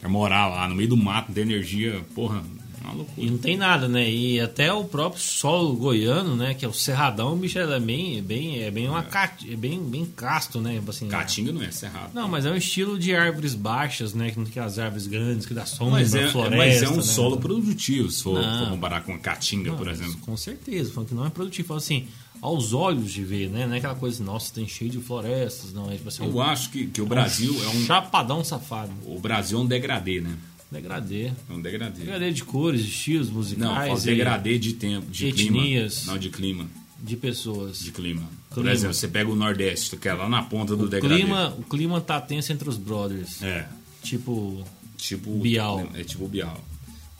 Quero 0.00 0.12
morar 0.12 0.48
lá, 0.48 0.68
no 0.68 0.74
meio 0.74 0.88
do 0.88 0.96
mato, 0.96 1.28
não 1.28 1.34
tem 1.34 1.44
energia, 1.44 2.04
porra, 2.14 2.42
é 2.82 2.86
uma 2.86 2.94
E 2.94 2.96
loucura. 2.96 3.30
não 3.30 3.38
tem 3.38 3.56
nada, 3.56 3.88
né? 3.88 4.10
E 4.10 4.40
até 4.40 4.72
o 4.72 4.84
próprio 4.84 5.20
solo 5.22 5.74
goiano, 5.74 6.36
né? 6.36 6.54
Que 6.54 6.64
é 6.64 6.68
o 6.68 6.72
cerradão, 6.72 7.36
bicho, 7.36 7.58
é 7.58 7.80
bem, 7.80 8.18
é 8.18 8.22
bem, 8.22 8.62
é 8.62 8.70
bem 8.70 8.88
uma 8.88 9.02
cat, 9.02 9.50
é 9.50 9.56
bem, 9.56 9.80
bem 9.82 10.04
casto, 10.04 10.60
né? 10.60 10.74
Tipo 10.74 10.90
Assim, 10.90 11.08
Caatinga 11.08 11.52
não 11.52 11.62
é 11.62 11.70
cerrado. 11.70 12.10
Não, 12.14 12.28
mas 12.28 12.44
é 12.44 12.50
um 12.50 12.56
estilo 12.56 12.98
de 12.98 13.14
árvores 13.14 13.54
baixas, 13.54 14.12
né? 14.14 14.30
Que 14.30 14.38
não 14.38 14.46
tem 14.46 14.62
as 14.62 14.78
árvores 14.78 15.06
grandes, 15.06 15.46
que 15.46 15.54
dá 15.54 15.64
sombra, 15.64 16.00
mas, 16.00 16.14
é, 16.14 16.28
floresta. 16.28 16.56
mas 16.56 16.82
é 16.82 16.88
um 16.88 16.96
né? 16.96 17.02
solo 17.02 17.38
produtivo, 17.38 18.10
se 18.10 18.22
for, 18.22 18.42
comparar 18.70 19.02
com 19.02 19.12
a 19.14 19.18
Caatinga, 19.18 19.70
Não, 19.70 19.78
por 19.78 19.88
exemplo. 19.88 20.16
Com 20.20 20.36
certeza, 20.36 20.92
falando 20.92 21.08
que 21.08 21.14
não 21.14 21.26
é 21.26 21.30
produtivo. 21.30 21.68
Fala 21.68 21.78
assim, 21.78 22.06
aos 22.40 22.72
olhos 22.72 23.12
de 23.12 23.22
ver, 23.24 23.48
né? 23.48 23.66
Não 23.66 23.74
é 23.74 23.78
aquela 23.78 23.94
coisa, 23.94 24.22
nossa, 24.22 24.52
tem 24.52 24.66
cheio 24.66 24.90
de 24.90 24.98
florestas, 24.98 25.72
não. 25.72 25.88
É 25.90 25.96
tipo 25.96 26.08
assim, 26.08 26.24
Eu 26.24 26.40
acho 26.42 26.70
que, 26.70 26.86
que 26.88 27.00
o 27.00 27.06
Brasil 27.06 27.54
é 27.64 27.68
um. 27.68 27.84
chapadão 27.86 28.42
safado. 28.42 28.90
O 29.06 29.18
Brasil 29.20 29.58
é 29.58 29.62
um 29.62 29.66
degradê, 29.66 30.20
né? 30.20 30.36
Degradê. 30.72 31.26
É 31.26 31.52
um 31.52 31.60
degradê. 31.60 32.00
Degradê 32.00 32.32
de 32.32 32.42
cores, 32.44 32.80
estilos 32.80 33.28
Não, 33.28 33.36
musicais. 33.36 34.02
e 34.02 34.06
degradê 34.06 34.58
de 34.58 34.72
tempo, 34.72 35.10
de 35.10 35.26
etnias. 35.28 35.98
clima. 36.00 36.12
Não, 36.12 36.18
de 36.18 36.30
clima. 36.30 36.66
De 36.98 37.16
pessoas. 37.16 37.78
De 37.80 37.92
clima. 37.92 38.22
Por 38.48 38.56
Clima. 38.56 38.72
exemplo, 38.72 38.94
você 38.94 39.08
pega 39.08 39.30
o 39.30 39.34
Nordeste, 39.34 39.96
que 39.96 40.08
é 40.08 40.12
lá 40.14 40.28
na 40.28 40.42
ponta 40.42 40.76
do 40.76 40.84
o, 40.84 40.88
degradê. 40.88 41.14
clima, 41.22 41.54
o 41.58 41.62
clima 41.62 42.00
tá 42.00 42.20
tenso 42.20 42.52
entre 42.52 42.68
os 42.68 42.76
brothers. 42.76 43.42
É. 43.42 43.66
Tipo, 44.02 44.64
Tipo. 44.96 45.38
Bial. 45.38 45.88
É 45.94 46.04
tipo 46.04 46.26
Bial. 46.28 46.62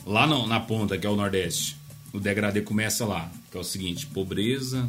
Lá 0.06 0.26
no- 0.26 0.46
na 0.46 0.60
ponta, 0.60 0.96
que 0.96 1.06
é 1.06 1.10
o 1.10 1.16
Nordeste, 1.16 1.76
o 2.12 2.20
degradê 2.20 2.60
começa 2.62 3.04
lá. 3.04 3.30
Que 3.50 3.56
é 3.56 3.60
o 3.60 3.64
seguinte: 3.64 4.06
pobreza, 4.06 4.88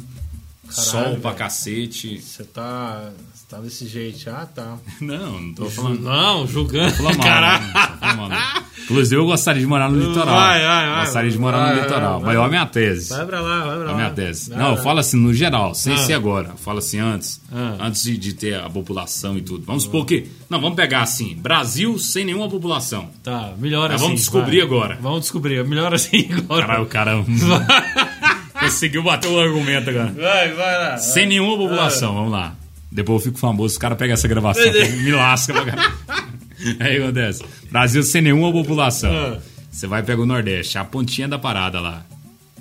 Caralho, 0.68 0.84
sol 0.90 1.20
pra 1.20 1.30
velho. 1.30 1.34
cacete. 1.38 2.20
você 2.20 2.44
tá, 2.44 3.12
tá 3.48 3.58
desse 3.58 3.86
jeito. 3.86 4.28
Ah, 4.30 4.46
tá. 4.46 4.76
Não, 5.00 5.40
não 5.40 5.54
tô 5.54 5.66
falando. 5.70 6.00
Não, 6.00 6.46
julgando. 6.46 6.94
Caralho. 7.22 7.64
né? 7.64 7.72
Não 7.74 8.14
falando 8.14 8.30
mal. 8.30 8.64
Inclusive, 8.84 9.16
eu 9.16 9.24
gostaria 9.24 9.60
de 9.62 9.66
morar 9.66 9.88
no 9.90 9.98
litoral. 9.98 10.34
Vai, 10.34 10.62
vai, 10.62 10.88
vai. 10.90 11.00
Gostaria 11.06 11.30
de 11.30 11.38
morar 11.38 11.58
Vai, 11.58 11.74
no 11.76 11.80
litoral. 11.82 12.12
vai, 12.20 12.20
Mas 12.20 12.24
vai. 12.26 12.36
olha 12.36 12.44
a 12.46 12.48
minha 12.50 12.66
tese. 12.66 13.08
Vai 13.08 13.26
pra 13.26 13.40
lá, 13.40 13.58
vai 13.64 13.74
pra 13.76 13.82
É 13.82 13.86
lá. 13.86 13.92
a 13.92 13.94
minha 13.94 14.10
tese. 14.10 14.50
Vai 14.50 14.58
Não, 14.58 14.70
eu 14.72 14.76
falo 14.82 14.98
assim, 14.98 15.16
no 15.16 15.32
geral, 15.32 15.74
sem 15.74 15.94
Ah. 15.94 15.96
ser 15.96 16.12
agora. 16.12 16.48
Eu 16.50 16.56
falo 16.58 16.78
assim 16.80 16.98
antes. 16.98 17.40
Ah. 17.50 17.76
Antes 17.80 18.02
de, 18.02 18.18
de 18.18 18.34
ter 18.34 18.56
a 18.60 18.68
população 18.68 19.38
e 19.38 19.40
tudo. 19.42 19.64
Vamos 19.64 19.84
supor 19.84 20.04
que. 20.04 20.26
Não, 20.50 20.60
vamos 20.60 20.76
pegar 20.76 21.00
assim: 21.00 21.34
Brasil 21.34 21.98
sem 21.98 22.26
nenhuma 22.26 22.48
população. 22.50 23.08
Tá, 23.22 23.54
melhor 23.58 23.84
Mas 23.88 23.94
assim. 23.94 24.04
vamos 24.04 24.20
descobrir 24.20 24.58
vai. 24.58 24.66
agora. 24.66 24.98
Vamos 25.00 25.20
descobrir. 25.20 25.64
Melhor 25.66 25.94
assim 25.94 26.28
agora. 26.36 26.66
Caralho, 26.66 26.82
o 26.82 26.86
cara. 26.86 27.24
Conseguiu 28.60 29.02
bater 29.02 29.28
o 29.30 29.38
argumento 29.40 29.90
agora. 29.90 30.12
Vai, 30.12 30.52
vai 30.52 30.78
lá. 30.78 30.96
Sem 30.98 31.26
nenhuma 31.26 31.56
população, 31.56 32.14
vamos 32.14 32.32
lá. 32.32 32.54
Depois 32.94 33.22
eu 33.22 33.32
fico 33.32 33.38
famoso, 33.40 33.74
os 33.74 33.78
caras 33.78 33.98
pegam 33.98 34.14
essa 34.14 34.28
gravação, 34.28 34.62
me 35.02 35.10
lasca 35.10 35.52
pra 35.52 35.64
caralho. 35.64 35.94
Aí 36.78 37.02
acontece. 37.02 37.44
Brasil 37.68 38.04
sem 38.04 38.22
nenhuma 38.22 38.52
população. 38.52 39.12
Ah. 39.12 39.40
Você 39.68 39.88
vai 39.88 40.04
pegar 40.04 40.22
o 40.22 40.26
Nordeste, 40.26 40.78
a 40.78 40.84
pontinha 40.84 41.26
da 41.26 41.36
parada 41.36 41.80
lá. 41.80 42.06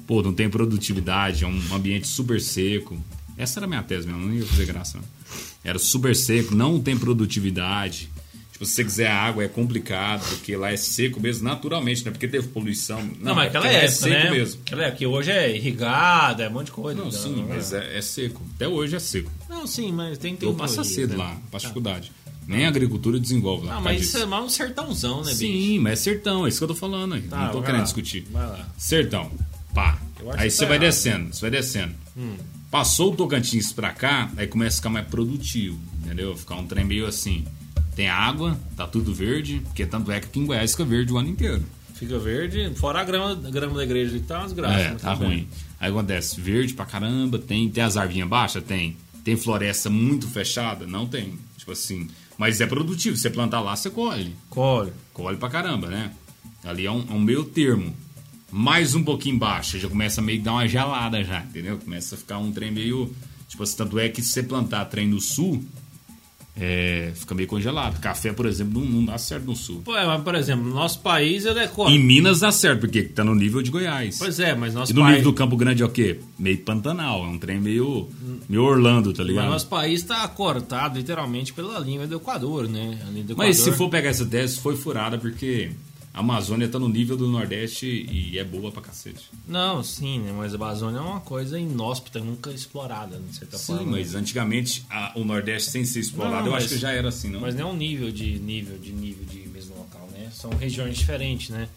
Pô, 0.07 0.23
não 0.23 0.33
tem 0.33 0.49
produtividade, 0.49 1.43
é 1.43 1.47
um 1.47 1.61
ambiente 1.71 2.07
super 2.07 2.41
seco. 2.41 2.99
Essa 3.37 3.59
era 3.59 3.67
a 3.67 3.69
minha 3.69 3.83
tese 3.83 4.07
mesmo, 4.07 4.25
não 4.25 4.33
ia 4.33 4.43
fazer 4.43 4.65
graça. 4.65 4.97
Não. 4.97 5.03
Era 5.63 5.77
super 5.77 6.15
seco, 6.15 6.55
não 6.55 6.81
tem 6.81 6.97
produtividade. 6.97 8.09
Se 8.65 8.73
você 8.75 8.83
quiser 8.83 9.07
água 9.09 9.43
é 9.43 9.47
complicado, 9.47 10.27
porque 10.29 10.55
lá 10.55 10.71
é 10.71 10.77
seco 10.77 11.19
mesmo, 11.19 11.43
naturalmente, 11.43 12.03
não 12.03 12.09
é 12.09 12.11
porque 12.11 12.27
teve 12.27 12.47
poluição. 12.47 13.01
Não, 13.19 13.35
mas 13.35 13.47
aquela 13.47 13.65
porque 13.65 13.77
lá 13.77 13.83
época, 13.83 13.91
seco 13.91 14.09
né? 14.09 14.31
mesmo. 14.31 14.61
Aquela 14.65 14.83
época 14.83 14.97
que 14.97 15.07
hoje 15.07 15.31
é 15.31 15.55
irrigada, 15.55 16.43
é 16.43 16.49
um 16.49 16.53
monte 16.53 16.65
de 16.67 16.71
coisa. 16.71 16.99
Não, 16.99 17.07
então, 17.07 17.19
sim, 17.21 17.35
né? 17.35 17.45
mas 17.49 17.73
é, 17.73 17.97
é 17.97 18.01
seco. 18.01 18.41
Até 18.55 18.67
hoje 18.67 18.95
é 18.95 18.99
seco. 18.99 19.31
Não, 19.49 19.67
sim, 19.67 19.91
mas 19.91 20.17
tem 20.17 20.35
tem 20.35 20.49
Eu 20.49 20.55
teoria, 20.55 20.83
cedo 20.83 21.11
né? 21.11 21.17
lá, 21.17 21.37
passa 21.51 21.67
dificuldade. 21.67 22.11
Nem 22.47 22.65
a 22.65 22.67
agricultura 22.67 23.19
desenvolve 23.19 23.65
lá. 23.65 23.75
Não, 23.75 23.83
causa 23.83 23.97
mas 23.97 24.07
isso 24.07 24.17
é 24.17 24.25
mais 24.25 24.43
um 24.43 24.49
sertãozão, 24.49 25.19
né, 25.19 25.27
bicho? 25.31 25.37
Sim, 25.37 25.79
mas 25.79 25.93
é 25.93 25.95
sertão, 25.95 26.45
é 26.45 26.49
isso 26.49 26.57
que 26.57 26.63
eu 26.63 26.67
tô 26.67 26.75
falando 26.75 27.15
aí. 27.15 27.21
Tá, 27.21 27.45
não 27.45 27.51
tô 27.51 27.61
querendo 27.61 27.77
lá. 27.77 27.83
discutir. 27.83 28.27
Vai 28.31 28.47
lá. 28.47 28.67
Sertão, 28.77 29.31
pá. 29.73 29.97
Aí 30.37 30.49
que 30.49 30.51
você 30.51 30.59
tá 30.59 30.65
vai 30.67 30.77
errado. 30.77 30.87
descendo, 30.87 31.33
você 31.33 31.41
vai 31.41 31.51
descendo. 31.51 31.93
Hum. 32.17 32.35
Passou 32.69 33.13
o 33.13 33.15
Tocantins 33.15 33.71
pra 33.71 33.91
cá, 33.91 34.31
aí 34.35 34.47
começa 34.47 34.77
a 34.77 34.77
ficar 34.77 34.89
mais 34.89 35.07
produtivo, 35.07 35.79
entendeu? 36.01 36.35
Ficar 36.35 36.55
um 36.55 36.65
trem 36.65 36.83
meio 36.83 37.05
assim. 37.05 37.45
Tem 37.95 38.09
água, 38.09 38.59
tá 38.75 38.87
tudo 38.87 39.13
verde, 39.13 39.61
porque 39.65 39.85
tanto 39.85 40.11
é 40.11 40.19
que 40.19 40.27
aqui 40.27 40.39
em 40.39 40.45
Goiás 40.45 40.71
fica 40.71 40.85
verde 40.85 41.13
o 41.13 41.17
ano 41.17 41.29
inteiro. 41.29 41.63
Fica 41.93 42.17
verde, 42.17 42.73
fora 42.75 43.01
a 43.01 43.03
grama, 43.03 43.31
a 43.31 43.51
grama 43.51 43.75
da 43.75 43.83
igreja 43.83 44.11
ali, 44.15 44.19
tá 44.21 44.39
umas 44.39 44.51
graças. 44.51 44.85
É, 44.85 44.95
tá 44.95 45.15
bem. 45.15 45.27
ruim. 45.27 45.47
Aí 45.79 45.89
acontece, 45.89 46.41
verde 46.41 46.73
pra 46.73 46.85
caramba, 46.85 47.37
tem, 47.37 47.69
tem 47.69 47.83
as 47.83 47.95
arvinhas 47.95 48.27
baixas? 48.27 48.63
Tem. 48.63 48.97
Tem 49.23 49.37
floresta 49.37 49.89
muito 49.89 50.27
fechada? 50.27 50.85
Não 50.85 51.05
tem. 51.05 51.37
Tipo 51.57 51.71
assim. 51.71 52.09
Mas 52.37 52.59
é 52.59 52.65
produtivo, 52.65 53.15
você 53.15 53.29
plantar 53.29 53.61
lá, 53.61 53.75
você 53.75 53.89
colhe. 53.89 54.35
Colhe. 54.49 54.91
Colhe 55.13 55.37
pra 55.37 55.49
caramba, 55.49 55.87
né? 55.87 56.11
Ali 56.63 56.85
é 56.85 56.91
um, 56.91 57.05
é 57.09 57.13
um 57.13 57.19
meio 57.19 57.43
termo. 57.45 57.95
Mais 58.51 58.95
um 58.95 59.03
pouquinho 59.03 59.35
embaixo, 59.35 59.79
já 59.79 59.87
começa 59.87 60.19
a 60.19 60.23
meio 60.23 60.39
que 60.39 60.45
dar 60.45 60.53
uma 60.53 60.67
gelada 60.67 61.23
já, 61.23 61.41
entendeu? 61.41 61.77
Começa 61.77 62.15
a 62.15 62.17
ficar 62.17 62.37
um 62.37 62.51
trem 62.51 62.71
meio. 62.71 63.13
Tipo 63.47 63.63
assim, 63.63 63.77
tanto 63.77 63.99
é 63.99 64.09
que 64.09 64.21
se 64.21 64.29
você 64.29 64.43
plantar 64.43 64.85
trem 64.85 65.07
no 65.07 65.21
sul, 65.21 65.63
é, 66.59 67.11
fica 67.15 67.33
meio 67.33 67.47
congelado. 67.47 67.99
Café, 67.99 68.31
por 68.31 68.45
exemplo, 68.45 68.79
não, 68.79 68.85
não 68.87 69.05
dá 69.05 69.17
certo 69.17 69.45
no 69.45 69.55
sul. 69.55 69.81
Pô, 69.83 69.95
é, 69.97 70.05
mas, 70.05 70.21
por 70.21 70.35
exemplo, 70.35 70.63
no 70.63 70.75
nosso 70.75 70.99
país 70.99 71.45
ele 71.45 71.59
é 71.59 71.69
Em 71.89 71.99
Minas 71.99 72.41
dá 72.41 72.51
certo, 72.51 72.81
porque 72.81 73.03
tá 73.03 73.23
no 73.23 73.33
nível 73.33 73.61
de 73.61 73.71
Goiás. 73.71 74.17
Pois 74.19 74.39
é, 74.39 74.53
mas 74.53 74.73
nosso 74.73 74.91
E 74.91 74.95
no 74.95 75.01
país. 75.01 75.17
nível 75.17 75.31
do 75.31 75.35
Campo 75.35 75.57
Grande 75.57 75.81
é 75.81 75.85
o 75.85 75.89
quê? 75.89 76.19
Meio 76.37 76.59
Pantanal, 76.59 77.23
é 77.25 77.27
um 77.27 77.39
trem 77.39 77.59
meio, 77.59 78.07
meio 78.47 78.63
Orlando, 78.63 79.11
tá 79.13 79.23
Mas 79.23 79.27
ligado? 79.29 79.49
nosso 79.49 79.67
país 79.67 80.01
está 80.01 80.27
cortado 80.27 80.97
literalmente 80.97 81.51
pela 81.53 81.79
linha 81.79 82.05
do 82.05 82.15
Equador, 82.17 82.67
né? 82.69 82.99
Do 83.25 83.35
Mas 83.35 83.55
se 83.57 83.61
Equador. 83.63 83.77
for 83.77 83.89
pegar 83.89 84.09
essa 84.09 84.25
tese, 84.25 84.59
foi 84.59 84.75
furada, 84.75 85.17
porque 85.17 85.71
a 86.13 86.19
Amazônia 86.19 86.67
tá 86.69 86.77
no 86.77 86.87
nível 86.87 87.17
do 87.17 87.27
Nordeste 87.27 87.85
e 87.87 88.37
é 88.37 88.43
boa 88.43 88.71
pra 88.71 88.81
cacete. 88.81 89.29
Não, 89.47 89.83
sim, 89.83 90.19
né? 90.19 90.31
Mas 90.37 90.53
a 90.53 90.57
Amazônia 90.57 90.99
é 90.99 91.01
uma 91.01 91.19
coisa 91.21 91.59
inóspita, 91.59 92.19
nunca 92.19 92.51
explorada, 92.51 93.17
de 93.19 93.35
certa 93.35 93.57
Sim, 93.57 93.77
forma. 93.77 93.91
mas 93.93 94.13
antigamente 94.13 94.85
a- 94.89 95.11
o 95.15 95.23
Nordeste 95.25 95.71
sem 95.71 95.83
ser 95.85 96.01
explorado, 96.01 96.37
Não, 96.41 96.45
eu 96.47 96.51
mas- 96.53 96.65
acho 96.65 96.73
que 96.75 96.79
já 96.79 96.91
era 96.91 97.07
assim, 97.09 97.29
não? 97.29 97.39
Mas 97.41 97.55
não 97.55 97.69
é 97.69 97.71
um 97.73 97.75
nível 97.75 98.11
de 98.11 98.37
nível 98.39 98.77
de 98.77 98.91
nível 98.91 99.25
de 99.25 99.47
mesmo 99.49 99.75
local, 99.75 100.07
né? 100.13 100.29
São 100.33 100.51
regiões 100.51 100.97
diferentes, 100.97 101.49
né? 101.49 101.67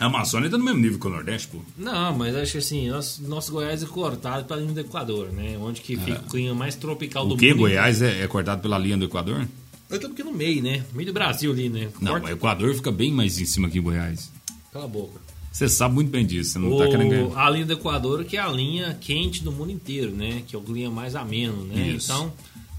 A 0.00 0.06
Amazônia 0.06 0.50
tá 0.50 0.58
no 0.58 0.64
mesmo 0.64 0.80
nível 0.80 0.98
que 0.98 1.06
o 1.06 1.10
Nordeste, 1.10 1.46
pô. 1.48 1.58
Não, 1.78 2.16
mas 2.16 2.34
acho 2.34 2.52
que 2.52 2.58
assim, 2.58 2.88
nosso, 2.90 3.22
nosso 3.22 3.52
Goiás 3.52 3.82
é 3.84 3.86
cortado 3.86 4.44
pela 4.46 4.58
linha 4.60 4.72
do 4.72 4.80
Equador, 4.80 5.30
né? 5.30 5.56
Onde 5.60 5.80
que 5.80 5.96
fica 5.96 6.18
o 6.18 6.28
clima 6.28 6.54
mais 6.54 6.74
tropical 6.74 7.24
do 7.28 7.34
O 7.34 7.38
que? 7.38 7.50
mundo. 7.50 7.58
Goiás 7.60 8.02
é, 8.02 8.22
é 8.22 8.26
cortado 8.26 8.60
pela 8.62 8.76
linha 8.78 8.96
do 8.96 9.04
Equador? 9.04 9.46
Eu 9.92 10.00
tô 10.00 10.08
porque 10.08 10.24
no 10.24 10.32
meio, 10.32 10.62
né? 10.62 10.84
No 10.90 10.96
meio 10.96 11.06
do 11.08 11.12
Brasil 11.12 11.52
ali, 11.52 11.68
né? 11.68 11.88
Não, 12.00 12.12
Corta- 12.12 12.26
o 12.26 12.30
Equador 12.30 12.74
fica 12.74 12.90
bem 12.90 13.12
mais 13.12 13.38
em 13.38 13.44
cima 13.44 13.68
que 13.68 13.78
Goiás. 13.78 14.30
Cala 14.72 14.86
a 14.86 14.88
boca. 14.88 15.20
Você 15.52 15.68
sabe 15.68 15.94
muito 15.94 16.10
bem 16.10 16.24
disso, 16.26 16.52
você 16.52 16.58
não 16.58 16.72
O- 16.72 16.78
tá 16.78 16.88
querendo 16.88 17.10
ganhar. 17.10 17.38
a 17.46 17.50
linha 17.50 17.66
do 17.66 17.74
Equador, 17.74 18.24
que 18.24 18.38
é 18.38 18.40
a 18.40 18.48
linha 18.48 18.96
quente 19.00 19.44
do 19.44 19.52
mundo 19.52 19.70
inteiro, 19.70 20.10
né? 20.10 20.42
Que 20.48 20.56
é 20.56 20.58
o 20.58 20.62
clima 20.62 20.90
mais 20.90 21.14
ameno, 21.14 21.62
né? 21.64 21.88
Isso. 21.90 22.10
Então, 22.10 22.32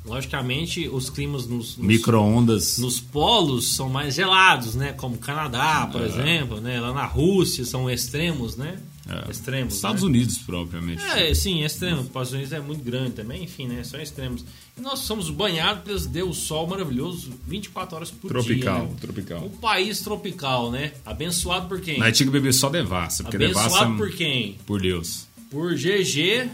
logicamente, 0.04 0.88
os 0.90 1.10
climas 1.10 1.46
nos, 1.46 1.78
nos, 1.78 1.86
Micro-ondas. 1.88 2.78
nos 2.80 3.00
polos 3.00 3.76
são 3.76 3.90
mais 3.90 4.16
gelados, 4.16 4.74
né? 4.76 4.92
Como 4.94 5.18
Canadá, 5.20 5.88
por 5.92 6.02
É. 6.02 6.06
exemplo, 6.06 6.60
né? 6.60 6.80
Lá 6.82 6.92
na 6.94 7.06
Rússia 7.06 7.64
são 7.64 7.90
extremos, 7.90 8.56
né? 8.58 8.80
É. 9.08 9.30
Extremos. 9.30 9.76
Estados 9.76 10.02
né? 10.02 10.08
Unidos, 10.08 10.38
propriamente. 10.38 11.04
É, 11.04 11.34
sim, 11.34 11.64
extremos. 11.64 12.00
Os 12.02 12.06
Estados 12.08 12.32
Unidos 12.32 12.54
é 12.54 12.60
muito 12.60 12.84
grande 12.84 13.12
também, 13.12 13.44
enfim, 13.44 13.68
né? 13.68 13.84
São 13.84 14.00
extremos. 14.00 14.46
E 14.78 14.82
nós 14.82 15.00
somos 15.00 15.30
banhados 15.30 15.84
pelos 15.84 16.06
Deus 16.06 16.38
Sol 16.38 16.68
maravilhoso 16.68 17.34
24 17.46 17.96
horas 17.96 18.12
por 18.12 18.30
tropical, 18.30 18.80
dia. 18.80 18.90
né? 18.90 18.96
tropical. 19.02 19.46
Um 19.46 19.50
país 19.50 20.00
tropical, 20.02 20.72
né? 20.72 20.94
Abençoado 21.06 21.68
por 21.68 21.82
quem? 21.82 22.00
Nós 22.00 22.16
tinha 22.16 22.28
que 22.28 22.32
beber 22.34 22.54
só 22.54 22.70
devassa, 22.70 23.24
porque 23.24 23.36
Abençoado 23.36 23.70
devassa. 23.70 23.98
por 23.98 24.12
quem? 24.16 24.58
Por 24.66 24.82
Deus. 24.82 25.28
Por 25.52 25.76
GG 25.76 26.50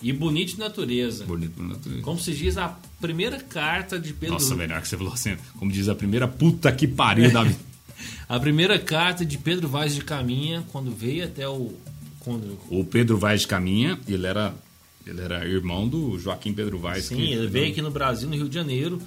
e 0.00 0.12
Bonito 0.12 0.52
de 0.52 0.58
Natureza. 0.58 1.24
Bonito 1.24 1.52
por 1.52 1.66
natureza. 1.66 2.02
Como 2.02 2.18
se 2.18 2.32
diz 2.32 2.56
a 2.56 2.78
primeira 3.00 3.38
carta 3.40 3.98
de 3.98 4.12
Pedro. 4.12 4.34
Nossa, 4.34 4.54
melhor 4.54 4.80
que 4.80 4.88
você 4.88 4.96
falou 4.96 5.12
assim. 5.12 5.36
Como 5.58 5.70
diz 5.70 5.88
a 5.88 5.94
primeira 5.94 6.26
puta 6.28 6.70
que 6.72 6.86
pariu 6.86 7.30
da 7.32 7.42
vida. 7.44 7.58
A 8.28 8.38
primeira 8.38 8.78
carta 8.78 9.24
de 9.24 9.36
Pedro 9.38 9.68
Vaz 9.68 9.94
de 9.94 10.02
Caminha, 10.02 10.64
quando 10.72 10.90
veio 10.90 11.24
até 11.24 11.48
o. 11.48 11.72
Quando, 12.20 12.58
O 12.68 12.84
Pedro 12.84 13.16
Vaz 13.18 13.40
de 13.42 13.46
Caminha, 13.46 13.98
ele 14.06 14.26
era, 14.26 14.54
ele 15.06 15.20
era 15.22 15.46
irmão 15.46 15.88
do 15.88 16.18
Joaquim 16.18 16.52
Pedro 16.52 16.78
Vaz. 16.78 17.06
sim, 17.06 17.16
que- 17.16 17.32
ele 17.32 17.46
veio 17.46 17.70
aqui 17.72 17.80
no 17.82 17.90
Brasil, 17.90 18.28
no 18.28 18.34
Rio 18.36 18.48
de 18.48 18.54
Janeiro, 18.54 19.00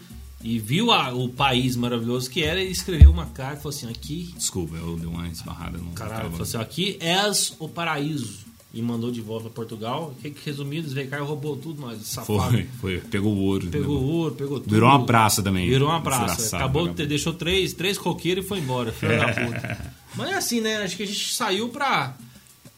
e 0.44 0.58
viu 0.60 0.92
a- 0.92 1.14
o 1.14 1.30
país 1.30 1.76
maravilhoso 1.76 2.30
que 2.30 2.44
era 2.44 2.62
e 2.62 2.72
escreveu 2.72 3.12
uma 3.12 3.28
carta 3.28 3.60
e 3.60 3.62
falou 3.64 3.70
assim: 3.78 3.90
aqui. 3.90 4.34
Desculpa, 4.36 4.76
eu 4.76 4.98
dei 4.98 5.06
uma 5.08 5.28
esbarrada 5.28 5.78
no. 5.78 5.92
Caralho, 5.92 6.32
falou 6.32 6.42
assim: 6.42 6.58
aqui 6.58 6.98
és 7.00 7.56
o 7.60 7.70
paraíso. 7.70 8.40
E 8.74 8.82
mandou 8.82 9.12
de 9.12 9.22
volta 9.22 9.44
para 9.44 9.52
Portugal. 9.54 10.16
Que, 10.20 10.32
que 10.32 10.46
resumido, 10.48 10.88
esse 10.88 11.08
cara 11.08 11.22
roubou 11.24 11.56
tudo, 11.56 11.80
nós, 11.80 12.00
safado. 12.08 12.50
Foi, 12.52 12.68
foi. 12.82 12.98
Pegou 13.00 13.32
o 13.36 13.38
ouro. 13.40 13.68
Pegou 13.68 13.96
levou. 13.96 14.10
ouro, 14.16 14.34
pegou 14.36 14.60
tudo. 14.60 14.74
Virou 14.74 14.90
uma 14.90 15.06
praça 15.06 15.44
também. 15.44 15.70
Virou 15.70 15.90
uma 15.90 16.02
praça. 16.02 16.58
Acabou, 16.58 16.82
de 16.84 16.88
ter- 16.88 17.04
vagabundo. 17.04 17.10
deixou 17.10 17.34
três, 17.34 17.74
três 17.74 17.98
coqueiros 18.00 18.44
e 18.44 18.48
foi 18.48 18.58
embora, 18.60 18.92
filho 18.92 19.16
da 19.18 19.28
puta. 19.28 19.94
Mas 20.16 20.30
é 20.30 20.34
assim, 20.34 20.60
né? 20.60 20.78
Acho 20.78 20.98
que 20.98 21.04
a 21.04 21.08
gente 21.08 21.34
saiu 21.34 21.70
pra. 21.70 22.16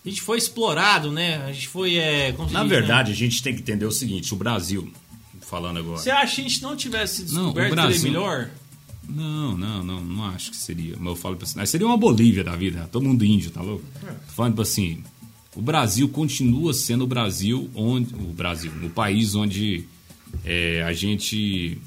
A 0.05 0.09
gente 0.09 0.21
foi 0.21 0.37
explorado, 0.37 1.11
né? 1.13 1.37
A 1.45 1.51
gente 1.53 1.69
foi. 1.69 1.95
É, 1.95 2.33
Na 2.33 2.43
diz, 2.43 2.53
né? 2.53 2.63
verdade, 2.65 3.11
a 3.13 3.15
gente 3.15 3.41
tem 3.41 3.55
que 3.55 3.61
entender 3.61 3.85
o 3.85 3.91
seguinte: 3.91 4.33
o 4.33 4.37
Brasil, 4.37 4.91
falando 5.41 5.77
agora. 5.79 5.97
Você 5.97 6.11
acha 6.11 6.35
que 6.35 6.41
a 6.41 6.43
gente 6.43 6.61
não 6.61 6.75
tivesse 6.75 7.21
Não, 7.33 7.51
o 7.51 7.53
descoberto 7.53 7.69
seria 7.69 7.83
Brasil- 7.85 8.03
melhor? 8.03 8.49
Não, 9.07 9.55
não, 9.57 9.83
não, 9.83 10.01
não 10.01 10.25
acho 10.25 10.51
que 10.51 10.57
seria. 10.57 10.95
Mas 10.97 11.07
eu 11.07 11.15
falo 11.15 11.35
pra 11.37 11.45
você. 11.45 11.57
mas 11.57 11.69
Seria 11.69 11.85
uma 11.87 11.95
Bolívia 11.97 12.43
da 12.43 12.55
vida, 12.55 12.89
todo 12.91 13.03
mundo 13.05 13.23
índio, 13.23 13.51
tá 13.51 13.61
louco? 13.61 13.83
Tô 14.01 14.33
falando 14.33 14.53
tipo 14.53 14.61
assim, 14.63 15.03
o 15.55 15.61
Brasil 15.61 16.07
continua 16.09 16.73
sendo 16.73 17.03
o 17.03 17.07
Brasil 17.07 17.69
onde. 17.73 18.13
O 18.13 18.33
Brasil, 18.33 18.71
o 18.83 18.89
país 18.89 19.35
onde 19.35 19.85
é, 20.43 20.83
a 20.83 20.91
gente 20.93 21.77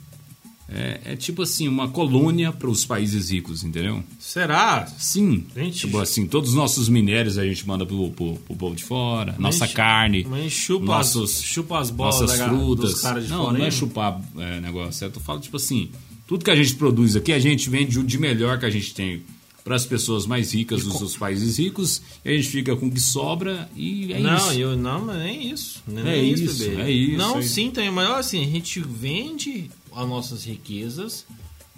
É, 0.70 1.00
é 1.12 1.16
tipo 1.16 1.42
assim, 1.42 1.66
uma 1.66 1.88
colônia 1.88 2.52
para 2.52 2.68
os 2.68 2.84
países 2.84 3.30
ricos, 3.30 3.64
entendeu? 3.64 4.04
Será? 4.18 4.86
Sim. 4.98 5.46
Gente. 5.56 5.78
Tipo 5.78 5.98
assim, 5.98 6.26
todos 6.26 6.50
os 6.50 6.56
nossos 6.56 6.90
minérios 6.90 7.38
a 7.38 7.46
gente 7.46 7.66
manda 7.66 7.86
pro, 7.86 8.10
pro, 8.10 8.34
pro 8.34 8.54
povo 8.56 8.76
de 8.76 8.84
fora, 8.84 9.34
nossa 9.38 9.60
Mas- 9.60 9.72
carne, 9.72 10.26
Mas 10.28 10.52
chupa, 10.52 10.84
nossos, 10.84 11.38
as, 11.38 11.42
chupa 11.42 11.78
as 11.78 11.90
bolas 11.90 12.20
nossas 12.20 12.38
da, 12.38 12.48
frutas. 12.48 13.02
não, 13.30 13.44
fora 13.46 13.58
não 13.58 13.64
é 13.64 13.70
chupar 13.70 14.20
é, 14.36 14.60
negócio, 14.60 15.06
eu 15.06 15.10
tô 15.10 15.20
falando 15.20 15.42
tipo 15.42 15.56
assim, 15.56 15.88
tudo 16.26 16.44
que 16.44 16.50
a 16.50 16.56
gente 16.56 16.74
produz 16.74 17.16
aqui, 17.16 17.32
a 17.32 17.38
gente 17.38 17.70
vende 17.70 17.98
o 17.98 18.04
de 18.04 18.18
melhor 18.18 18.58
que 18.58 18.66
a 18.66 18.70
gente 18.70 18.92
tem 18.92 19.22
para 19.68 19.76
as 19.76 19.84
pessoas 19.84 20.24
mais 20.26 20.54
ricas 20.54 20.82
dos 20.82 20.98
os 21.02 21.14
países 21.14 21.58
ricos, 21.58 22.00
a 22.24 22.30
gente 22.30 22.48
fica 22.48 22.74
com 22.74 22.86
o 22.86 22.90
que 22.90 22.98
sobra 22.98 23.68
e 23.76 24.14
é 24.14 24.18
não, 24.18 24.34
isso. 24.34 24.52
eu 24.52 24.74
não, 24.74 25.04
mas 25.04 25.18
nem 25.18 25.50
isso. 25.50 25.82
Nem 25.86 25.98
É 25.98 26.04
nem 26.04 26.32
isso, 26.32 26.58
bebê. 26.64 26.80
é 26.80 26.90
isso, 26.90 27.18
Não, 27.18 27.38
é 27.38 27.42
sim, 27.42 27.70
também, 27.70 27.90
mas 27.90 28.08
assim, 28.08 28.42
a 28.42 28.46
gente 28.46 28.80
vende 28.80 29.70
as 29.94 30.08
nossas 30.08 30.42
riquezas 30.44 31.26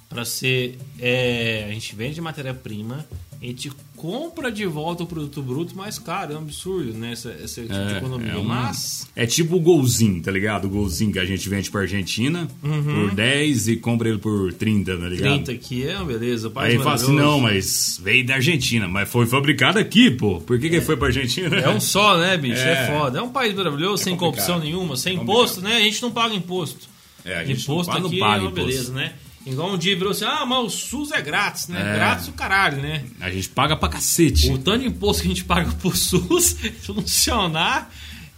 para 0.09 0.25
ser. 0.25 0.79
é, 1.01 1.67
a 1.69 1.73
gente 1.73 1.97
vende 1.97 2.21
matéria-prima, 2.21 3.05
a 3.43 3.45
gente 3.45 3.73
compra 4.01 4.51
de 4.51 4.65
volta 4.65 5.03
o 5.03 5.07
produto 5.07 5.43
bruto 5.43 5.77
mais 5.77 5.99
caro. 5.99 6.33
É 6.33 6.37
um 6.37 6.41
absurdo, 6.41 6.95
né? 6.95 7.13
Essa, 7.13 7.31
essa 7.33 7.61
tipo 7.61 7.75
de 7.75 7.97
economia. 7.97 8.33
é 8.33 8.37
uma- 8.37 8.63
Mas. 8.63 9.07
é 9.15 9.27
tipo 9.27 9.57
o 9.57 9.61
golzinho, 9.61 10.23
tá 10.23 10.31
ligado? 10.31 10.65
O 10.65 10.71
golzinho 10.71 11.13
que 11.13 11.19
a 11.19 11.25
gente 11.27 11.47
vende 11.49 11.71
pra 11.71 11.83
Argentina 11.83 12.49
por 12.63 13.15
10 13.15 13.69
e 13.69 13.77
compra 13.77 14.09
ele 14.09 14.19
por 14.19 14.53
30, 14.55 14.97
tá 14.97 15.07
ligado? 15.09 15.35
30 15.45 15.53
aqui 15.53 15.87
é 15.87 15.97
uma 15.97 16.07
beleza. 16.07 16.51
Aí 16.57 16.79
fala 16.79 16.95
assim, 16.95 17.15
não, 17.15 17.41
mas 17.41 18.01
veio 18.03 18.25
da 18.25 18.35
Argentina, 18.37 18.89
mas 18.89 19.09
foi 19.09 19.27
fabricado 19.27 19.79
aqui, 19.79 20.11
pô. 20.11 20.41
Por 20.41 20.59
que, 20.59 20.71
que 20.71 20.81
foi 20.81 20.97
pra 20.97 21.09
Argentina? 21.09 21.55
É 21.59 21.69
um 21.69 21.81
só, 21.81 22.17
né, 22.19 22.37
bicho? 22.39 22.61
É, 22.63 22.85
É. 22.85 22.87
foda. 22.99 23.19
É 23.19 23.23
um 23.23 23.31
país 23.31 23.55
maravilhoso, 23.55 24.03
sem 24.03 24.17
complicado. 24.17 24.47
corrupção 24.47 24.59
nenhuma, 24.59 24.97
sem 24.97 25.19
É 25.19 25.21
imposto, 25.23 25.61
né? 25.61 25.77
A 25.77 25.81
gente 25.81 26.01
não 26.01 26.11
paga 26.11 26.35
imposto. 26.35 26.89
É, 27.25 27.37
a 27.37 27.45
gente 27.45 27.63
imposto 27.63 27.93
não, 27.93 28.07
aqui 28.07 28.17
não 28.17 28.27
paga 28.27 28.45
é 28.45 28.47
imposto. 28.47 28.67
beleza, 28.67 28.93
né? 28.95 29.13
Igual 29.47 29.73
um 29.73 29.79
dia 29.79 29.97
virou 29.97 30.11
assim, 30.13 30.25
ah, 30.27 30.45
mas 30.45 30.59
o 30.65 30.69
SUS 30.71 31.13
é 31.13 31.23
grátis, 31.23 31.69
né? 31.69 31.81
É. 31.81 31.95
Grátis 31.95 32.29
o 32.29 32.33
caralho, 32.33 32.77
né? 32.83 33.03
A 33.21 33.31
gente 33.31 33.49
paga 33.49 33.75
pra 33.77 33.89
cacete. 33.89 34.51
O 34.51 34.59
tanto 34.59 34.81
de 34.81 34.87
imposto 34.89 35.23
que 35.23 35.29
a 35.29 35.31
gente 35.31 35.45
paga 35.45 35.71
pro 35.73 35.97
SUS 35.97 36.57
funcionar 36.83 37.91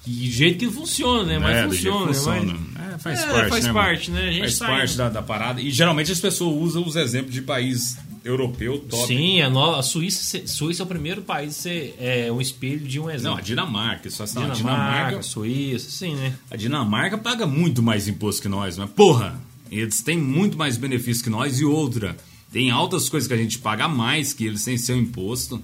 e 0.06 0.10
do 0.10 0.32
jeito 0.32 0.58
que 0.58 0.70
funciona, 0.70 1.24
né? 1.24 1.38
Mas 1.38 1.56
É, 1.56 1.64
funciona, 1.68 2.06
né? 2.06 2.12
funciona. 2.14 2.58
Mas- 2.74 2.94
É, 2.94 2.98
faz 2.98 3.20
É, 3.22 3.26
parte, 3.32 3.48
faz 3.48 3.64
né, 3.64 3.72
parte, 3.72 4.10
né? 4.10 4.20
A 4.28 4.32
gente 4.32 4.40
faz 4.40 4.54
sai- 4.54 4.68
parte 4.78 4.96
da, 4.96 5.08
da 5.08 5.22
parada. 5.22 5.60
E 5.60 5.70
geralmente 5.70 6.10
as 6.12 6.20
pessoas 6.20 6.54
usam 6.60 6.84
os 6.86 6.94
exemplos 6.96 7.32
de 7.32 7.42
país 7.42 7.96
europeu 8.24 8.78
top. 8.78 9.06
Sim, 9.08 9.40
a, 9.42 9.50
no- 9.50 9.74
a 9.74 9.82
Suíça, 9.82 10.46
Suíça 10.46 10.82
é 10.82 10.84
o 10.84 10.86
primeiro 10.86 11.22
país 11.22 11.50
a 11.58 11.62
ser 11.62 11.96
é, 11.98 12.30
um 12.30 12.40
espelho 12.40 12.86
de 12.86 13.00
um 13.00 13.04
Não, 13.04 13.10
exemplo. 13.10 13.38
a 13.38 13.40
Dinamarca, 13.40 14.08
só 14.10 14.22
assim, 14.24 14.38
não, 14.38 14.46
a 14.50 14.54
Dinamarca, 14.54 14.94
Dinamarca, 14.94 15.22
Suíça, 15.22 15.90
sim, 15.90 16.14
né? 16.14 16.32
a 16.50 16.56
Dinamarca 16.56 17.18
paga 17.18 17.46
muito 17.46 17.82
mais 17.82 18.06
imposto 18.06 18.42
que 18.42 18.48
nós, 18.48 18.76
mas 18.78 18.90
porra, 18.90 19.40
eles 19.80 20.02
têm 20.02 20.18
muito 20.18 20.56
mais 20.58 20.76
benefício 20.76 21.24
que 21.24 21.30
nós 21.30 21.58
e 21.60 21.64
outra, 21.64 22.16
tem 22.52 22.70
altas 22.70 23.08
coisas 23.08 23.26
que 23.26 23.34
a 23.34 23.36
gente 23.36 23.58
paga 23.58 23.88
mais 23.88 24.32
que 24.32 24.44
eles 24.44 24.60
sem 24.60 24.76
seu 24.76 24.96
imposto, 24.96 25.60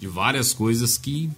de 0.00 0.06
várias 0.08 0.52
coisas 0.52 0.98
que 0.98 1.30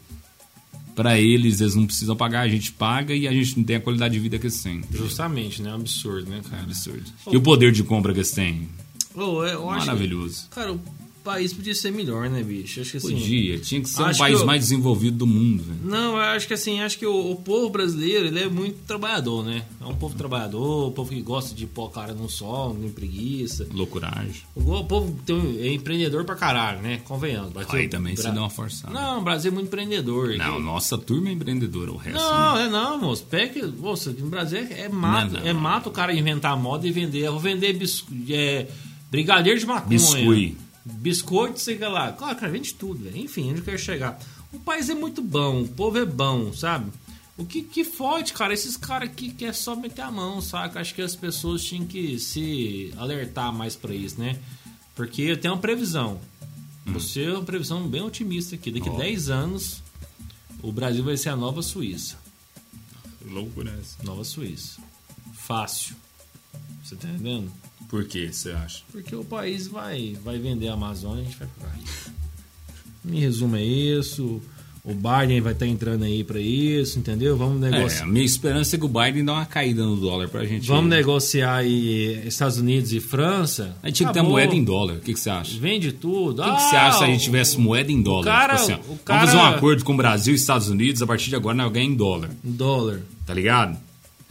pra 0.94 1.18
eles 1.20 1.60
eles 1.60 1.74
não 1.74 1.86
precisam 1.86 2.16
pagar, 2.16 2.40
a 2.42 2.48
gente 2.48 2.72
paga 2.72 3.14
e 3.14 3.26
a 3.28 3.32
gente 3.32 3.56
não 3.58 3.64
tem 3.64 3.76
a 3.76 3.80
qualidade 3.80 4.14
de 4.14 4.20
vida 4.20 4.38
que 4.38 4.46
eles 4.46 4.62
têm. 4.62 4.82
Justamente, 4.92 5.60
né? 5.60 5.70
É 5.70 5.72
um 5.72 5.76
absurdo, 5.76 6.30
né, 6.30 6.40
É 6.44 6.48
cara? 6.48 6.62
absurdo. 6.62 7.02
E 7.30 7.36
o 7.36 7.40
poder 7.42 7.72
de 7.72 7.82
compra 7.82 8.12
que 8.12 8.20
eles 8.20 8.30
têm? 8.30 8.68
Eu 9.16 9.42
acho 9.42 9.80
que- 9.82 9.86
Maravilhoso. 9.86 10.48
cara, 10.50 10.72
o 10.72 10.80
país 11.24 11.52
podia 11.52 11.74
ser 11.74 11.90
melhor, 11.90 12.28
né, 12.30 12.42
bicho? 12.42 12.80
Acho 12.80 12.90
que 12.92 12.96
assim. 12.98 13.10
Podia, 13.12 13.58
tinha 13.58 13.80
que 13.80 13.88
ser 13.88 14.02
um 14.02 14.14
país 14.14 14.40
eu- 14.40 14.46
mais 14.46 14.60
desenvolvido 14.62 15.16
do 15.18 15.26
mundo, 15.26 15.62
velho. 15.64 15.78
Não, 15.82 16.12
eu 16.16 16.20
acho 16.22 16.46
que 16.46 16.54
assim, 16.54 16.80
acho 16.80 16.98
que 16.98 17.06
o, 17.06 17.30
o 17.32 17.36
povo 17.36 17.70
brasileiro, 17.70 18.26
ele 18.26 18.40
é 18.40 18.48
muito 18.48 18.76
trabalhador, 18.86 19.44
né? 19.44 19.64
É 19.80 19.84
um 19.84 19.94
povo 19.94 20.14
trabalhador, 20.16 20.88
um 20.88 20.92
povo 20.92 21.10
que 21.10 21.20
gosta 21.22 21.54
de 21.54 21.66
pôr 21.66 21.86
a 21.86 21.90
cara 21.90 22.12
no 22.14 22.28
sol, 22.28 22.74
não 22.74 22.80
tem 22.82 22.90
preguiça. 22.90 23.66
Loucuragem. 23.72 24.42
O, 24.54 24.60
o 24.72 24.84
povo 24.84 25.18
tem, 25.24 25.34
um- 25.34 25.58
é 25.60 25.72
empreendedor 25.72 26.24
pra 26.24 26.34
caralho, 26.36 26.80
né? 26.82 27.00
Convenhamos. 27.04 27.52
Brasil- 27.52 27.74
Aí 27.74 27.88
também 27.88 28.14
Bra- 28.14 28.30
dá 28.30 28.40
uma 28.40 28.50
forçada. 28.50 28.92
Não, 28.92 29.20
o 29.20 29.22
Brasil 29.24 29.50
é 29.50 29.54
muito 29.54 29.66
empreendedor. 29.68 30.36
Não, 30.36 30.56
Que- 30.56 30.62
nossa 30.62 30.98
turma 30.98 31.28
é 31.30 31.32
empreendedora, 31.32 31.90
o 31.90 31.96
resto. 31.96 32.18
Não, 32.20 32.58
é 32.58 32.68
não, 32.68 33.00
moço. 33.00 33.24
Pega, 33.24 33.66
moço, 33.66 34.10
no 34.18 34.28
Brasil 34.28 34.58
é, 34.58 34.82
é 34.82 34.88
mato. 34.88 35.32
Não, 35.34 35.40
não. 35.40 35.46
É 35.46 35.52
mato 35.52 35.88
o 35.88 35.92
cara 35.92 36.12
inventar 36.14 36.56
moda 36.56 36.86
e 36.86 36.90
vender. 36.90 37.20
Eu 37.20 37.32
vou 37.32 37.40
vender 37.40 37.72
bis, 37.72 38.04
é, 38.30 38.66
brigadeiro 39.10 39.58
de 39.58 39.66
maconha. 39.66 39.88
Biscuit. 39.88 40.56
Biscoito, 40.84 41.58
sei 41.60 41.78
lá. 41.78 42.12
Claro, 42.12 42.36
cara, 42.36 42.52
vende 42.52 42.74
tudo, 42.74 43.04
velho. 43.04 43.16
Enfim, 43.16 43.50
onde 43.50 43.60
eu 43.60 43.64
quero 43.64 43.78
chegar. 43.78 44.18
O 44.52 44.60
país 44.60 44.88
é 44.88 44.94
muito 44.94 45.22
bom, 45.22 45.62
o 45.62 45.68
povo 45.68 45.98
é 45.98 46.04
bom, 46.04 46.52
sabe? 46.52 46.92
O 47.36 47.44
que, 47.44 47.62
que 47.62 47.82
fode, 47.82 48.32
cara? 48.32 48.54
Esses 48.54 48.76
caras 48.76 49.08
aqui 49.08 49.32
que 49.32 49.44
é 49.44 49.52
só 49.52 49.74
meter 49.74 50.02
a 50.02 50.10
mão, 50.10 50.40
saca? 50.40 50.80
Acho 50.80 50.94
que 50.94 51.02
as 51.02 51.16
pessoas 51.16 51.64
tinham 51.64 51.84
que 51.84 52.18
se 52.18 52.92
alertar 52.96 53.52
mais 53.52 53.74
pra 53.74 53.92
isso, 53.92 54.20
né? 54.20 54.38
Porque 54.94 55.22
eu 55.22 55.36
tenho 55.36 55.54
uma 55.54 55.60
previsão. 55.60 56.20
Você 56.86 57.24
é 57.24 57.32
uma 57.32 57.42
previsão 57.42 57.88
bem 57.88 58.02
otimista 58.02 58.54
aqui. 58.54 58.70
Daqui 58.70 58.88
Ó. 58.88 58.96
10 58.96 59.30
anos, 59.30 59.82
o 60.62 60.70
Brasil 60.70 61.02
vai 61.02 61.16
ser 61.16 61.30
a 61.30 61.36
nova 61.36 61.62
Suíça. 61.62 62.16
Loucura 63.24 63.76
essa. 63.80 64.00
Nova 64.04 64.22
Suíça. 64.22 64.80
Fácil. 65.32 65.96
Você 66.84 66.94
tá 66.94 67.08
entendendo? 67.08 67.50
Por 67.94 68.04
que 68.06 68.32
você 68.32 68.50
acha? 68.50 68.82
Porque 68.90 69.14
o 69.14 69.24
país 69.24 69.68
vai, 69.68 70.16
vai 70.24 70.36
vender 70.36 70.66
a 70.66 70.72
Amazônia 70.72 71.20
e 71.22 71.26
a 71.26 71.30
gente 71.30 71.38
vai 71.38 71.46
ficar 71.46 71.68
rico. 71.76 72.10
Em 73.08 73.20
resumo, 73.20 73.54
é 73.54 73.62
isso. 73.62 74.42
O 74.82 74.92
Biden 74.92 75.40
vai 75.40 75.52
estar 75.52 75.64
entrando 75.66 76.02
aí 76.02 76.24
pra 76.24 76.40
isso, 76.40 76.98
entendeu? 76.98 77.36
Vamos 77.36 77.62
É, 77.62 77.70
negociar. 77.70 78.02
a 78.02 78.06
minha 78.08 78.24
esperança 78.24 78.74
é 78.74 78.78
que 78.80 78.84
o 78.84 78.88
Biden 78.88 79.24
dá 79.24 79.34
uma 79.34 79.46
caída 79.46 79.84
no 79.84 79.96
dólar 79.96 80.28
pra 80.28 80.44
gente. 80.44 80.66
Vamos 80.66 80.90
negociar 80.90 81.58
aí 81.58 82.20
Estados 82.26 82.58
Unidos 82.58 82.92
e 82.92 82.98
França. 82.98 83.76
A 83.80 83.86
gente 83.86 83.96
tinha 83.98 84.08
que 84.08 84.14
ter 84.14 84.22
moeda 84.22 84.54
em 84.56 84.64
dólar. 84.64 84.96
O 84.96 85.00
que, 85.00 85.14
que 85.14 85.20
você 85.20 85.30
acha? 85.30 85.56
Vende 85.60 85.92
tudo. 85.92 86.42
O 86.42 86.44
que, 86.44 86.54
que 86.56 86.62
você 86.62 86.76
acha 86.76 86.98
se 86.98 87.04
a 87.04 87.06
gente 87.06 87.22
tivesse 87.22 87.58
moeda 87.60 87.92
em 87.92 88.02
dólar? 88.02 88.24
cara- 88.24 88.56
Tipo 88.56 88.72
assim, 88.72 88.72
ó, 88.72 88.94
cara- 89.04 89.20
Vamos 89.20 89.32
fazer 89.32 89.36
um 89.42 89.54
acordo 89.56 89.84
com 89.84 89.94
o 89.94 89.96
Brasil 89.96 90.34
e 90.34 90.36
Estados 90.36 90.68
Unidos, 90.68 91.00
a 91.00 91.06
partir 91.06 91.30
de 91.30 91.36
agora 91.36 91.54
nós 91.56 91.70
ganhamos 91.72 91.94
em 91.94 91.96
dólar, 91.96 92.30
Dólar. 92.42 93.00
tá 93.24 93.32
ligado? 93.32 93.78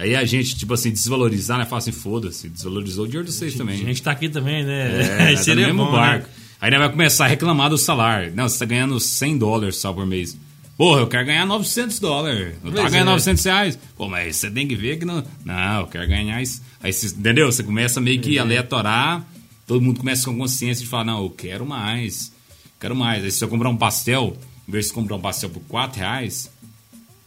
Aí 0.04 0.16
a 0.16 0.26
gente, 0.26 0.56
tipo 0.58 0.74
assim, 0.74 0.92
desvalorizar, 0.92 1.58
né? 1.58 1.66
Fala 1.66 1.78
assim, 1.80 1.92
foda-se, 1.94 2.50
desvalorizou 2.50 3.06
o 3.06 3.08
dinheiro 3.08 3.26
de 3.28 3.34
vocês 3.34 3.56
A 3.56 3.58
também. 3.58 3.78
gente 3.78 4.02
tá 4.04 4.12
aqui 4.12 4.28
também, 4.28 4.64
né? 4.66 4.96
É, 4.96 4.98
nós 4.98 5.08
tá 5.18 5.32
no 5.32 5.38
Seria 5.38 5.66
mesmo 5.68 5.86
bom, 5.86 5.92
barco. 5.94 6.28
né? 6.28 6.34
Aí 6.60 6.70
nós 6.72 6.80
vai 6.82 6.90
começar 6.90 7.26
a 7.26 7.28
reclamar 7.30 7.70
do 7.70 7.78
salário. 7.78 8.34
Não, 8.36 8.48
você 8.50 8.60
tá 8.60 8.66
ganhando 8.66 9.00
100 9.00 9.38
dólares 9.38 9.78
só 9.78 9.94
por 9.94 10.06
mês. 10.06 10.38
Porra, 10.78 11.02
eu 11.02 11.08
quero 11.08 11.26
ganhar 11.26 11.46
900 11.46 12.00
dólares. 12.00 12.48
Eu 12.56 12.56
Pois 12.64 12.76
tava 12.76 12.90
ganhando 12.90 13.08
é. 13.10 13.12
900 13.12 13.44
reais. 13.46 13.80
Pô, 13.96 14.10
mas 14.10 14.36
você 14.38 14.50
tem 14.52 14.68
que 14.68 14.76
ver 14.76 14.98
que 15.00 15.06
não... 15.06 15.24
Não, 15.46 15.82
eu 15.82 15.88
quero 15.88 16.08
ganhar 16.08 16.42
isso. 16.42 16.62
Aí, 16.82 16.92
você, 16.92 17.08
entendeu? 17.08 17.52
Você 17.52 17.64
começa 17.64 18.02
meio 18.02 18.20
que 18.20 18.38
a 18.38 18.42
Uhum. 18.42 18.48
aleatorar. 18.48 19.26
Todo 19.68 19.82
mundo 19.82 20.00
começa 20.00 20.26
com 20.26 20.38
consciência 20.38 20.84
de 20.84 20.90
falar, 20.90 21.06
não, 21.06 21.24
eu 21.24 21.30
quero 21.30 21.66
mais. 21.66 22.34
Quero 22.80 22.96
mais. 22.96 23.24
Aí 23.24 23.32
se 23.32 23.42
eu 23.44 23.48
comprar 23.48 23.70
um 23.70 23.78
pastel, 23.78 24.36
em 24.68 24.72
vez 24.72 24.88
de 24.88 24.94
comprar 24.94 25.16
um 25.16 25.22
pastel 25.22 25.50
por 25.50 25.62
4 25.70 26.00
reais, 26.00 26.50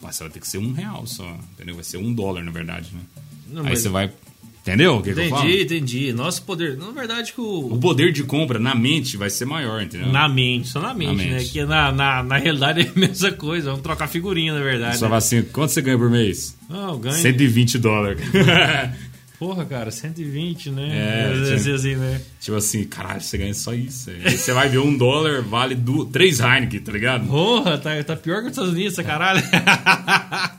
pastel 0.01 0.27
vai 0.27 0.33
ter 0.33 0.39
que 0.39 0.47
ser 0.47 0.57
um 0.59 0.71
real 0.73 1.05
só. 1.05 1.37
Entendeu? 1.53 1.75
Vai 1.75 1.83
ser 1.83 1.97
um 1.97 2.13
dólar, 2.13 2.43
na 2.43 2.51
verdade, 2.51 2.89
né? 2.93 3.01
Não, 3.49 3.61
Aí 3.63 3.69
mas- 3.69 3.79
você 3.81 3.89
vai... 3.89 4.11
Entendeu 4.61 4.97
o 4.97 5.01
que, 5.01 5.13
que 5.13 5.19
eu 5.21 5.29
falo? 5.29 5.47
Entendi, 5.47 5.63
entendi. 5.63 6.11
Nosso 6.13 6.41
poder. 6.41 6.75
Na 6.75 6.91
verdade, 6.91 7.31
que 7.31 7.39
o, 7.39 7.73
O 7.73 7.79
poder 7.79 8.11
de 8.11 8.21
compra 8.25 8.59
na 8.59 8.75
mente 8.75 9.15
vai 9.15 9.29
ser 9.29 9.45
maior, 9.45 9.81
entendeu? 9.81 10.11
Na 10.11 10.27
mente, 10.27 10.67
só 10.67 10.81
na 10.81 10.93
mente, 10.93 11.15
Na 11.15 11.23
né? 11.23 11.29
mente. 11.37 11.51
Que 11.51 11.63
na, 11.63 11.89
na, 11.89 12.21
na 12.21 12.37
realidade 12.37 12.81
é 12.85 12.89
a 12.93 12.99
mesma 12.99 13.31
coisa. 13.31 13.69
Vamos 13.69 13.81
trocar 13.81 14.07
figurinha, 14.09 14.53
na 14.53 14.59
verdade. 14.59 14.97
Só 14.97 15.07
né? 15.07 15.15
assim, 15.15 15.41
quanto 15.41 15.69
você 15.71 15.81
ganha 15.81 15.97
por 15.97 16.09
mês? 16.09 16.57
Não, 16.69 16.89
eu 16.89 16.99
ganho. 16.99 17.15
120 17.15 17.77
dólares. 17.77 18.19
Porra, 19.39 19.63
cara, 19.65 19.91
120, 19.91 20.71
né? 20.71 20.89
É, 20.91 21.31
Às 21.31 21.39
vezes 21.49 21.63
tinha- 21.63 21.75
assim, 21.75 21.95
né? 21.95 22.21
tipo 22.41 22.57
assim, 22.57 22.83
caralho, 22.85 23.21
você 23.21 23.37
ganha 23.37 23.53
só 23.53 23.71
isso. 23.73 24.09
Aí 24.09 24.35
você 24.37 24.51
vai 24.51 24.67
ver 24.67 24.79
um 24.79 24.97
dólar 24.97 25.43
vale 25.43 25.75
du... 25.75 26.05
três 26.05 26.39
Heineken, 26.39 26.79
tá 26.79 26.91
ligado? 26.91 27.27
Porra, 27.27 27.77
tá, 27.77 28.03
tá 28.03 28.15
pior 28.15 28.37
que 28.39 28.45
os 28.45 28.51
Estados 28.51 28.71
Unidos, 28.73 28.93
essa 28.93 29.03
caralho. 29.03 29.41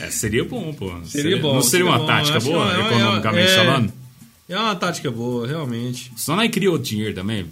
É, 0.00 0.10
seria 0.10 0.44
bom, 0.44 0.72
pô. 0.74 0.90
Seria 1.04 1.36
bom, 1.38 1.54
Não 1.54 1.62
seria 1.62 1.70
seria 1.70 1.86
uma 1.86 1.98
bom. 1.98 2.06
tática 2.06 2.40
boa, 2.40 2.72
é 2.72 2.78
uma- 2.78 2.88
economicamente 2.90 3.50
é- 3.52 3.56
falando? 3.56 3.92
É 4.46 4.58
uma 4.58 4.76
tática 4.76 5.10
boa, 5.10 5.46
realmente. 5.46 6.12
Só 6.16 6.36
nós 6.36 6.50
criou 6.50 6.76
dinheiro 6.76 7.14
também, 7.14 7.46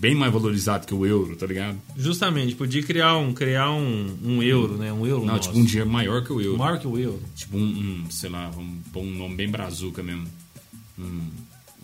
bem 0.00 0.12
mais 0.14 0.32
valorizado 0.32 0.86
que 0.86 0.92
o 0.94 1.06
euro, 1.06 1.36
tá 1.36 1.46
ligado? 1.46 1.78
Justamente, 1.96 2.56
podia 2.56 2.82
criar 2.82 3.16
um, 3.16 3.32
criar 3.32 3.70
um, 3.70 4.18
um 4.24 4.42
euro, 4.42 4.76
né? 4.76 4.92
Um 4.92 5.06
euro 5.06 5.24
Não, 5.24 5.34
nosso. 5.34 5.48
tipo 5.48 5.58
um 5.60 5.64
dinheiro 5.64 5.88
maior 5.88 6.24
que 6.24 6.32
o 6.32 6.40
euro. 6.40 6.58
Maior 6.58 6.80
que 6.80 6.88
o 6.88 6.98
euro. 6.98 7.22
Tipo 7.36 7.56
um, 7.56 7.62
um, 8.04 8.10
sei 8.10 8.28
lá, 8.28 8.50
vamos 8.50 8.84
pôr 8.92 9.02
um 9.02 9.14
nome 9.14 9.36
bem 9.36 9.48
brazuca 9.48 10.02
mesmo. 10.02 10.26
Um 10.98 11.20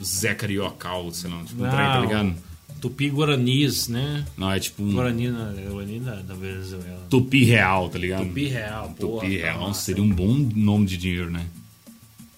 Zé 0.02 0.34
Cariocal, 0.34 1.12
sei 1.12 1.30
lá, 1.30 1.42
tipo 1.44 1.64
um 1.64 1.68
trem, 1.68 1.78
tá 1.78 2.00
ligado? 2.00 2.34
Tupi 2.80 3.08
Guaranis, 3.08 3.88
né? 3.88 4.24
Não, 4.36 4.52
é 4.52 4.60
tipo 4.60 4.82
um 4.82 4.92
Guarani, 4.92 5.28
na, 5.28 5.52
Guarani 5.68 6.00
da, 6.00 6.16
da 6.16 6.34
Venezuela. 6.34 7.06
Tupi 7.10 7.44
Real, 7.44 7.88
tá 7.88 7.98
ligado? 7.98 8.26
Tupi 8.26 8.46
Real, 8.46 8.94
porra. 8.98 9.20
Tupi 9.22 9.36
Real 9.36 9.60
massa, 9.60 9.82
seria 9.82 10.02
um 10.02 10.08
bom 10.10 10.34
nome 10.54 10.86
de 10.86 10.96
dinheiro, 10.96 11.30
né? 11.30 11.46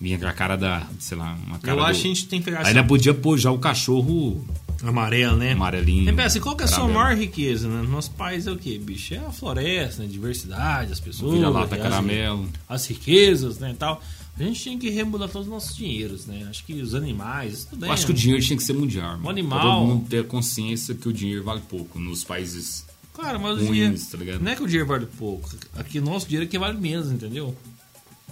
Vinha 0.01 0.19
com 0.19 0.27
a 0.27 0.33
cara 0.33 0.57
da, 0.57 0.87
sei 0.99 1.19
lá, 1.19 1.37
uma 1.47 1.59
cara 1.59 1.73
Eu 1.73 1.77
do- 1.77 1.83
acho 1.85 2.01
que 2.01 2.07
a 2.07 2.15
gente 2.15 2.27
tem 2.27 2.39
que 2.41 2.47
pegar 2.47 2.67
Ainda 2.67 2.83
podia 2.83 3.13
pôr 3.13 3.37
já 3.37 3.51
o 3.51 3.59
cachorro 3.59 4.43
amarelo, 4.83 5.37
né? 5.37 5.53
amarelinho. 5.53 6.05
Você 6.05 6.13
pensa, 6.15 6.41
qual 6.41 6.57
que 6.57 6.63
é 6.63 6.65
a 6.65 6.69
sua 6.69 6.89
maior 6.89 7.15
riqueza, 7.15 7.69
né? 7.69 7.87
Nosso 7.87 8.11
país 8.13 8.47
é 8.47 8.51
o 8.51 8.57
quê, 8.57 8.79
bicho? 8.79 9.13
É 9.13 9.19
a 9.19 9.31
floresta, 9.31 10.01
né? 10.03 10.09
a 10.09 10.11
diversidade, 10.11 10.93
as 10.93 11.01
pessoas, 11.01 11.35
Vira-lata 11.35 11.75
as, 11.77 11.83
caramelo. 11.83 12.49
as 12.67 12.87
riquezas, 12.87 13.59
né, 13.59 13.73
e 13.73 13.75
tal. 13.75 14.03
A 14.39 14.43
gente 14.43 14.59
tinha 14.63 14.79
que 14.79 14.89
remular 14.89 15.29
todos 15.29 15.47
os 15.49 15.53
nossos 15.53 15.77
dinheiros, 15.77 16.25
né? 16.25 16.47
Acho 16.49 16.65
que 16.65 16.73
os 16.81 16.95
animais, 16.95 17.67
tudo 17.67 17.81
bem. 17.81 17.91
Eu 17.91 17.93
acho 17.93 18.07
que 18.07 18.13
o 18.13 18.15
dinheiro 18.15 18.43
tinha 18.43 18.57
que 18.57 18.63
ser 18.63 18.73
mundial. 18.73 19.11
mano. 19.19 19.27
O 19.27 19.29
animal- 19.29 19.61
todo 19.61 19.87
mundo 19.87 20.09
ter 20.09 20.27
consciência 20.27 20.95
que 20.95 21.07
o 21.07 21.13
dinheiro 21.13 21.45
vale 21.45 21.61
pouco 21.69 21.99
nos 21.99 22.25
países. 22.25 22.87
Cara, 23.15 23.39
mas 23.39 23.59
o 23.59 23.67
ruins, 23.67 23.71
dinheiro. 23.71 23.99
tá 24.11 24.17
ligado? 24.17 24.41
Não 24.41 24.51
é 24.51 24.57
que 24.57 24.63
o 24.63 24.67
dinheiro 24.67 24.87
vale 24.89 25.05
pouco. 25.05 25.51
Aqui 25.77 26.01
nosso 26.01 26.27
dinheiro 26.27 26.47
aqui 26.47 26.57
vale 26.57 26.81
menos, 26.81 27.13
entendeu? 27.13 27.55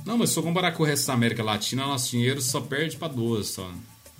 Não, 0.08 0.16
mas 0.18 0.30
se 0.30 0.38
eu 0.38 0.42
comparar 0.42 0.72
com 0.72 0.82
o 0.82 0.86
resto 0.86 1.06
da 1.06 1.12
América 1.12 1.42
Latina, 1.44 1.86
nosso 1.86 2.10
dinheiro 2.10 2.40
só 2.40 2.60
perde 2.60 2.96
pra 2.96 3.06
duas 3.08 3.48
só. 3.48 3.70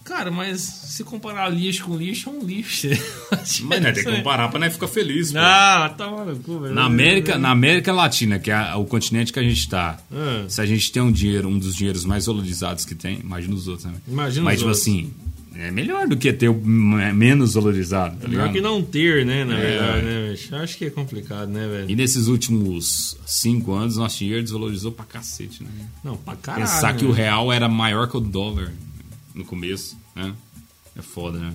Cara, 0.05 0.31
mas 0.31 0.61
se 0.63 1.05
comparar 1.05 1.49
lixo 1.51 1.85
com 1.85 1.95
lixo, 1.97 2.31
é 2.31 2.33
um 2.33 2.43
lixo. 2.43 2.89
Mas 3.65 3.83
né, 3.83 3.93
tem 3.93 4.03
que 4.05 4.11
comparar 4.17 4.49
pra 4.49 4.59
nós 4.59 4.73
ficar 4.73 4.89
feliz. 4.89 5.29
pô. 5.33 5.39
Não, 5.39 5.89
tá 5.95 6.11
maluco, 6.11 6.61
velho. 6.61 6.75
Na 6.75 6.85
América, 6.87 7.37
na 7.39 7.51
América 7.51 7.93
Latina, 7.93 8.39
que 8.39 8.51
é 8.51 8.55
a- 8.55 8.77
o 8.79 8.87
continente 8.87 9.31
que 9.35 9.39
a 9.39 9.43
gente 9.43 9.69
tá, 9.69 9.99
Ah. 10.11 10.47
se 10.49 10.63
a 10.63 10.65
gente 10.67 10.91
tem 10.93 11.03
um 11.03 11.13
dinheiro, 11.13 11.47
um 11.49 11.59
dos 11.59 11.75
dinheiros 11.75 12.07
mais 12.07 12.25
valorizados 12.25 12.87
que 12.87 12.95
tem, 12.95 13.19
imagina 13.21 13.55
os 13.55 13.69
outros 13.69 13.85
também. 13.85 14.01
Imagina 14.09 14.45
Mas, 14.45 14.55
os 14.55 14.61
tipo 14.61 14.69
outros. 14.71 14.83
assim, 14.83 15.13
é 15.59 15.71
melhor 15.71 16.07
do 16.07 16.17
que 16.17 16.33
ter 16.33 16.49
o 16.49 16.55
m- 16.55 17.13
menos 17.13 17.55
valorizado, 17.55 18.17
tá 18.17 18.29
Melhor 18.29 18.43
ligado? 18.49 18.53
que 18.55 18.61
não 18.61 18.83
ter, 18.83 19.27
né, 19.27 19.45
na 19.45 19.59
É. 19.59 19.61
verdade, 19.61 20.07
né, 20.07 20.31
bicho? 20.31 20.55
Acho 20.57 20.79
que 20.79 20.85
é 20.87 20.91
complicado, 20.91 21.49
né, 21.51 21.67
velho? 21.67 21.91
E 21.91 21.97
nesses 21.97 22.29
últimos 22.29 23.17
cinco 23.27 23.73
anos, 23.73 23.97
nosso 23.97 24.19
dinheiro 24.19 24.43
desvalorizou 24.43 24.93
pra 24.93 25.05
cacete, 25.05 25.63
né? 25.65 25.71
Não, 26.05 26.17
pra 26.17 26.37
caralho. 26.37 26.65
Pensar 26.65 26.95
que 26.97 27.05
né? 27.05 27.11
o 27.11 27.13
real 27.13 27.53
era 27.53 27.69
maior 27.69 28.09
que 28.09 28.17
o 28.17 28.21
dólar 28.21 28.73
no 29.35 29.45
começo, 29.45 29.97
né? 30.15 30.33
É 30.97 31.03
foda, 31.03 31.39
né? 31.39 31.53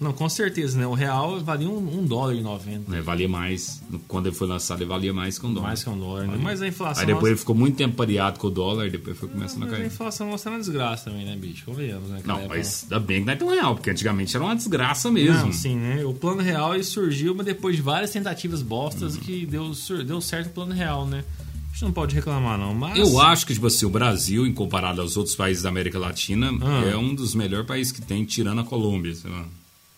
Não, 0.00 0.12
com 0.14 0.28
certeza, 0.30 0.78
né? 0.78 0.86
O 0.86 0.94
real 0.94 1.38
valia 1.40 1.68
um, 1.68 2.00
um 2.00 2.04
dólar 2.06 2.34
e 2.34 2.40
90. 2.40 2.90
Né, 2.90 3.00
Valia 3.02 3.28
mais. 3.28 3.82
Quando 4.08 4.28
ele 4.28 4.34
foi 4.34 4.48
lançado, 4.48 4.78
ele 4.80 4.88
valia 4.88 5.12
mais 5.12 5.38
que 5.38 5.44
um 5.44 5.52
dólar. 5.52 5.66
Mais 5.68 5.84
que 5.84 5.90
um 5.90 5.98
dólar, 5.98 6.26
né? 6.26 6.38
Mas 6.42 6.62
a 6.62 6.66
inflação. 6.66 7.00
Aí 7.02 7.06
depois 7.06 7.24
ele 7.24 7.30
nossa- 7.32 7.40
ficou 7.40 7.54
muito 7.54 7.76
tempo 7.76 7.96
pareado 7.96 8.38
com 8.40 8.46
o 8.46 8.50
dólar 8.50 8.86
e 8.86 8.90
depois 8.90 9.18
foi 9.18 9.28
começando 9.28 9.62
a 9.64 9.66
Mas 9.66 9.74
a 9.74 9.76
cair. 9.76 9.86
inflação 9.88 10.30
uma 10.30 10.58
desgraça 10.58 11.10
também, 11.10 11.26
né, 11.26 11.36
bicho? 11.36 11.64
Convenhamos, 11.66 12.08
né? 12.08 12.22
Não, 12.24 12.48
mas 12.48 12.84
ainda 12.84 12.98
bem 12.98 13.20
que 13.20 13.26
não 13.26 13.32
é 13.32 13.36
tão 13.36 13.48
real, 13.50 13.74
porque 13.74 13.90
antigamente 13.90 14.34
era 14.34 14.42
uma 14.44 14.56
desgraça 14.56 15.10
mesmo. 15.10 15.36
Não, 15.46 15.52
sim, 15.52 15.76
né? 15.76 16.02
O 16.04 16.14
plano 16.14 16.40
real 16.40 16.74
ele 16.74 16.82
surgiu, 16.84 17.34
mas 17.34 17.44
depois 17.44 17.76
de 17.76 17.82
várias 17.82 18.10
tentativas 18.10 18.62
bostas 18.62 19.16
que 19.18 19.44
deu, 19.44 19.70
deu 20.06 20.20
certo 20.22 20.46
o 20.46 20.50
plano 20.50 20.72
real, 20.72 21.06
né? 21.06 21.22
A 21.68 21.72
gente 21.72 21.84
não 21.84 21.92
pode 21.92 22.14
reclamar, 22.14 22.58
não. 22.58 22.74
Mas. 22.74 22.98
Eu 22.98 23.20
acho 23.20 23.46
que, 23.46 23.52
tipo 23.54 23.66
assim, 23.66 23.84
o 23.86 23.90
Brasil, 23.90 24.46
em 24.46 24.52
comparado 24.52 25.00
aos 25.02 25.16
outros 25.16 25.36
países 25.36 25.62
da 25.62 25.68
América 25.68 25.98
Latina, 25.98 26.50
Ah. 26.62 26.84
é 26.90 26.96
um 26.96 27.14
dos 27.14 27.34
melhores 27.34 27.66
países 27.66 27.92
que 27.92 28.00
tem, 28.02 28.24
tirando 28.24 28.60
a 28.62 28.64
Colômbia, 28.64 29.14
sei 29.14 29.30
lá. 29.30 29.44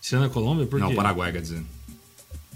Tirando 0.03 0.25
a 0.25 0.29
Colômbia, 0.29 0.65
por 0.67 0.79
Não, 0.79 0.89
quê? 0.89 0.95
Paraguai, 0.95 1.31
quer 1.31 1.41
dizer. 1.41 1.63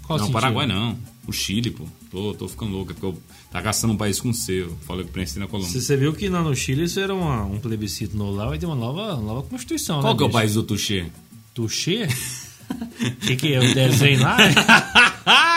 Qual 0.02 0.18
não, 0.18 0.26
sentido? 0.26 0.40
Paraguai 0.40 0.66
não. 0.66 0.98
O 1.26 1.32
Chile, 1.32 1.70
pô. 1.70 1.84
Tô, 2.10 2.34
tô 2.34 2.46
ficando 2.48 2.72
louco, 2.72 2.90
é 2.92 2.94
porque 2.94 3.06
eu 3.06 3.18
tá 3.50 3.60
gastando 3.60 3.94
um 3.94 3.96
país 3.96 4.20
com 4.20 4.32
C. 4.34 4.62
Eu 4.62 4.76
falei 4.86 5.04
que 5.04 5.10
pensei 5.12 5.40
na 5.40 5.48
Colômbia. 5.48 5.72
Se 5.72 5.80
você 5.80 5.96
viu 5.96 6.12
que 6.12 6.28
lá 6.28 6.42
no 6.42 6.54
Chile 6.54 6.84
isso 6.84 7.00
era 7.00 7.14
uma- 7.14 7.44
um 7.44 7.58
plebiscito 7.58 8.16
novo 8.16 8.36
lá, 8.36 8.46
vai 8.48 8.58
ter 8.58 8.66
uma 8.66 8.74
nova, 8.76 9.16
nova 9.16 9.42
constituição, 9.42 10.00
Qual 10.02 10.12
né? 10.12 10.18
que 10.18 10.24
é 10.24 10.26
o 10.26 10.30
país 10.30 10.54
do 10.54 10.62
Tuxê? 10.62 11.06
Tuxê? 11.54 12.04
O 12.06 13.16
que, 13.26 13.36
que 13.36 13.52
é? 13.54 13.58
O 13.60 13.74
desenho 13.74 14.20
lá? 14.22 14.36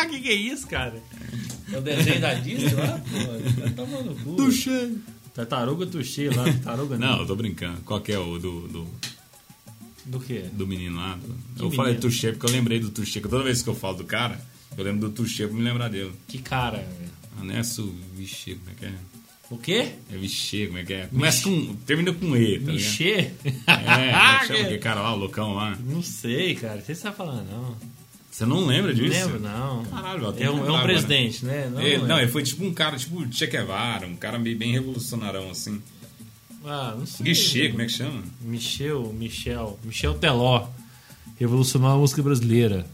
O 0.05 0.07
que, 0.11 0.19
que 0.21 0.29
é 0.29 0.33
isso, 0.33 0.67
cara? 0.67 1.01
É 1.71 1.77
o 1.77 1.81
desenho 1.81 2.19
da 2.21 2.33
Disney 2.35 2.73
lá? 2.73 2.99
Pô, 2.99 3.61
tá 3.61 3.69
tomando 3.75 4.23
cu. 4.23 4.35
Tuxê. 4.35 4.91
Tartaruga 5.33 5.85
Tuxê 5.85 6.29
lá, 6.29 6.43
tartaruga 6.43 6.97
Não, 6.97 7.19
eu 7.19 7.25
tô 7.25 7.35
brincando. 7.35 7.79
Qual 7.85 8.01
que 8.01 8.11
é 8.11 8.19
o 8.19 8.37
do, 8.37 8.67
do, 8.67 8.87
Do 10.05 10.19
que? 10.19 10.39
do 10.53 10.65
menino 10.67 10.97
lá? 10.97 11.17
eu 11.23 11.29
menino? 11.65 11.71
falei 11.75 11.95
Tuxê 11.95 12.31
porque 12.31 12.45
eu 12.47 12.51
lembrei 12.51 12.79
do 12.79 12.89
Tuxê. 12.89 13.21
que 13.21 13.27
Toda 13.29 13.43
vez 13.43 13.61
que 13.61 13.69
eu 13.69 13.75
falo 13.75 13.97
do 13.97 14.03
cara, 14.03 14.39
eu 14.77 14.83
lembro 14.83 15.09
do 15.09 15.13
Tuxê 15.15 15.47
pra 15.47 15.55
me 15.55 15.61
lembrar 15.63 15.89
dele. 15.89 16.11
Que 16.27 16.39
cara, 16.39 16.77
velho? 16.77 17.11
Anesso 17.39 17.93
Vixe, 18.15 18.55
como 18.55 18.69
é 18.71 18.73
que 18.79 18.85
é? 18.85 18.93
O 19.49 19.57
quê? 19.57 19.91
É 20.11 20.17
Vixe, 20.17 20.67
como 20.67 20.77
é 20.79 20.83
que 20.83 20.93
é? 20.93 21.05
Começa 21.07 21.43
com. 21.43 21.75
Termina 21.85 22.13
com 22.13 22.35
E, 22.37 22.59
tá? 22.59 22.71
Michê? 22.71 23.11
É, 23.11 23.29
é 24.09 24.39
que 24.39 24.47
chama 24.47 24.59
aquele 24.63 24.77
cara 24.79 25.01
lá, 25.01 25.13
o 25.13 25.17
loucão 25.17 25.53
lá? 25.53 25.77
Não 25.85 26.01
sei, 26.01 26.55
cara. 26.55 26.79
O 26.79 26.81
que 26.81 26.93
você 26.95 27.01
tá 27.01 27.11
falando, 27.11 27.49
não? 27.51 27.75
Você 28.31 28.45
não 28.45 28.65
lembra 28.65 28.93
Não 28.93 29.03
disso? 29.03 29.13
lembro, 29.25 29.39
não. 29.41 29.83
Caralho, 29.85 30.33
é 30.39 30.49
um, 30.49 30.65
é 30.65 30.71
um 30.71 30.81
presidente, 30.83 31.43
né? 31.45 31.69
Não, 31.69 31.81
Ele, 31.81 31.97
não, 32.07 32.17
ele 32.17 32.31
foi 32.31 32.43
tipo 32.43 32.63
um 32.63 32.73
cara, 32.73 32.95
tipo 32.95 33.27
Che 33.29 33.45
Guevara, 33.45 34.07
um 34.07 34.15
cara 34.15 34.39
bem 34.39 34.71
revolucionarão, 34.71 35.51
assim. 35.51 35.81
Ah, 36.65 36.95
não 36.97 37.05
sei. 37.05 37.25
Guichê, 37.25 37.69
como 37.69 37.81
é 37.81 37.85
que 37.85 37.91
chama? 37.91 38.23
Michel, 38.41 39.13
Michel, 39.17 39.79
Michel 39.83 40.13
Teló. 40.15 40.67
Revolucionou 41.39 41.89
a 41.91 41.97
música 41.97 42.21
brasileira. 42.21 42.85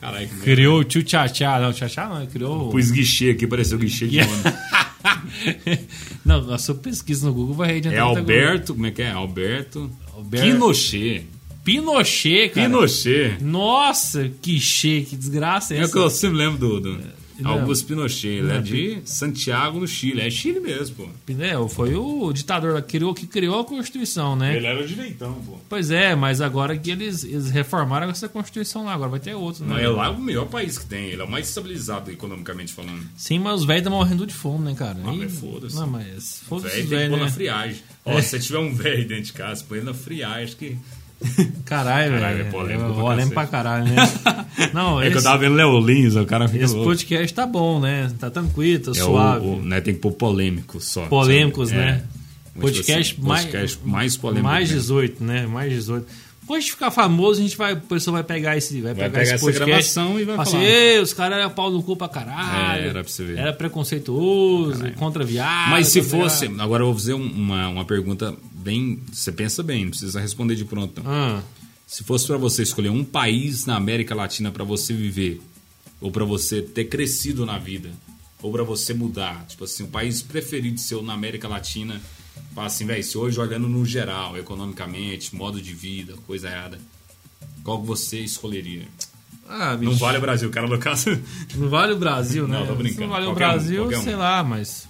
Caralho, 0.00 0.28
que 0.28 0.36
Criou 0.40 0.80
o 0.80 0.84
Tchu 0.84 1.02
Tchá. 1.02 1.26
Não, 1.60 1.72
Tchá 1.72 2.08
não, 2.08 2.26
criou. 2.26 2.70
Pus 2.70 2.90
guichê 2.90 3.30
aqui, 3.30 3.46
pareceu 3.46 3.78
guichê 3.78 4.06
de 4.08 4.16
Yeah. 4.22 5.82
não, 6.24 6.52
a 6.52 6.58
sua 6.58 6.74
pesquisa 6.74 7.26
no 7.26 7.32
Google 7.34 7.54
vai 7.54 7.72
É 7.74 7.76
adiantar 7.78 8.04
muita 8.06 8.20
Alberto, 8.20 8.74
como 8.74 8.86
é 8.86 8.90
que 8.90 9.02
é? 9.02 9.10
Alberto. 9.10 9.90
Alberto. 10.14 10.46
Pinochet. 10.46 11.26
Pinochet, 11.64 12.50
cara. 12.50 12.68
Pinochet. 12.68 13.42
Nossa, 13.42 14.30
que 14.42 14.58
che, 14.60 15.02
que 15.08 15.16
desgraça 15.16 15.74
é 15.74 15.78
É 15.78 15.80
essa? 15.80 15.90
o 15.90 15.92
que 15.92 15.98
eu 15.98 16.10
sempre 16.10 16.38
lembro 16.38 16.58
do, 16.58 16.80
do 16.80 17.00
Não. 17.38 17.50
Augusto 17.52 17.86
Pinochet. 17.86 18.28
Ele 18.38 18.48
Não, 18.48 18.54
é 18.56 18.60
de 18.60 19.00
Santiago, 19.04 19.80
no 19.80 19.86
Chile. 19.88 20.20
É 20.20 20.30
Chile 20.30 20.60
mesmo, 20.60 20.96
pô. 20.96 21.08
É, 21.40 21.68
foi 21.68 21.94
o 21.94 22.32
ditador 22.32 22.80
que 22.82 22.88
criou, 22.92 23.14
que 23.14 23.26
criou 23.26 23.60
a 23.60 23.64
Constituição, 23.64 24.36
né? 24.36 24.56
era 24.64 24.80
o 24.82 24.86
direitão, 24.86 25.34
pô. 25.46 25.58
Pois 25.68 25.90
é, 25.90 26.14
mas 26.14 26.40
agora 26.40 26.76
que 26.76 26.90
eles, 26.90 27.24
eles 27.24 27.50
reformaram 27.50 28.08
essa 28.10 28.28
Constituição 28.28 28.84
lá, 28.84 28.94
agora 28.94 29.10
vai 29.10 29.20
ter 29.20 29.34
outro, 29.34 29.64
né? 29.64 29.74
Não, 29.74 29.78
é 29.78 29.88
lá 29.88 30.10
o 30.10 30.20
melhor 30.20 30.46
país 30.46 30.78
que 30.78 30.86
tem. 30.86 31.06
Ele 31.06 31.20
é 31.20 31.24
o 31.24 31.30
mais 31.30 31.48
estabilizado 31.48 32.10
economicamente 32.10 32.72
falando. 32.72 33.02
Sim, 33.16 33.38
mas 33.38 33.60
os 33.60 33.66
velhos 33.66 33.82
estão 33.82 33.92
morrendo 33.96 34.26
de 34.26 34.34
fome, 34.34 34.64
né, 34.64 34.74
cara? 34.74 34.98
Ah, 35.04 35.12
E- 35.14 35.18
mas 35.18 35.38
foda-se. 35.38 35.76
Não, 35.76 35.86
mas 35.86 36.42
foda-se 36.46 36.76
Velho 36.76 36.88
tem 36.88 36.98
que 36.98 37.08
pôr 37.10 37.18
na 37.18 37.24
né? 37.24 37.30
friagem. 37.30 37.82
Ó, 38.04 38.20
se 38.20 38.28
você 38.28 38.38
tiver 38.40 38.58
um 38.58 38.74
velho 38.74 39.06
dentro 39.08 39.24
de 39.24 39.32
casa, 39.32 39.64
põe 39.68 39.78
ele 39.78 39.86
na 39.86 39.94
friagem, 39.94 40.44
acho 40.44 40.56
que. 40.56 40.76
Caralho, 41.64 42.12
Caralho, 42.12 42.36
velho. 42.36 42.48
é 42.48 42.50
polêmico 42.50 42.92
pra 42.92 43.02
Polêmico 43.02 43.34
pra 43.34 43.46
caralho, 43.46 43.84
né? 43.84 43.96
Não, 44.74 45.00
É 45.00 45.06
que 45.08 45.14
eu 45.14 45.18
esse, 45.18 45.24
tava 45.26 45.38
vendo 45.38 45.54
Léo 45.54 45.80
Lins, 45.80 46.14
o 46.16 46.24
cara 46.26 46.46
fica 46.48 46.64
esse 46.64 46.74
louco. 46.74 46.90
podcast 46.90 47.34
tá 47.34 47.46
bom, 47.46 47.80
né? 47.80 48.10
Tá 48.18 48.30
tranquilo, 48.30 48.84
tá 48.84 48.90
É 48.90 48.94
suave. 48.94 49.46
o, 49.46 49.54
o- 49.56 49.62
né, 49.62 49.80
tem 49.80 49.94
que 49.94 50.00
pôr 50.00 50.12
polêmico 50.12 50.80
só. 50.80 51.06
Polêmicos, 51.06 51.70
sabe? 51.70 51.80
né? 51.80 52.02
É. 52.56 52.60
Podcast, 52.60 53.14
assim, 53.14 53.26
mais, 53.28 53.44
podcast 53.46 53.78
mais 53.84 54.16
polêmico. 54.16 54.44
mais 54.46 54.68
mesmo. 54.70 54.80
18, 54.82 55.24
né? 55.24 55.46
Mais 55.46 55.72
18. 55.72 56.06
Depois 56.42 56.64
de 56.64 56.70
ficar 56.72 56.90
famoso, 56.90 57.40
a 57.40 57.42
gente 57.44 57.56
vai, 57.56 57.72
o 57.72 57.80
pessoal 57.80 58.14
vai 58.14 58.24
pegar 58.24 58.56
esse, 58.56 58.74
vai 58.82 58.92
Vai 58.92 58.94
pegar 58.94 59.10
pegar 59.10 59.22
esse 59.22 59.32
essa 59.34 59.44
podcast, 59.44 59.70
gravação 59.70 60.20
e 60.20 60.24
vai 60.24 60.34
falar 60.36 60.46
falar. 60.50 60.58
assim, 60.58 60.66
"Ei, 60.66 60.98
os 61.00 61.12
caras 61.14 61.38
eram 61.38 61.50
pau 61.50 61.70
no 61.70 61.82
cu 61.82 61.96
pra 61.96 62.08
caralho. 62.08 62.82
É, 62.82 62.88
era 62.88 63.02
pra 63.02 63.10
você 63.10 63.24
ver. 63.24 63.38
Era 63.38 63.52
preconceituoso, 63.54 64.84
contra 64.98 65.24
viado. 65.24 65.70
Mas 65.70 65.86
se 65.88 66.02
fosse. 66.02 66.48
viado. 66.48 66.60
Agora 66.60 66.82
eu 66.82 66.86
vou 66.88 66.94
fazer 66.96 67.14
um- 67.14 67.24
uma, 67.24 67.68
uma 67.68 67.84
pergunta 67.84 68.34
bem. 68.62 69.02
Você 69.12 69.30
pensa 69.32 69.62
bem, 69.62 69.84
não 69.84 69.90
precisa 69.90 70.20
responder 70.20 70.54
de 70.54 70.64
pronto. 70.64 71.02
não. 71.02 71.10
Ah, 71.10 71.42
Se 71.86 72.02
fosse 72.04 72.26
pra 72.26 72.36
você 72.38 72.62
escolher 72.62 72.88
um 72.90 73.04
país 73.04 73.66
na 73.66 73.76
América 73.76 74.14
Latina 74.14 74.50
pra 74.50 74.64
você 74.64 74.94
viver, 74.94 75.40
ou 76.00 76.10
pra 76.10 76.24
você 76.24 76.62
ter 76.62 76.86
crescido 76.86 77.44
na 77.44 77.58
vida, 77.58 77.90
ou 78.42 78.50
pra 78.50 78.62
você 78.62 78.94
mudar, 78.94 79.44
tipo 79.46 79.64
assim, 79.64 79.84
o 79.84 79.88
país 79.88 80.22
preferido 80.22 80.80
seu 80.80 81.02
na 81.02 81.12
América 81.12 81.46
Latina, 81.46 82.00
fala 82.54 82.66
assim, 82.68 82.86
velho, 82.86 83.04
se 83.04 83.16
hoje 83.18 83.38
olhando 83.38 83.68
no 83.68 83.84
geral, 83.84 84.36
economicamente, 84.38 85.34
modo 85.36 85.60
de 85.60 85.72
vida, 85.74 86.14
coisa 86.26 86.48
errada, 86.48 86.78
qual 87.62 87.82
você 87.82 88.20
escolheria? 88.20 88.86
ah. 89.48 89.76
Não 89.80 89.94
vale 89.96 90.18
o 90.18 90.20
Brasil, 90.20 90.48
cara, 90.50 90.66
no 90.66 90.78
caso. 90.78 91.10
Não 91.54 91.68
vale 91.68 91.92
o 91.92 91.98
Brasil, 91.98 92.48
né? 92.48 92.58
Não, 92.60 92.66
tô 92.66 92.74
brincando. 92.74 92.94
Se 92.94 93.00
não 93.02 93.08
vale 93.10 93.26
o 93.26 93.28
Qualquer 93.30 93.46
um, 93.46 93.50
Brasil, 93.50 93.82
qualquer 93.82 93.98
um. 93.98 94.02
sei 94.02 94.16
lá, 94.16 94.42
mas. 94.42 94.88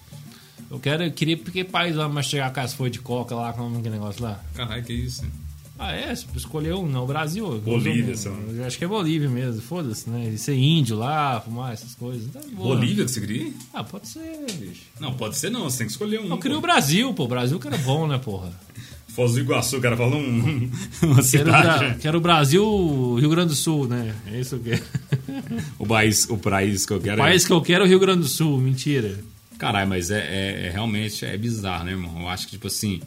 Eu 0.73 0.79
quero, 0.79 1.05
eu 1.05 1.13
queria 1.13 1.37
porque 1.37 1.63
país 1.63 1.95
lá 1.95 2.09
mas 2.09 2.25
chegar 2.25 2.51
com 2.51 2.61
as 2.61 2.73
folhas 2.73 2.93
de 2.95 2.99
coca 2.99 3.35
lá, 3.35 3.53
como 3.53 3.83
que 3.83 3.91
negócio 3.91 4.23
lá. 4.25 4.41
Caralho, 4.55 4.83
que 4.83 4.95
isso? 4.95 5.23
Ah, 5.79 5.93
é? 5.93 6.13
Escolher 6.13 6.73
um, 6.75 6.87
não, 6.89 7.05
o 7.05 7.07
Brasil. 7.07 7.61
Bolívia, 7.61 8.15
eu 8.57 8.65
acho 8.65 8.79
que 8.79 8.85
é 8.85 8.89
Bolívia 8.89 9.29
mesmo, 9.29 9.61
foda-se, 9.61 10.09
né? 10.09 10.31
E 10.33 10.39
ser 10.39 10.55
índio 10.55 10.97
lá, 10.97 11.41
fumar 11.41 11.75
essas 11.75 11.95
coisas. 11.95 12.27
Tá 12.33 12.41
boa. 12.53 12.75
Bolívia 12.75 13.05
que 13.05 13.11
você 13.11 13.21
queria? 13.21 13.53
Ah, 13.75 13.85
pode 13.85 14.09
ser, 14.09 14.47
bicho. 14.59 14.81
Não, 14.99 15.13
pode 15.13 15.37
ser 15.37 15.51
não, 15.51 15.65
você 15.65 15.79
tem 15.79 15.87
que 15.89 15.93
escolher 15.93 16.21
um. 16.21 16.29
Eu 16.29 16.39
queria 16.39 16.57
o. 16.57 16.61
Brasil, 16.63 17.13
pô. 17.13 17.25
O 17.25 17.29
Brasil 17.29 17.61
que 17.61 17.67
era 17.67 17.77
bom, 17.79 18.07
né, 18.07 18.17
porra? 18.17 18.51
Foz 19.09 19.35
do 19.35 19.41
Iguaçu, 19.41 19.79
cara 19.79 19.95
falou 19.95 20.19
um, 20.19 20.71
uma 21.03 21.17
Quero, 21.17 21.23
cidade. 21.23 21.99
quero 22.01 22.17
o 22.17 22.21
Brasil, 22.21 23.17
Rio 23.17 23.29
Grande 23.29 23.49
do 23.49 23.55
Sul, 23.57 23.87
né? 23.87 24.15
É 24.33 24.41
isso 24.41 24.59
que 24.59 24.71
eu 24.71 24.79
quero. 24.79 25.63
O 25.79 25.87
país, 25.87 26.31
o 26.31 26.39
país 26.39 26.87
que 26.87 26.95
eu 26.95 27.01
quero 27.01 27.21
O 27.21 27.25
país 27.25 27.45
que 27.45 27.53
eu 27.53 27.61
quero 27.61 27.85
é 27.85 27.87
o 27.87 27.91
Rio 27.91 27.99
Grande 27.99 28.21
do 28.21 28.29
Sul, 28.29 28.57
mentira. 28.59 29.19
Caralho, 29.59 29.89
mas 29.89 30.11
é, 30.11 30.19
é- 30.19 30.67
é 30.67 30.71
realmente 30.71 31.25
é 31.25 31.37
bizarro, 31.37 31.85
né, 31.85 31.93
irmão? 31.93 32.21
Eu 32.23 32.29
acho 32.29 32.47
que, 32.47 32.53
tipo 32.53 32.67
assim, 32.67 33.01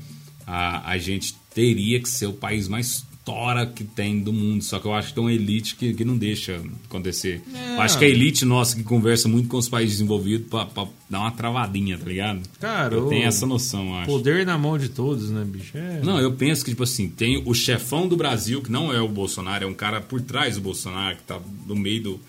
a, 0.45 0.89
a 0.91 0.97
gente 0.97 1.35
teria 1.53 1.99
que 1.99 2.09
ser 2.09 2.27
o 2.27 2.33
país 2.33 2.67
mais 2.67 3.05
tora 3.25 3.65
que 3.65 3.83
tem 3.83 4.19
do 4.19 4.31
mundo. 4.31 4.63
Só 4.63 4.77
que 4.77 4.85
eu 4.85 4.93
acho 4.93 5.07
que 5.09 5.15
tem 5.15 5.23
uma 5.23 5.33
elite 5.33 5.75
que, 5.75 5.95
que 5.95 6.05
não 6.05 6.15
deixa 6.15 6.61
acontecer. 6.85 7.41
Eu 7.75 7.81
acho 7.81 7.97
que 7.97 8.05
a 8.05 8.07
elite 8.07 8.45
nossa 8.45 8.75
que 8.75 8.83
conversa 8.83 9.27
muito 9.27 9.49
com 9.49 9.57
os 9.57 9.67
países 9.67 9.95
desenvolvidos 9.95 10.47
pra, 10.47 10.63
pra 10.67 10.85
dar 11.09 11.21
uma 11.21 11.31
travadinha, 11.31 11.97
tá 11.97 12.05
ligado? 12.05 12.41
Cara, 12.59 12.93
eu 12.93 13.07
tenho 13.07 13.25
essa 13.25 13.47
noção, 13.47 13.87
eu 13.87 13.95
acho. 13.95 14.05
Poder 14.11 14.45
na 14.45 14.59
mão 14.59 14.77
de 14.77 14.89
todos, 14.89 15.31
né, 15.31 15.43
bicho? 15.43 15.75
É. 15.75 16.01
Não, 16.03 16.19
eu 16.19 16.33
penso 16.33 16.63
que, 16.63 16.69
tipo 16.69 16.83
assim, 16.83 17.09
tem 17.09 17.41
o 17.43 17.53
chefão 17.55 18.07
do 18.07 18.15
Brasil, 18.15 18.61
que 18.61 18.71
não 18.71 18.93
é 18.93 19.01
o 19.01 19.07
Bolsonaro, 19.09 19.63
é 19.63 19.67
um 19.67 19.73
cara 19.73 19.99
por 19.99 20.21
trás 20.21 20.53
do 20.55 20.61
Bolsonaro, 20.61 21.15
que 21.17 21.23
tá 21.23 21.39
no 21.65 21.75
meio 21.75 22.03
do, 22.03 22.19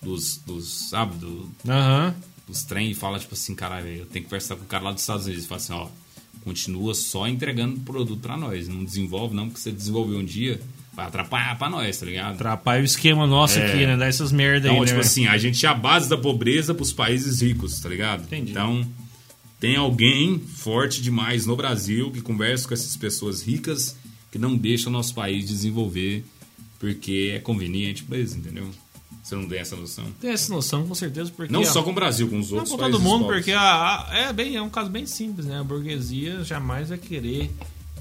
dos, 0.00 0.36
dos, 0.46 0.88
sabe, 0.90 1.16
do, 1.16 1.48
Aham. 1.68 2.14
Dos 2.46 2.62
trem 2.64 2.90
e 2.90 2.94
fala, 2.94 3.18
tipo 3.18 3.34
assim, 3.34 3.54
caralho, 3.54 3.88
eu 3.88 4.06
tenho 4.06 4.24
que 4.24 4.30
conversar 4.30 4.56
com 4.56 4.64
o 4.64 4.66
cara 4.66 4.84
lá 4.84 4.92
dos 4.92 5.02
Estados 5.02 5.26
Unidos. 5.26 5.44
E 5.44 5.48
fala 5.48 5.60
assim, 5.60 5.72
ó, 5.72 5.88
continua 6.42 6.94
só 6.94 7.26
entregando 7.26 7.80
produto 7.80 8.20
para 8.20 8.36
nós. 8.36 8.68
Não 8.68 8.84
desenvolve, 8.84 9.34
não, 9.34 9.46
porque 9.46 9.60
você 9.60 9.72
desenvolveu 9.72 10.18
um 10.18 10.24
dia, 10.24 10.60
vai 10.92 11.06
atrapalhar 11.06 11.56
para 11.58 11.70
nós, 11.70 11.98
tá 11.98 12.06
ligado? 12.06 12.34
Atrapalha 12.34 12.82
o 12.82 12.84
esquema 12.84 13.26
nosso 13.26 13.58
É. 13.58 13.66
aqui, 13.66 13.86
né? 13.86 13.96
Dá 13.96 14.06
essas 14.06 14.30
merda 14.30 14.68
aí, 14.68 14.74
Então, 14.74 14.82
né? 14.84 14.88
tipo 14.88 15.00
assim, 15.00 15.26
a 15.26 15.38
gente 15.38 15.64
é 15.64 15.68
a 15.68 15.74
base 15.74 16.08
da 16.08 16.18
pobreza 16.18 16.74
pros 16.74 16.92
países 16.92 17.40
ricos, 17.40 17.80
tá 17.80 17.88
ligado? 17.88 18.24
Entendi. 18.24 18.50
Então, 18.50 18.86
tem 19.58 19.76
alguém 19.76 20.38
forte 20.38 21.00
demais 21.00 21.46
no 21.46 21.56
Brasil 21.56 22.10
que 22.10 22.20
conversa 22.20 22.68
com 22.68 22.74
essas 22.74 22.94
pessoas 22.96 23.42
ricas 23.42 23.96
que 24.30 24.38
não 24.38 24.54
deixa 24.56 24.88
o 24.90 24.92
nosso 24.92 25.14
país 25.14 25.46
desenvolver 25.48 26.24
porque 26.78 27.32
é 27.34 27.38
conveniente 27.38 28.02
pra 28.02 28.18
eles, 28.18 28.34
entendeu? 28.34 28.68
Você 29.24 29.34
não 29.36 29.48
tem 29.48 29.58
essa 29.58 29.74
noção? 29.74 30.04
Tem 30.20 30.30
essa 30.32 30.52
noção, 30.52 30.86
com 30.86 30.94
certeza, 30.94 31.32
porque... 31.34 31.50
Não 31.50 31.62
a- 31.62 31.64
só 31.64 31.82
com 31.82 31.90
o 31.90 31.94
Brasil, 31.94 32.28
com 32.28 32.38
os 32.38 32.50
Não 32.50 32.58
outros 32.58 32.72
com 32.76 32.78
todo 32.78 33.00
mundo, 33.00 33.22
pobres. 33.24 33.38
porque 33.40 33.52
a, 33.52 33.62
a- 33.62 34.08
é, 34.18 34.32
bem, 34.34 34.54
é 34.54 34.60
um 34.60 34.68
caso 34.68 34.90
bem 34.90 35.06
simples, 35.06 35.46
né? 35.46 35.58
A 35.60 35.64
burguesia 35.64 36.44
jamais 36.44 36.90
vai 36.90 36.98
querer 36.98 37.50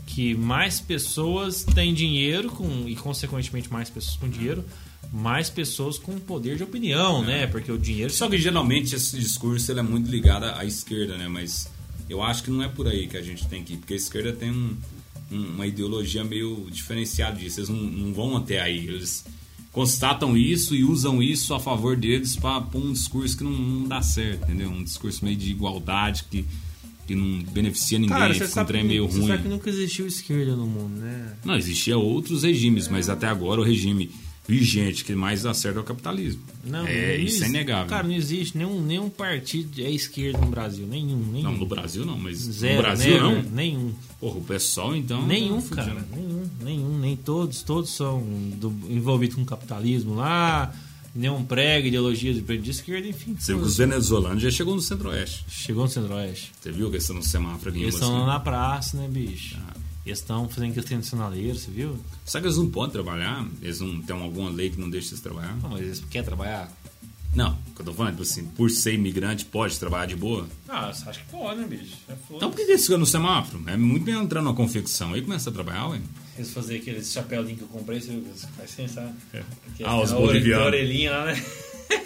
que 0.06 0.36
mais 0.36 0.82
pessoas 0.82 1.64
tenham 1.64 1.94
dinheiro 1.94 2.50
com, 2.52 2.68
e, 2.90 2.96
consequentemente, 2.98 3.72
mais 3.72 3.90
pessoas 3.90 4.18
com 4.18 4.28
dinheiro, 4.28 4.66
mais 5.14 5.50
pessoas 5.50 5.98
com 5.98 6.20
poder 6.20 6.58
de 6.58 6.64
opinião, 6.64 7.24
né? 7.24 7.48
Porque 7.48 7.72
o 7.72 7.78
dinheiro... 7.78 8.12
Só 8.12 8.28
que 8.30 8.38
geralmente 8.38 8.94
esse 8.94 9.18
discurso 9.18 9.72
ele 9.72 9.80
é 9.80 9.84
muito 9.84 10.12
ligado 10.12 10.44
à 10.44 10.66
esquerda, 10.66 11.18
né? 11.18 11.30
Mas 11.30 11.70
eu 12.10 12.22
acho 12.22 12.44
que 12.44 12.52
não 12.52 12.62
é 12.62 12.68
por 12.68 12.86
aí 12.86 13.08
que 13.08 13.16
a 13.16 13.22
gente 13.22 13.48
tem 13.48 13.64
que 13.64 13.76
ir, 13.76 13.78
porque 13.78 13.94
a 13.94 13.98
esquerda 13.98 14.34
tem 14.34 14.52
um- 14.52 14.76
um- 15.32 15.46
uma 15.56 15.66
ideologia 15.66 16.22
meio 16.26 16.68
diferenciada 16.70 17.40
disso. 17.40 17.62
Eles 17.62 17.70
não, 17.70 17.78
não 17.78 18.14
vão 18.14 18.36
até 18.36 18.60
aí. 18.60 18.86
Eles 18.88 19.24
constatam 19.74 20.38
isso 20.38 20.76
e 20.76 20.84
usam 20.84 21.22
isso 21.22 21.54
a 21.54 21.60
favor 21.60 21.98
deles 21.98 22.36
para 22.36 22.62
pôr 22.62 22.80
um 22.80 22.94
discurso 22.94 23.36
que 23.36 23.44
não, 23.44 23.52
não 23.52 23.88
dá 23.88 24.02
certo, 24.02 24.44
entendeu? 24.44 24.70
Um 24.70 24.84
discurso 24.84 25.26
meio 25.26 25.36
de 25.36 25.50
igualdade 25.50 26.26
que, 26.30 26.46
que 27.08 27.16
não 27.16 27.44
beneficia 27.52 27.98
ninguém, 27.98 28.16
Cara, 28.16 28.34
você 28.34 28.48
sabe, 28.48 28.72
que, 28.72 28.84
meio 28.84 29.08
você 29.08 29.18
ruim. 29.18 29.28
sabe 29.28 29.44
que 29.44 29.50
nunca 29.50 29.70
existiu 29.70 30.06
esquerda 30.06 30.56
no 30.56 30.68
mundo, 30.68 31.00
né? 31.00 31.34
Não, 31.44 31.56
existia 31.56 31.98
outros 31.98 32.44
regimes, 32.44 32.88
mas 32.88 33.10
até 33.10 33.28
agora 33.28 33.60
o 33.60 33.64
regime 33.64 34.12
vigente 34.46 35.06
que 35.06 35.16
mais 35.16 35.44
dá 35.44 35.54
certo 35.54 35.78
é 35.78 35.80
o 35.80 35.84
capitalismo. 35.84 36.42
Não, 36.64 36.86
é, 36.86 37.18
não 37.18 37.24
isso 37.24 37.44
é 37.44 37.48
inegável. 37.48 37.88
Cara, 37.88 38.04
não 38.04 38.14
existe 38.14 38.58
nenhum, 38.58 38.82
nenhum 38.82 39.10
partido 39.10 39.82
é 39.82 39.90
esquerda 39.90 40.38
no 40.40 40.48
Brasil. 40.48 40.86
Nenhum, 40.86 41.18
nenhum. 41.32 41.52
Não, 41.52 41.58
no 41.58 41.66
Brasil 41.66 42.06
não, 42.06 42.18
mas 42.18 42.40
Zero, 42.40 42.76
no 42.76 42.82
Brasil 42.82 43.14
never, 43.14 43.44
não. 43.44 43.52
Nenhum. 43.52 43.94
Porra, 44.20 44.38
o 44.38 44.44
pessoal 44.44 44.96
então. 44.96 45.26
Nenhum, 45.26 45.62
tá 45.62 45.78
cara. 45.78 45.92
fudido. 46.02 46.16
Nenhum, 46.16 46.50
nenhum. 46.62 47.00
Nem 47.00 47.16
todos. 47.16 47.64
Todos 47.64 47.92
são 47.92 48.22
do, 48.58 48.70
envolvidos 48.90 49.36
com 49.36 49.46
capitalismo 49.46 50.16
lá. 50.16 50.74
Nenhum 51.16 51.46
prega 51.46 51.88
ideologia 51.88 52.34
de, 52.34 52.42
de 52.42 52.72
esquerda, 52.72 53.08
enfim. 53.08 53.36
Você 53.40 53.54
viu 53.54 53.62
que 53.62 53.68
os 53.68 53.78
venezuelanos 53.78 54.42
já 54.42 54.50
chegou 54.50 54.76
no 54.76 54.82
centro-oeste. 54.82 55.46
Chegou 55.48 55.84
no 55.84 55.90
Centro-Oeste. 55.90 56.52
Você 56.60 56.72
viu 56.72 56.90
que 56.90 56.96
eles 56.96 57.04
estão 57.04 57.16
no 57.16 57.24
semáforo 57.24 57.70
ali? 57.70 57.84
Eles 57.84 57.94
estão 57.94 58.20
lá 58.22 58.26
na 58.26 58.40
praça, 58.40 58.98
né, 58.98 59.08
bicho? 59.08 59.58
Ah. 59.60 59.93
Eles 60.06 60.20
estão 60.20 60.50
fazendo 60.50 60.74
questão 60.74 61.00
de 61.00 61.06
sinaleiro, 61.06 61.58
você 61.58 61.72
viu? 61.72 61.98
Sabe 62.26 62.44
que 62.44 62.48
eles 62.50 62.58
não 62.58 62.70
podem 62.70 62.92
trabalhar? 62.92 63.48
Eles 63.62 63.80
não 63.80 64.02
têm 64.02 64.16
alguma 64.22 64.50
lei 64.50 64.70
que 64.70 64.80
não 64.80 64.90
deixa 64.90 65.10
eles 65.10 65.22
trabalhar? 65.22 65.56
Não, 65.62 65.70
mas 65.70 65.82
eles 65.82 66.04
querem 66.10 66.26
trabalhar? 66.26 66.70
Não, 67.34 67.58
o 67.72 67.74
que 67.76 67.82
eu 67.82 67.86
tô 67.86 67.94
falando, 67.94 68.12
tipo 68.12 68.24
assim, 68.24 68.46
por 68.46 68.70
ser 68.70 68.94
imigrante, 68.94 69.46
pode 69.46 69.80
trabalhar 69.80 70.06
de 70.06 70.16
boa? 70.16 70.48
Ah, 70.70 70.90
acho 70.90 71.20
que 71.20 71.26
pode, 71.32 71.62
né, 71.62 71.68
bicho? 71.68 71.96
É 72.10 72.14
foda. 72.16 72.36
Então 72.36 72.50
por 72.52 72.58
que 72.58 72.62
eles 72.64 72.84
ficam 72.84 72.98
no 73.00 73.06
semáforo? 73.08 73.64
É 73.66 73.76
muito 73.78 74.04
bem 74.04 74.14
entrar 74.16 74.42
numa 74.42 74.54
confecção. 74.54 75.14
Aí 75.14 75.22
começa 75.22 75.50
a 75.50 75.54
trabalhar, 75.54 75.88
ué. 75.88 76.02
Eles 76.36 76.52
fazer 76.54 76.76
aqueles 76.78 77.12
chapéuzinho 77.12 77.58
que 77.58 77.64
eu 77.64 77.68
comprei, 77.70 78.00
você 78.02 78.12
viu? 78.12 78.26
Faz 78.58 78.70
sem, 78.72 78.88
sabe? 78.88 79.14
Que 79.78 79.84
Ah, 79.84 80.00
os 80.02 80.12
bolivianos. 80.12 80.64
a 80.64 80.68
orelhinha 80.68 81.12
lá, 81.12 81.26
né? 81.26 81.46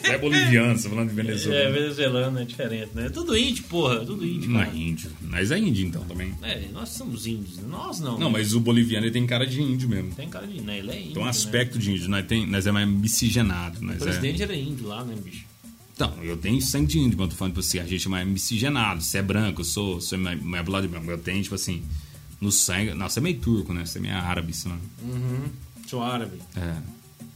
Você 0.02 0.12
é 0.12 0.18
boliviano, 0.18 0.78
você 0.78 0.90
falando 0.90 1.10
de 1.10 1.16
Venezuela. 1.16 1.60
É, 1.60 1.72
venezuelano 1.72 2.40
é 2.40 2.46
diferente, 2.46 2.90
né? 2.94 3.10
Tudo 3.10 3.38
índio, 3.38 3.64
porra. 3.66 4.06
Tudo 4.06 4.26
índio, 4.26 4.50
Não 4.50 4.60
cara. 4.60 4.72
é 4.72 4.78
índio. 4.78 5.12
Nós 5.22 5.52
é 5.52 5.58
índio 5.58 5.86
então 5.88 6.04
também. 6.04 6.34
É, 6.42 6.68
nós 6.74 6.90
somos 6.90 7.28
índios. 7.28 7.58
Nós 7.68 8.00
não. 8.00 8.18
Não, 8.18 8.30
mas 8.30 8.54
o 8.54 8.60
boliviano 8.60 9.06
ele 9.06 9.14
tem 9.14 9.26
cara 9.26 9.46
de 9.46 9.62
índio 9.62 9.90
mesmo. 9.90 10.14
Tem 10.14 10.30
cara 10.30 10.48
de... 10.48 10.62
Né? 10.62 10.80
Ele 10.80 10.92
é 10.92 11.00
índio, 11.00 11.14
Tem 11.14 11.22
um 11.22 11.26
né? 11.26 11.32
aspecto 11.32 11.78
de 11.78 11.92
índio. 11.92 12.10
Nós, 12.10 12.26
tem, 12.26 12.46
nós 12.46 12.66
é 12.66 12.72
mais 12.72 12.88
miscigenado. 12.88 13.82
Nós 13.82 13.98
O 13.98 14.04
é... 14.04 14.06
presidente 14.06 14.42
era 14.44 14.56
índio 14.56 14.88
lá, 14.88 15.04
né, 15.04 15.16
bicho? 15.24 15.46
Então, 15.94 16.14
eu 16.22 16.38
tenho 16.38 16.62
sangue 16.62 16.86
de 16.88 17.00
índio, 17.00 17.18
mas 17.18 17.26
eu 17.26 17.30
tô 17.32 17.36
falando, 17.36 17.54
tipo 17.54 17.60
assim, 17.60 17.80
a 17.80 17.86
gente 17.86 18.06
é 18.06 18.10
mais 18.10 18.28
miscigenado. 18.28 19.02
Você 19.02 19.18
é 19.18 19.22
branco, 19.22 19.62
eu 19.62 19.66
sou, 19.66 20.00
sou 20.00 20.18
mais, 20.18 20.40
mais 20.42 20.64
de 20.64 20.88
branco. 20.88 21.10
Eu 21.10 21.18
tenho, 21.18 21.42
tipo 21.42 21.56
assim, 21.56 21.82
no 22.40 22.52
sangue. 22.52 22.94
Nossa, 22.94 23.16
você 23.16 23.20
é 23.20 23.24
meio 23.24 23.40
turco, 23.40 23.74
né? 23.74 23.84
Você 23.84 23.98
é 23.98 24.02
meio 24.02 24.16
árabe, 24.16 24.54
sei 24.54 24.72
lá. 24.72 24.78
Uhum. 25.02 25.46
Sou 25.88 26.04
árabe. 26.04 26.38
É. 26.56 26.76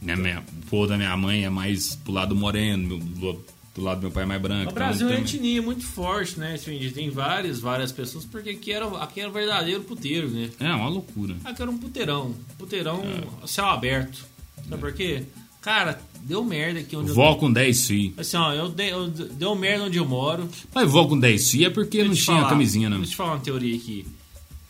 Minha, 0.02 0.16
minha, 0.16 0.40
o 0.40 0.66
povo 0.66 0.86
da 0.88 0.96
minha 0.96 1.16
mãe 1.16 1.44
é 1.44 1.50
mais 1.50 1.94
pro 1.94 2.12
lado 2.12 2.34
moreno, 2.34 2.98
do, 2.98 3.44
do 3.74 3.82
lado 3.82 4.00
do 4.00 4.02
meu 4.02 4.10
pai 4.10 4.24
é 4.24 4.26
mais 4.26 4.42
branco. 4.42 4.70
O 4.70 4.74
Brasil 4.74 5.08
é 5.08 5.12
então, 5.12 5.22
uma 5.24 5.28
etnia 5.28 5.62
muito 5.62 5.84
forte, 5.86 6.38
né? 6.38 6.54
Assim, 6.54 6.76
tem 6.92 7.08
várias, 7.08 7.60
várias 7.60 7.92
pessoas, 7.92 8.24
porque 8.24 8.50
aqui 8.50 8.72
era, 8.72 8.86
aqui 8.98 9.20
era 9.20 9.30
o 9.30 9.32
verdadeiro 9.32 9.82
puteiro, 9.82 10.28
né? 10.28 10.50
É 10.58 10.72
uma 10.74 10.88
loucura. 10.88 11.36
Aqui 11.44 11.62
era 11.62 11.70
um 11.70 11.78
puteirão. 11.78 12.34
Puteirão, 12.58 13.02
É. 13.42 13.46
céu 13.46 13.66
aberto. 13.66 14.26
Sabe 14.68 14.80
por 14.80 14.92
quê? 14.92 15.22
Cara, 15.60 16.00
deu 16.22 16.44
merda 16.44 16.80
aqui 16.80 16.96
onde 16.96 17.12
Vó 17.12 17.30
eu 17.32 17.36
com 17.36 17.52
10 17.52 17.86
filhos. 17.86 18.18
Assim, 18.18 18.36
ó, 18.36 18.52
eu, 18.52 18.68
dei, 18.68 18.92
eu 18.92 19.08
deu 19.08 19.54
merda 19.54 19.84
onde 19.84 19.96
eu 19.96 20.04
moro. 20.04 20.48
Mas 20.74 20.90
vó 20.90 21.06
com 21.06 21.18
10 21.18 21.50
filhos 21.50 21.66
é 21.68 21.70
porque 21.70 22.02
não 22.02 22.12
tinha 22.14 22.38
falar, 22.38 22.48
camisinha, 22.48 22.90
não. 22.90 22.96
Deixa 22.96 23.10
eu 23.10 23.12
te 23.12 23.16
falar 23.16 23.32
uma 23.34 23.40
teoria 23.40 23.76
aqui. 23.76 24.04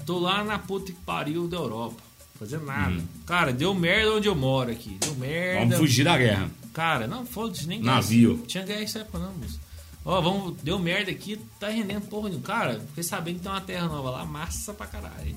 Tô 0.04 0.18
lá 0.18 0.44
na 0.44 0.58
puta 0.58 0.92
que 0.92 0.98
pariu 1.00 1.48
da 1.48 1.56
Europa. 1.56 1.96
Fazendo 2.42 2.66
nada. 2.66 2.96
Hum. 2.96 3.06
Cara, 3.24 3.52
deu 3.52 3.72
merda 3.72 4.14
onde 4.14 4.26
eu 4.26 4.34
moro 4.34 4.72
aqui. 4.72 4.96
Deu 5.00 5.14
merda. 5.14 5.60
Vamos 5.60 5.76
fugir 5.76 6.02
da 6.02 6.18
guerra. 6.18 6.50
Cara, 6.72 7.06
não, 7.06 7.24
foda-se, 7.24 7.68
nem 7.68 7.80
Navio. 7.80 8.42
Tinha 8.48 8.64
guerra 8.64 8.80
nessa 8.80 8.98
época, 8.98 9.20
não, 9.20 9.32
moço. 9.32 9.60
Ó, 10.04 10.20
vamos, 10.20 10.56
deu 10.60 10.76
merda 10.76 11.12
aqui, 11.12 11.38
tá 11.60 11.68
rendendo 11.68 12.00
porra 12.08 12.30
nenhuma. 12.30 12.44
Cara, 12.44 12.80
fiquei 12.88 13.04
sabendo 13.04 13.36
que 13.36 13.42
tem 13.42 13.52
uma 13.52 13.60
terra 13.60 13.86
nova 13.86 14.10
lá, 14.10 14.24
massa 14.24 14.74
pra 14.74 14.88
caralho. 14.88 15.36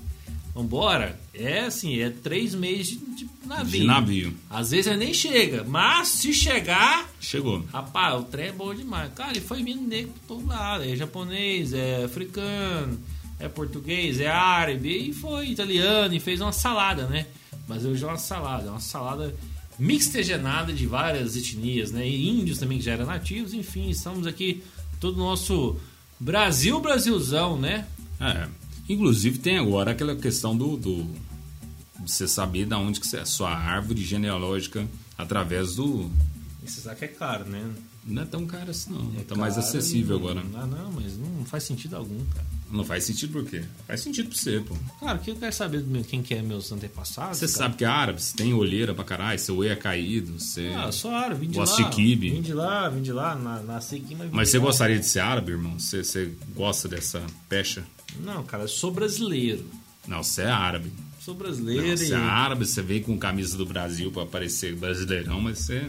Vambora. 0.56 1.20
É 1.32 1.60
assim, 1.60 2.00
é 2.00 2.10
três 2.10 2.56
meses 2.56 2.88
de, 2.88 2.98
de 2.98 3.30
navio. 3.46 3.82
De 3.82 3.86
navio. 3.86 4.34
Às 4.50 4.72
vezes 4.72 4.88
ele 4.88 4.98
nem 4.98 5.14
chega, 5.14 5.64
mas 5.64 6.08
se 6.08 6.34
chegar, 6.34 7.08
Chegou. 7.20 7.64
Rapaz, 7.72 8.20
o 8.20 8.24
trem 8.24 8.48
é 8.48 8.52
bom 8.52 8.74
demais. 8.74 9.14
Cara, 9.14 9.30
ele 9.30 9.42
foi 9.42 9.62
vindo 9.62 9.82
negro 9.82 10.12
por 10.14 10.38
todo 10.38 10.48
lado. 10.48 10.84
É 10.84 10.96
japonês, 10.96 11.72
é 11.72 12.04
africano, 12.06 13.00
é 13.46 13.50
português, 13.50 14.20
é 14.20 14.28
árabe, 14.28 15.10
e 15.10 15.14
foi 15.14 15.50
italiano, 15.50 16.14
e 16.14 16.20
fez 16.20 16.42
uma 16.42 16.52
salada, 16.52 17.08
né? 17.08 17.28
Mas 17.68 17.86
hoje 17.86 18.04
é 18.04 18.08
uma 18.08 18.18
salada, 18.18 18.68
é 18.68 18.72
uma 18.72 18.80
salada 18.80 19.36
mixtegenada 19.78 20.72
de 20.74 20.86
várias 20.86 21.36
etnias, 21.36 21.92
né? 21.92 22.08
E 22.08 22.30
índios 22.30 22.58
também 22.58 22.78
que 22.78 22.84
já 22.84 22.94
eram 22.94 23.06
nativos, 23.06 23.54
enfim, 23.54 23.90
estamos 23.90 24.28
aqui, 24.28 24.64
todo 25.00 25.16
o 25.16 25.20
nosso 25.20 25.78
Brasil, 26.20 26.80
Brasilzão, 26.80 27.60
né? 27.60 27.88
É. 28.20 28.48
Inclusive 28.88 29.40
tem 29.40 29.58
agora 29.58 29.92
aquela 29.92 30.16
questão 30.16 30.56
do, 30.56 30.78
do 30.78 31.04
de 32.00 32.12
você 32.12 32.28
saber 32.28 32.66
da 32.66 32.78
onde 32.78 33.00
que 33.00 33.08
você 33.08 33.18
é 33.18 33.26
sua 33.26 33.52
árvore 33.52 34.04
genealógica 34.04 34.88
através 35.18 35.76
do 35.76 36.12
sabe 36.68 37.00
que 37.00 37.06
é 37.06 37.08
caro, 37.08 37.46
né? 37.46 37.64
Não 38.06 38.22
é 38.22 38.26
tão 38.26 38.46
caro 38.46 38.72
assim 38.72 38.92
não, 38.92 39.12
É 39.20 39.24
tá 39.24 39.36
mais 39.36 39.58
acessível 39.58 40.20
não- 40.20 40.30
agora. 40.30 40.46
Ah, 40.56 40.66
não, 40.68 40.92
mas 40.92 41.18
não 41.18 41.44
faz 41.46 41.64
sentido 41.64 41.96
algum, 41.96 42.24
cara. 42.26 42.46
Não 42.72 42.84
faz 42.84 43.04
sentido 43.04 43.32
por 43.32 43.46
quê? 43.46 43.64
Faz 43.88 44.02
sentido 44.02 44.30
pra 44.30 44.38
você, 44.38 44.60
pô. 44.60 44.76
Cara, 45.00 45.18
o 45.18 45.22
que 45.22 45.32
eu 45.32 45.36
quero 45.36 45.54
saber 45.54 45.82
do 45.82 45.88
meu, 45.88 46.04
quem 46.04 46.22
que 46.24 46.34
é 46.34 46.42
meus 46.42 46.72
antepassados? 46.72 47.38
Você 47.38 47.46
cara? 47.46 47.58
sabe 47.58 47.76
que 47.78 47.84
é 47.84 47.88
árabe, 47.88 48.22
você 48.22 48.36
tem 48.36 48.54
olheira 48.54 48.94
pra 48.94 49.04
caralho, 49.04 49.40
seu 49.40 49.56
olho 49.58 49.70
é 49.72 49.76
caído, 49.76 50.40
você 50.40 50.68
Ah, 50.76 50.92
sou 50.92 51.12
árabe, 51.12 51.42
vim 51.42 51.52
de 51.52 51.58
Gosta 51.58 51.82
lá. 51.82 51.90
de 51.90 51.96
quibe. 51.96 52.30
Vim 52.32 52.42
de 52.42 52.54
lá, 52.54 52.90
vim 52.90 53.02
de 53.02 53.12
lá, 53.12 53.36
na- 53.36 53.62
nasci 53.62 53.98
aqui, 53.98 54.16
mas 54.16 54.32
Mas 54.32 54.50
você 54.50 54.58
lá. 54.58 54.66
gostaria 54.66 55.00
de 55.00 55.06
ser 55.06 55.20
árabe, 55.20 55.52
irmão? 55.52 55.80
Você, 55.80 56.04
você 56.04 56.32
gosta 56.56 56.88
dessa 56.88 57.22
pecha? 57.48 57.84
Não, 58.20 58.44
cara, 58.44 58.64
eu 58.64 58.68
sou 58.68 58.92
brasileiro. 58.92 59.64
Não, 60.08 60.22
você 60.24 60.42
é 60.44 60.52
árabe. 60.52 60.92
Sou 61.20 61.34
Não, 61.34 61.42
brasileiro 61.42 61.86
e... 61.88 61.98
você 61.98 62.14
é 62.14 62.18
árabe, 62.18 62.66
você 62.68 62.82
veio 62.82 63.04
com 63.04 63.18
camisa 63.18 63.58
do 63.58 63.66
Brasil 63.66 64.12
pra 64.12 64.26
parecer 64.26 64.76
brasileirão, 64.76 65.40
mas 65.42 65.60
você, 65.60 65.88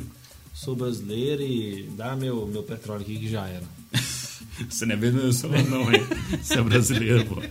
Sou 0.57 0.75
brasileiro 0.75 1.43
e 1.43 1.87
dá 1.97 2.17
meu, 2.17 2.47
meu 2.47 2.63
petróleo 2.63 3.03
aqui 3.03 3.19
que 3.19 3.29
já 3.29 3.47
era. 3.47 3.63
você 4.71 4.87
não 4.87 4.95
é 4.95 4.97
venezuelano 4.97 5.69
não, 5.71 5.93
hein? 5.93 6.03
Você 6.43 6.55
é 6.59 6.63
brasileiro, 6.63 7.27
pô. 7.27 7.43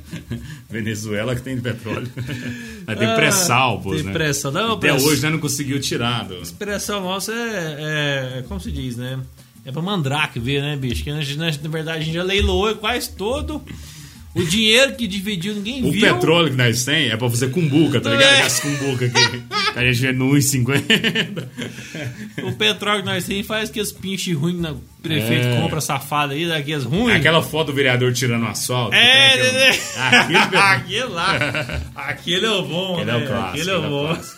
Venezuela 0.69 1.35
que 1.35 1.41
tem 1.43 1.59
petróleo. 1.61 2.09
Mas 2.87 2.97
tem 2.97 3.07
Ah, 3.07 3.15
pré-sal, 3.15 3.79
pô, 3.81 3.93
tem 3.93 4.03
né? 4.03 4.11
pré-sal. 4.11 4.51
Não, 4.51 4.73
Até 4.73 4.91
pré- 4.91 5.01
hoje 5.01 5.21
né, 5.21 5.29
não 5.29 5.39
conseguiu 5.39 5.79
tirar. 5.79 6.25
Do... 6.27 6.35
A 6.37 6.41
expressão 6.41 7.01
nossa 7.01 7.31
é, 7.31 8.39
é, 8.39 8.43
como 8.47 8.59
se 8.59 8.71
diz, 8.71 8.95
né? 8.97 9.19
É 9.63 9.71
pra 9.71 9.81
mandrake 9.83 10.39
ver, 10.39 10.61
né, 10.61 10.75
bicho? 10.75 11.03
Que 11.03 11.11
na, 11.11 11.19
na- 11.19 11.57
na 11.61 11.69
verdade 11.69 11.99
a 11.99 12.01
gente 12.01 12.13
já 12.15 12.23
leiloou 12.23 12.75
quase 12.75 13.11
todo 13.11 13.61
o 14.33 14.43
dinheiro 14.43 14.95
que 14.95 15.07
dividiu, 15.07 15.53
ninguém 15.55 15.83
O 15.87 15.91
viu. 15.91 16.01
petróleo 16.01 16.49
que 16.49 16.57
nós 16.57 16.83
tem 16.83 17.09
é 17.09 17.15
pra 17.17 17.29
fazer 17.29 17.49
cumbuca, 17.51 18.01
tá 18.01 18.09
ligado? 18.11 18.33
É. 18.33 18.41
As 18.41 18.59
cumbuca 18.59 19.07
que 19.09 19.15
a 19.75 19.83
gente 19.85 19.99
vê 20.01 20.11
no 20.11 20.29
1,50. 20.31 21.47
O 22.43 22.53
petróleo 22.53 23.01
que 23.01 23.05
nós 23.09 23.25
temos 23.25 23.45
faz 23.47 23.69
que 23.69 23.79
os 23.81 23.91
pinches 23.91 24.35
ruins 24.35 24.63
o 24.69 24.81
prefeito 25.01 25.47
É. 25.47 25.61
compra 25.61 25.81
safado 25.81 26.33
aí, 26.33 26.47
daqueles 26.47 26.83
ruins. 26.83 27.15
Aquela 27.15 27.41
foto 27.41 27.67
do 27.67 27.73
vereador 27.73 28.13
tirando 28.13 28.43
o 28.43 28.47
asfalto. 28.47 28.95
É, 28.95 29.37
tem 29.37 29.53
né, 29.53 29.69
aquele- 29.69 30.33
né? 30.33 30.39
Aquele- 30.39 30.57
aquele 30.57 31.03
lá. 31.05 31.81
Aquele 31.95 32.45
é 32.45 32.51
o 32.51 32.61
bom, 32.63 32.93
Aquele 32.95 33.11
né? 33.11 33.19
é 33.19 33.23
o 33.23 33.27
clássico, 33.27 33.49
Aquele 33.49 33.69
é 33.69 33.73
o 33.77 33.79
aquele 33.79 33.85
é 33.85 34.15
bom. 34.15 34.35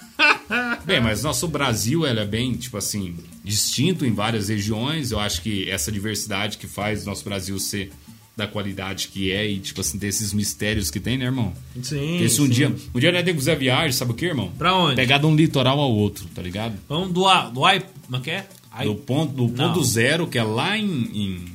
Bem, 0.85 0.99
mas 0.99 1.21
nosso 1.23 1.47
Brasil 1.47 2.05
ele 2.07 2.19
é 2.19 2.25
bem, 2.25 2.53
tipo 2.55 2.75
assim, 2.77 3.15
distinto 3.43 4.03
em 4.05 4.13
várias 4.13 4.49
regiões. 4.49 5.11
Eu 5.11 5.19
acho 5.19 5.41
que 5.43 5.69
essa 5.69 5.91
diversidade 5.91 6.57
que 6.57 6.65
faz 6.67 7.03
o 7.03 7.05
nosso 7.05 7.23
Brasil 7.23 7.59
ser 7.59 7.91
da 8.38 8.47
qualidade 8.47 9.07
que 9.07 9.31
é 9.31 9.49
e, 9.49 9.59
tipo 9.59 9.81
assim, 9.81 9.97
desses 9.97 10.31
mistérios 10.31 10.91
que 10.91 10.99
tem, 10.99 11.17
né, 11.17 11.25
irmão? 11.25 11.51
Sim. 11.81 12.19
Se 12.29 12.39
um 12.39 12.45
sim. 12.45 12.49
dia. 12.51 12.75
Um 12.93 12.99
dia 12.99 13.11
nós 13.11 13.23
temos 13.23 13.39
que 13.43 13.45
fazer 13.49 13.51
a 13.51 13.55
viagem, 13.59 13.91
sabe 13.91 14.11
o 14.11 14.13
que, 14.13 14.25
irmão? 14.25 14.51
Pra 14.57 14.75
onde? 14.75 14.95
Pegar 14.95 15.17
de 15.17 15.25
um 15.25 15.35
litoral 15.35 15.79
ao 15.79 15.91
outro, 15.91 16.25
tá 16.35 16.41
ligado? 16.41 16.75
Vamos 16.88 17.11
do, 17.11 17.27
A- 17.27 17.49
do 17.49 17.65
AI. 17.65 17.83
Como 18.05 18.17
é 18.17 18.19
que 18.21 18.29
é? 18.31 18.47
Do 18.83 18.93
ponto, 18.93 19.33
do 19.33 19.49
ponto 19.49 19.83
zero, 19.83 20.27
que 20.27 20.38
é 20.38 20.43
lá 20.43 20.77
em. 20.77 20.85
em 20.85 21.45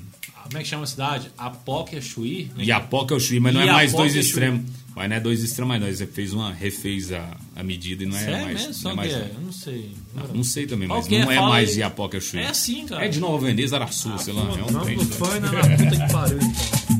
Como 0.42 0.58
é 0.58 0.62
que 0.62 0.68
chama 0.68 0.82
a 0.82 0.86
cidade? 0.88 1.30
Apoque 1.38 2.00
Chuí? 2.02 2.50
né? 2.56 2.64
Iapoca 2.64 3.14
é 3.14 3.16
o 3.16 3.20
Chuí, 3.20 3.38
mas 3.38 3.54
não 3.54 3.60
é 3.60 3.66
mais 3.66 3.92
dois 3.92 4.16
extremos. 4.16 4.62
Mas 4.94 5.08
não 5.08 5.16
é 5.16 5.20
dois 5.20 5.42
extremos, 5.42 5.78
mas 5.78 6.00
nós 6.00 6.10
fez 6.12 6.32
uma, 6.34 6.52
refez 6.52 7.12
a, 7.12 7.36
a 7.56 7.62
medida 7.62 8.02
e 8.02 8.06
não 8.06 8.16
é 8.16 8.20
Sério 8.24 8.44
mais. 8.44 8.66
mesmo? 8.66 8.84
não 8.84 8.90
é 8.90 8.94
mais 8.94 9.12
é? 9.12 9.30
Eu 9.34 9.40
não 9.40 9.52
sei. 9.52 9.90
Não, 10.14 10.24
não 10.34 10.44
sei 10.44 10.66
também, 10.66 10.86
mas 10.86 11.10
é? 11.10 11.24
não 11.24 11.32
é 11.32 11.40
mais 11.40 11.70
aí. 11.70 11.78
Iapoca 11.78 12.20
Chuí. 12.20 12.40
É 12.40 12.48
assim, 12.48 12.86
cara. 12.86 13.04
É 13.04 13.08
de 13.08 13.18
Nova 13.18 13.46
Veneza, 13.46 13.76
Araçu, 13.76 14.16
sei 14.18 14.34
lá. 14.34 14.42
É 14.42 14.44
um 14.44 14.70
Não, 14.70 14.84
não 14.84 15.06
foi 15.06 15.40
na 15.40 15.48
puta 15.48 16.06
que 16.06 16.12
pariu, 16.12 16.38
então. 16.38 16.91